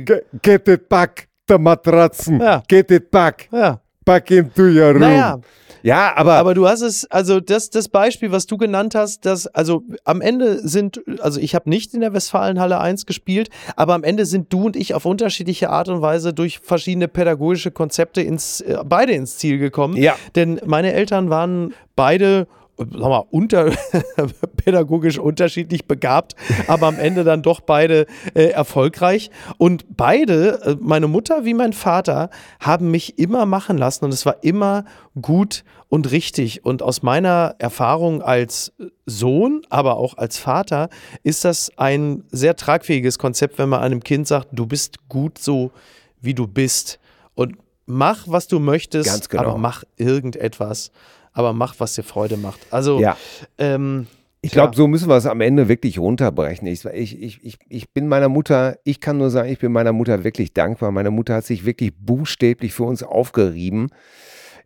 Ge- 0.05 0.23
Get 0.41 0.69
it 0.69 0.89
back, 0.89 1.29
the 1.49 1.59
Matratzen. 1.59 2.41
Ja. 2.41 2.63
Get 2.69 2.91
it 2.93 3.11
back. 3.11 3.49
ja. 3.53 3.81
Back 4.05 4.31
into 4.31 4.63
your 4.63 4.93
room. 4.93 5.01
Naja, 5.01 5.39
Ja, 5.83 6.17
aber, 6.17 6.35
aber 6.35 6.55
du 6.55 6.69
hast 6.69 6.83
es, 6.83 7.11
also 7.11 7.41
das, 7.41 7.71
das 7.71 7.89
Beispiel, 7.89 8.33
was 8.33 8.47
du 8.47 8.57
genannt 8.57 8.95
hast, 8.95 9.25
das, 9.25 9.47
also 9.47 9.83
am 10.05 10.21
Ende 10.21 10.67
sind, 10.67 11.01
also 11.21 11.41
ich 11.41 11.55
habe 11.55 11.69
nicht 11.71 11.95
in 11.95 12.01
der 12.01 12.13
Westfalenhalle 12.13 12.81
1 12.81 13.07
gespielt, 13.07 13.51
aber 13.77 13.95
am 13.95 14.05
Ende 14.05 14.27
sind 14.27 14.53
du 14.53 14.67
und 14.67 14.77
ich 14.77 14.95
auf 14.95 15.05
unterschiedliche 15.07 15.71
Art 15.71 15.89
und 15.89 16.03
Weise 16.03 16.33
durch 16.33 16.61
verschiedene 16.61 17.09
pädagogische 17.09 17.71
Konzepte 17.71 18.21
ins, 18.21 18.61
äh, 18.61 18.79
beide 18.85 19.13
ins 19.13 19.39
Ziel 19.39 19.59
gekommen. 19.59 19.97
Ja. 19.97 20.17
Denn 20.35 20.61
meine 20.67 20.93
Eltern 20.93 21.31
waren 21.31 21.75
beide 21.97 22.47
sag 22.91 23.01
mal, 23.01 23.25
unter, 23.31 23.71
pädagogisch 24.57 25.19
unterschiedlich 25.19 25.87
begabt, 25.87 26.35
aber 26.67 26.87
am 26.87 26.99
Ende 26.99 27.25
dann 27.25 27.43
doch 27.43 27.61
beide 27.61 28.07
äh, 28.35 28.47
erfolgreich. 28.47 29.31
Und 29.59 29.97
beide, 29.97 30.61
äh, 30.63 30.77
meine 30.81 31.09
Mutter 31.09 31.45
wie 31.45 31.55
mein 31.55 31.73
Vater, 31.73 32.31
haben 32.59 32.91
mich 32.91 33.19
immer 33.19 33.47
machen 33.47 33.79
lassen 33.79 34.05
und 34.05 34.15
es 34.15 34.25
war 34.25 34.43
immer 34.43 34.85
gut 35.21 35.65
und 35.89 36.11
richtig. 36.11 36.65
Und 36.65 36.83
aus 36.83 37.03
meiner 37.03 37.57
Erfahrung 37.59 38.23
als 38.23 38.73
Sohn, 39.07 39.63
aber 39.69 39.97
auch 39.97 40.17
als 40.17 40.39
Vater, 40.39 40.89
ist 41.23 41.45
das 41.45 41.71
ein 41.77 42.25
sehr 42.31 42.57
tragfähiges 42.57 43.19
Konzept, 43.19 43.59
wenn 43.59 43.69
man 43.69 43.81
einem 43.81 44.03
Kind 44.03 44.27
sagt, 44.27 44.49
du 44.53 44.67
bist 44.67 45.09
gut 45.09 45.39
so, 45.39 45.73
wie 46.21 46.35
du 46.35 46.47
bist. 46.47 46.99
Und 47.35 47.57
mach, 47.87 48.25
was 48.27 48.49
du 48.49 48.59
möchtest, 48.61 49.29
genau. 49.29 49.43
aber 49.43 49.59
mach 49.59 49.85
irgendetwas. 49.97 50.93
Aber 51.33 51.53
mach, 51.53 51.75
was 51.79 51.95
dir 51.95 52.03
Freude 52.03 52.37
macht. 52.37 52.61
Also, 52.71 53.01
Ja. 53.01 53.17
ähm, 53.59 54.07
Ich 54.43 54.53
glaube, 54.53 54.75
so 54.75 54.87
müssen 54.89 55.09
wir 55.09 55.17
es 55.17 55.27
am 55.27 55.41
Ende 55.43 55.69
wirklich 55.69 55.99
runterbrechen. 55.99 56.67
Ich, 56.67 56.85
ich, 56.87 57.23
ich, 57.23 57.45
ich, 57.45 57.59
ich 57.69 57.91
bin 57.93 58.09
meiner 58.09 58.29
Mutter, 58.31 58.79
ich 58.85 59.01
kann 59.01 59.19
nur 59.19 59.29
sagen, 59.31 59.51
ich 59.51 59.59
bin 59.59 59.71
meiner 59.71 59.93
Mutter 59.93 60.25
wirklich 60.25 60.55
dankbar. 60.55 60.91
Meine 60.93 61.11
Mutter 61.11 61.35
hat 61.35 61.45
sich 61.45 61.65
wirklich 61.67 61.93
buchstäblich 61.99 62.73
für 62.73 62.85
uns 62.85 63.03
aufgerieben. 63.03 63.91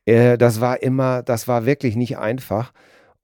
Äh, 0.06 0.38
das 0.38 0.60
war 0.60 0.82
immer, 0.82 1.22
das 1.22 1.48
war 1.48 1.66
wirklich 1.66 1.96
nicht 1.96 2.18
einfach. 2.18 2.72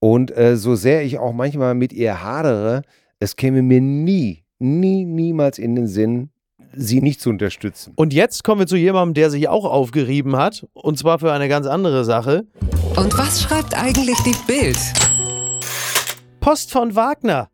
Und 0.01 0.37
äh, 0.37 0.57
so 0.57 0.75
sehr 0.75 1.03
ich 1.05 1.19
auch 1.19 1.33
manchmal 1.33 1.75
mit 1.75 1.93
ihr 1.93 2.23
hadere, 2.23 2.83
es 3.21 3.37
käme 3.37 3.63
mir 3.63 3.81
nie, 3.81 4.45
nie, 4.59 5.05
niemals 5.05 5.59
in 5.59 5.77
den 5.77 5.87
Sinn, 5.87 6.31
sie 6.75 7.01
nicht 7.03 7.21
zu 7.21 7.31
unterstützen. 7.31 7.93
Und 7.97 8.13
jetzt 8.15 8.43
kommen 8.45 8.61
wir 8.61 8.67
zu 8.67 8.77
jemandem, 8.77 9.15
der 9.15 9.31
sich 9.31 9.49
auch 9.49 9.65
aufgerieben 9.67 10.37
hat. 10.37 10.67
Und 10.73 10.99
zwar 10.99 11.19
für 11.19 11.33
eine 11.33 11.49
ganz 11.49 11.67
andere 11.67 12.05
Sache. 12.05 12.47
Und 13.01 13.17
was 13.17 13.41
schreibt 13.41 13.73
eigentlich 13.73 14.19
die 14.27 14.37
Bild? 14.47 14.77
Post 16.39 16.71
von 16.71 16.95
Wagner 16.95 17.49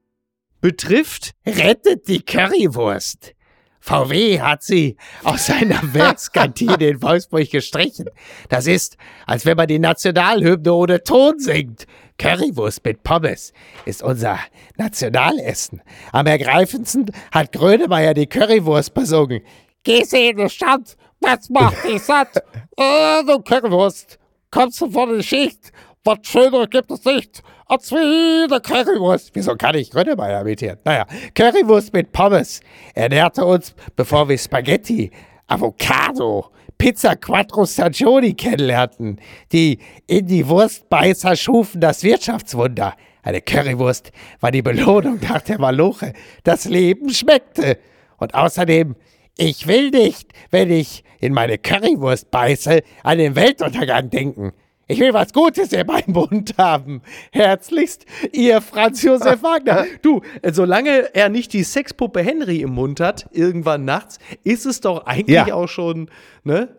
betrifft 0.61 1.37
Rettet 1.47 2.09
die 2.09 2.21
Currywurst. 2.21 3.33
VW 3.79 4.41
hat 4.41 4.65
sie 4.65 4.97
aus 5.23 5.47
seiner 5.47 5.79
Werkskantine 5.95 6.89
in 6.89 7.01
Wolfsburg 7.01 7.49
gestrichen. 7.49 8.11
Das 8.49 8.67
ist, 8.67 8.97
als 9.25 9.47
wenn 9.47 9.57
man 9.57 9.69
die 9.69 9.79
Nationalhymne 9.79 10.73
ohne 10.73 11.05
Ton 11.05 11.39
singt. 11.39 11.87
Currywurst 12.19 12.85
mit 12.85 13.05
Pommes 13.05 13.53
ist 13.85 14.03
unser 14.03 14.41
Nationalessen. 14.77 15.81
Am 16.11 16.27
ergreifendsten 16.27 17.13
hat 17.31 17.53
Grönemeyer 17.53 18.15
die 18.15 18.27
Currywurst 18.27 18.95
besungen. 18.95 19.43
Geh 19.85 20.03
sie 20.03 20.31
in 20.31 20.39
die 20.39 20.51
Stadt, 20.51 20.97
was 21.21 21.49
macht 21.51 21.85
dich 21.85 22.03
satt? 22.03 22.37
äh, 22.77 23.23
du 23.27 23.39
Currywurst, 23.43 24.19
kommst 24.51 24.81
du 24.81 24.91
von 24.91 25.15
der 25.15 25.23
Schicht? 25.23 25.73
Was 26.05 26.19
Schöneres 26.23 26.71
gibt 26.71 26.91
es 26.91 27.05
nicht 27.05 27.43
als 27.67 27.91
wie 27.91 28.45
eine 28.45 28.61
Currywurst. 28.61 29.31
Wieso 29.35 29.55
kann 29.57 29.75
ich 29.75 29.91
Grönemeyer 29.91 30.41
imitieren? 30.41 30.79
Naja, 30.85 31.07
Currywurst 31.35 31.93
mit 31.93 32.13
Pommes 32.13 32.61
ernährte 32.95 33.45
uns, 33.45 33.75
bevor 33.95 34.29
wir 34.29 34.39
Spaghetti, 34.39 35.11
Avocado, 35.49 36.51
Pizza 36.79 37.17
Quattro 37.17 37.67
Stagioni 37.67 38.35
kennenlernten. 38.35 39.21
Die 39.53 39.79
in 40.07 40.27
die 40.27 40.47
Wurstbeißer 40.49 41.37
schufen 41.37 41.81
das 41.81 42.03
Wirtschaftswunder. 42.03 42.95
Eine 43.23 43.41
Currywurst 43.41 44.13
war 44.41 44.53
die 44.53 44.63
Belohnung 44.63 45.19
nach 45.21 45.43
der 45.43 45.59
Maloche. 45.59 46.13
Das 46.45 46.67
Leben 46.67 47.11
schmeckte. 47.11 47.79
Und 48.19 48.35
außerdem, 48.35 48.95
ich 49.37 49.67
will 49.67 49.91
nicht, 49.91 50.33
wenn 50.51 50.71
ich 50.71 51.05
in 51.21 51.33
meine 51.33 51.59
Currywurst 51.59 52.31
beiße, 52.31 52.83
an 53.03 53.19
den 53.19 53.35
Weltuntergang 53.37 54.11
denken. 54.11 54.53
Ich 54.89 55.01
will 55.01 55.13
was 55.13 55.33
Gutes 55.33 55.73
in 55.73 55.85
meinem 55.87 56.13
Mund 56.13 56.55
haben. 56.59 57.03
Herzlichst, 57.33 58.07
Ihr 58.33 58.61
Franz 58.61 59.03
Josef 59.03 59.43
Wagner. 59.43 59.85
Du, 60.03 60.23
äh, 60.43 60.53
solange 60.53 61.13
er 61.15 61.29
nicht 61.29 61.53
die 61.53 61.65
Sexpuppe 61.65 62.23
Henry 62.23 62.61
im 62.61 62.71
Mund 62.71 63.01
hat, 63.01 63.27
irgendwann 63.33 63.85
nachts, 63.85 64.19
ist 64.45 64.65
es 64.65 64.81
doch 64.81 65.05
eigentlich 65.07 65.35
Ja. 65.35 65.55
auch 65.55 65.67
schon, 65.69 66.09
ne? 66.45 66.77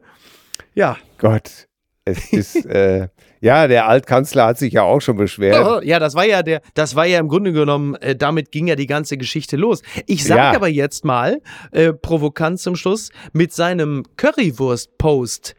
Ja. 0.73 0.97
Gott, 1.17 1.67
es 2.05 2.31
ist, 2.31 2.65
äh, 2.65 3.09
ja, 3.41 3.67
der 3.67 3.87
Altkanzler 3.87 4.45
hat 4.47 4.57
sich 4.57 4.73
ja 4.73 4.83
auch 4.83 4.99
schon 4.99 5.17
beschwert. 5.17 5.83
Ja, 5.83 5.99
das 5.99 6.15
war 6.15 6.25
ja 6.25 6.43
der, 6.43 6.61
das 6.73 6.95
war 6.95 7.05
ja 7.05 7.19
im 7.19 7.27
Grunde 7.27 7.53
genommen, 7.53 7.95
äh, 7.95 8.15
damit 8.15 8.51
ging 8.51 8.67
ja 8.67 8.75
die 8.75 8.87
ganze 8.87 9.17
Geschichte 9.17 9.57
los. 9.57 9.81
Ich 10.05 10.23
sag 10.23 10.37
Ja. 10.37 10.55
aber 10.55 10.67
jetzt 10.67 11.05
mal, 11.05 11.41
äh, 11.71 11.93
provokant 11.93 12.59
zum 12.59 12.75
Schluss, 12.75 13.11
mit 13.33 13.53
seinem 13.53 14.03
Currywurst-Post 14.17 15.55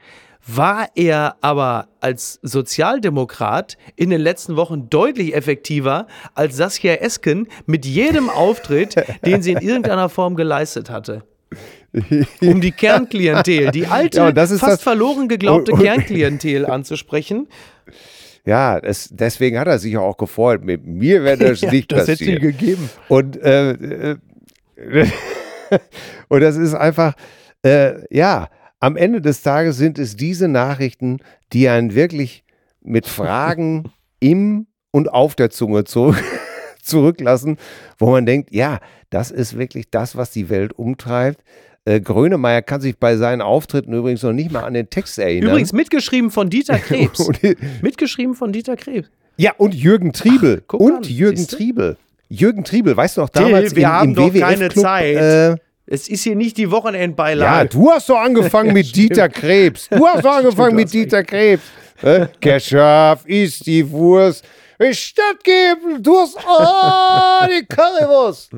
war 0.51 0.89
er 0.95 1.37
aber 1.43 1.89
als 2.01 2.39
Sozialdemokrat 2.43 3.77
in 3.97 4.09
den 4.11 4.21
letzten 4.21 4.57
Wochen 4.57 4.89
deutlich 4.89 5.35
effektiver 5.35 6.07
als 6.35 6.57
Saskia 6.57 6.95
Esken 6.95 7.49
mit 7.67 7.85
jedem 7.85 8.31
Auftritt, 8.31 8.95
den 9.27 9.43
sie 9.43 9.53
in 9.53 9.59
irgendeiner 9.59 10.09
Form 10.09 10.37
geleistet 10.37 10.89
hatte. 10.91 11.23
Um 12.43 12.61
die 12.61 12.73
Kernklientel, 12.73 13.71
die 13.71 13.87
alte, 13.89 14.19
Ja, 14.19 14.33
das 14.33 14.51
fast 14.51 14.63
das- 14.65 14.83
verloren 14.83 15.29
geglaubte 15.29 15.73
und- 15.73 15.79
und- 15.81 15.85
Kernklientel 15.85 16.67
anzusprechen. 16.71 17.49
Ja, 18.45 18.79
es, 18.79 19.09
deswegen 19.13 19.59
hat 19.59 19.69
er 19.69 19.79
sich 19.79 19.93
ja 19.95 20.01
auch 20.01 20.17
gefreut. 20.17 20.65
Mit 20.65 20.87
mir 20.87 21.23
wäre 21.25 21.37
das 21.37 21.61
nicht 21.63 21.93
das 21.93 22.09
hätte 22.09 22.17
sie 22.25 22.35
passiert. 22.37 22.41
gegeben. 22.41 22.89
Und, 23.09 23.37
äh, 23.43 23.73
äh, 23.73 24.17
und 26.29 26.41
das 26.41 26.57
ist 26.57 26.75
einfach, 26.75 27.15
äh, 27.63 27.95
ja, 28.15 28.49
am 28.81 28.97
Ende 28.97 29.21
des 29.21 29.43
Tages 29.43 29.77
sind 29.77 29.99
es 29.99 30.17
diese 30.17 30.49
Nachrichten, 30.49 31.19
die 31.53 31.69
einen 31.69 31.95
wirklich 31.95 32.45
mit 32.81 33.07
Fragen 33.07 33.91
im 34.21 34.67
und 34.93 35.09
auf 35.13 35.35
der 35.35 35.51
Zunge 35.51 35.85
zurück, 35.85 36.23
zurücklassen, 36.83 37.59
wo 37.99 38.11
man 38.13 38.25
denkt, 38.25 38.51
ja, 38.55 38.79
das 39.11 39.31
ist 39.31 39.59
wirklich 39.59 39.91
das, 39.91 40.17
was 40.17 40.31
die 40.31 40.49
Welt 40.49 40.73
umtreibt. 40.73 41.43
Äh, 41.89 42.01
Grönemeyer 42.01 42.61
kann 42.61 42.83
sich 42.83 42.99
bei 42.99 43.17
seinen 43.17 43.41
Auftritten 43.41 43.95
übrigens 43.95 44.23
noch 44.23 44.35
nicht 44.35 44.53
mal 44.53 44.65
an 44.65 44.75
den 44.75 44.91
Text 44.91 45.19
erinnern. 45.19 45.51
Übrigens 45.51 45.73
mitgeschrieben 45.73 46.31
von 46.31 46.51
Dieter 46.51 46.79
Krebs. 46.79 47.31
Mitgeschrieben 47.81 48.35
von 48.35 48.53
Dieter 48.53 48.77
Krebs. 48.77 49.09
Ja, 49.39 49.53
und 49.57 49.75
Jürgen 49.75 50.13
Triebel. 50.13 50.63
guck 50.67 50.81
und 50.81 50.93
an, 50.97 51.03
Jürgen? 51.05 51.47
Triebel. 51.47 51.97
Jürgen 52.29 52.63
Triebel, 52.65 52.95
weißt 52.95 53.17
du 53.17 53.23
noch 53.23 53.31
Till, 53.31 53.45
damals 53.45 53.75
wir 53.75 53.85
im, 53.85 53.89
haben 53.89 54.09
im 54.11 54.15
doch 54.17 54.35
WWF 54.35 54.41
keine 54.41 54.69
Club, 54.69 54.85
Zeit. 54.85 55.17
Äh, 55.17 55.57
Es 55.87 56.09
ist 56.09 56.25
hier 56.25 56.37
nicht 56.37 56.59
die 56.59 56.71
Wochenendbeilage. 56.71 57.57
ja, 57.59 57.65
du 57.65 57.91
hast 57.91 58.11
doch 58.11 58.19
angefangen 58.19 58.73
mit 58.75 58.95
Dieter 58.95 59.31
Krebs. 59.31 59.89
Du 59.89 60.07
hast 60.07 60.25
doch 60.25 60.33
angefangen 60.37 60.77
mit 60.77 60.93
Dieter 60.93 61.25
Krebs. 61.25 61.63
Äh, 62.03 62.27
Geschaf 62.39 63.25
ist 63.25 63.65
die 63.67 63.89
Wurst. 63.91 64.45
Statt 64.93 65.43
geben, 65.43 66.03
du 66.03 66.19
hast 66.19 66.37
oh, 66.37 67.47
die 67.49 67.65
Currywurst. 67.67 68.51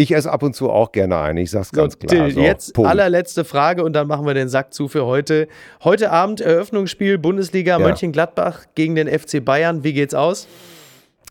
Ich 0.00 0.14
esse 0.14 0.32
ab 0.32 0.42
und 0.42 0.56
zu 0.56 0.70
auch 0.70 0.92
gerne 0.92 1.18
ein, 1.18 1.36
ich 1.36 1.50
sag's 1.50 1.68
So, 1.74 1.82
ganz 1.82 1.98
klar. 1.98 2.30
So, 2.30 2.40
jetzt 2.40 2.72
Punkt. 2.72 2.90
allerletzte 2.90 3.44
Frage 3.44 3.84
und 3.84 3.92
dann 3.92 4.06
machen 4.06 4.24
wir 4.24 4.32
den 4.32 4.48
Sack 4.48 4.72
zu 4.72 4.88
für 4.88 5.04
heute. 5.04 5.46
Heute 5.84 6.10
Abend 6.10 6.40
Eröffnungsspiel 6.40 7.18
Bundesliga 7.18 7.72
Ja. 7.72 7.86
Mönchengladbach 7.86 8.60
gegen 8.74 8.94
den 8.94 9.08
FC 9.08 9.44
Bayern. 9.44 9.84
Wie 9.84 9.92
geht's 9.92 10.14
aus? 10.14 10.48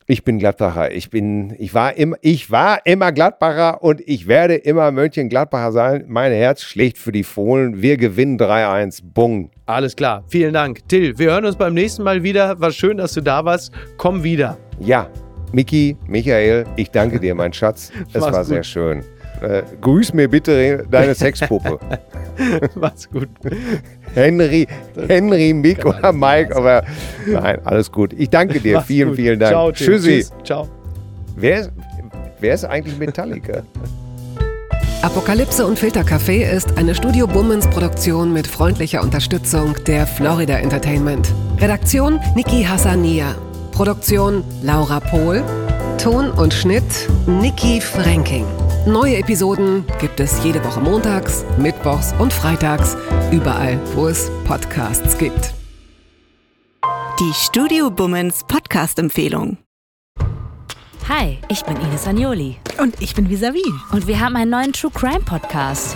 Ich 0.05 0.23
bin 0.23 0.37
Gladbacher. 0.37 0.91
Ich 0.91 1.09
bin, 1.09 1.55
ich 1.57 1.73
war 1.73 1.97
immer, 1.97 2.17
ich 2.21 2.51
war 2.51 2.85
immer 2.85 3.11
Gladbacher 3.11 3.81
und 3.81 4.01
ich 4.07 4.27
werde 4.27 4.53
immer 4.53 4.91
Mönchengladbacher 4.91 5.71
sein. 5.71 6.05
Mein 6.07 6.31
Herz 6.31 6.61
schlägt 6.61 6.99
für 6.99 7.11
die 7.11 7.23
Fohlen. 7.23 7.81
Wir 7.81 7.97
gewinnen 7.97 8.37
3-1. 8.37 9.01
Bung. 9.03 9.49
Alles 9.65 9.95
klar. 9.95 10.25
Vielen 10.27 10.53
Dank. 10.53 10.87
Till, 10.87 11.17
wir 11.17 11.31
hören 11.31 11.45
uns 11.45 11.55
beim 11.55 11.73
nächsten 11.73 12.03
Mal 12.03 12.21
wieder. 12.21 12.59
War 12.59 12.71
schön, 12.71 12.97
dass 12.97 13.13
du 13.13 13.21
da 13.21 13.45
warst. 13.45 13.71
Komm 13.97 14.23
wieder. 14.23 14.59
Ja, 14.79 15.09
Miki, 15.51 15.97
Michael, 16.07 16.65
ich 16.75 16.91
danke 16.91 17.19
dir, 17.19 17.35
mein 17.35 17.53
Schatz. 17.53 17.91
Es 18.13 18.21
war 18.21 18.31
gut. 18.31 18.45
sehr 18.45 18.63
schön. 18.63 19.03
Äh, 19.41 19.63
grüß 19.79 20.13
mir 20.13 20.27
bitte 20.27 20.85
deine 20.89 21.15
Sexpuppe. 21.15 21.79
Mach's 22.75 23.09
gut. 23.09 23.29
Henry, 24.13 24.67
Henry, 25.07 25.53
Mick 25.53 25.85
oder 25.85 26.11
Mike, 26.11 26.55
aber 26.55 26.83
nein, 27.25 27.59
alles 27.63 27.91
gut. 27.91 28.13
Ich 28.17 28.29
danke 28.29 28.59
dir. 28.59 28.77
Mach's 28.77 28.87
vielen, 28.87 29.09
gut. 29.09 29.17
vielen 29.17 29.39
Dank. 29.39 29.51
Ciao. 29.51 29.71
Tschüssi. 29.71 30.19
Tschüss. 30.19 30.33
Ciao. 30.43 30.67
Wer 31.37 31.61
ist, 31.61 31.71
wer 32.39 32.53
ist 32.53 32.65
eigentlich 32.65 32.97
Metallica? 32.97 33.63
Apokalypse 35.01 35.65
und 35.65 35.79
Filtercafé 35.79 36.51
ist 36.51 36.77
eine 36.77 36.93
Studio 36.93 37.25
Bummens 37.25 37.65
Produktion 37.67 38.33
mit 38.33 38.45
freundlicher 38.45 39.01
Unterstützung 39.01 39.73
der 39.87 40.05
Florida 40.05 40.57
Entertainment. 40.57 41.33
Redaktion 41.61 42.19
Niki 42.35 42.63
Hassania. 42.63 43.33
Produktion 43.79 44.43
Laura 44.61 44.99
Pohl. 44.99 45.41
Ton 45.97 46.31
und 46.31 46.53
Schnitt 46.53 46.83
Niki 47.27 47.79
Franking. 47.79 48.45
Neue 48.85 49.15
Episoden 49.15 49.85
gibt 50.01 50.19
es 50.19 50.43
jede 50.43 50.61
Woche 50.65 50.81
montags, 50.81 51.45
mittwochs 51.57 52.13
und 52.19 52.33
freitags, 52.33 52.97
überall, 53.31 53.79
wo 53.95 54.09
es 54.09 54.29
Podcasts 54.43 55.17
gibt. 55.17 55.53
Die 57.21 57.33
Studio 57.33 57.89
Bummens 57.89 58.43
Podcast-Empfehlung. 58.49 59.57
Hi, 61.07 61.37
ich 61.47 61.63
bin 61.63 61.77
Ines 61.77 62.05
Agnoli. 62.05 62.57
Und 62.81 63.01
ich 63.01 63.15
bin 63.15 63.29
Visavi. 63.29 63.63
Und 63.93 64.07
wir 64.07 64.19
haben 64.19 64.35
einen 64.35 64.51
neuen 64.51 64.73
True 64.73 64.91
Crime 64.93 65.21
Podcast. 65.21 65.95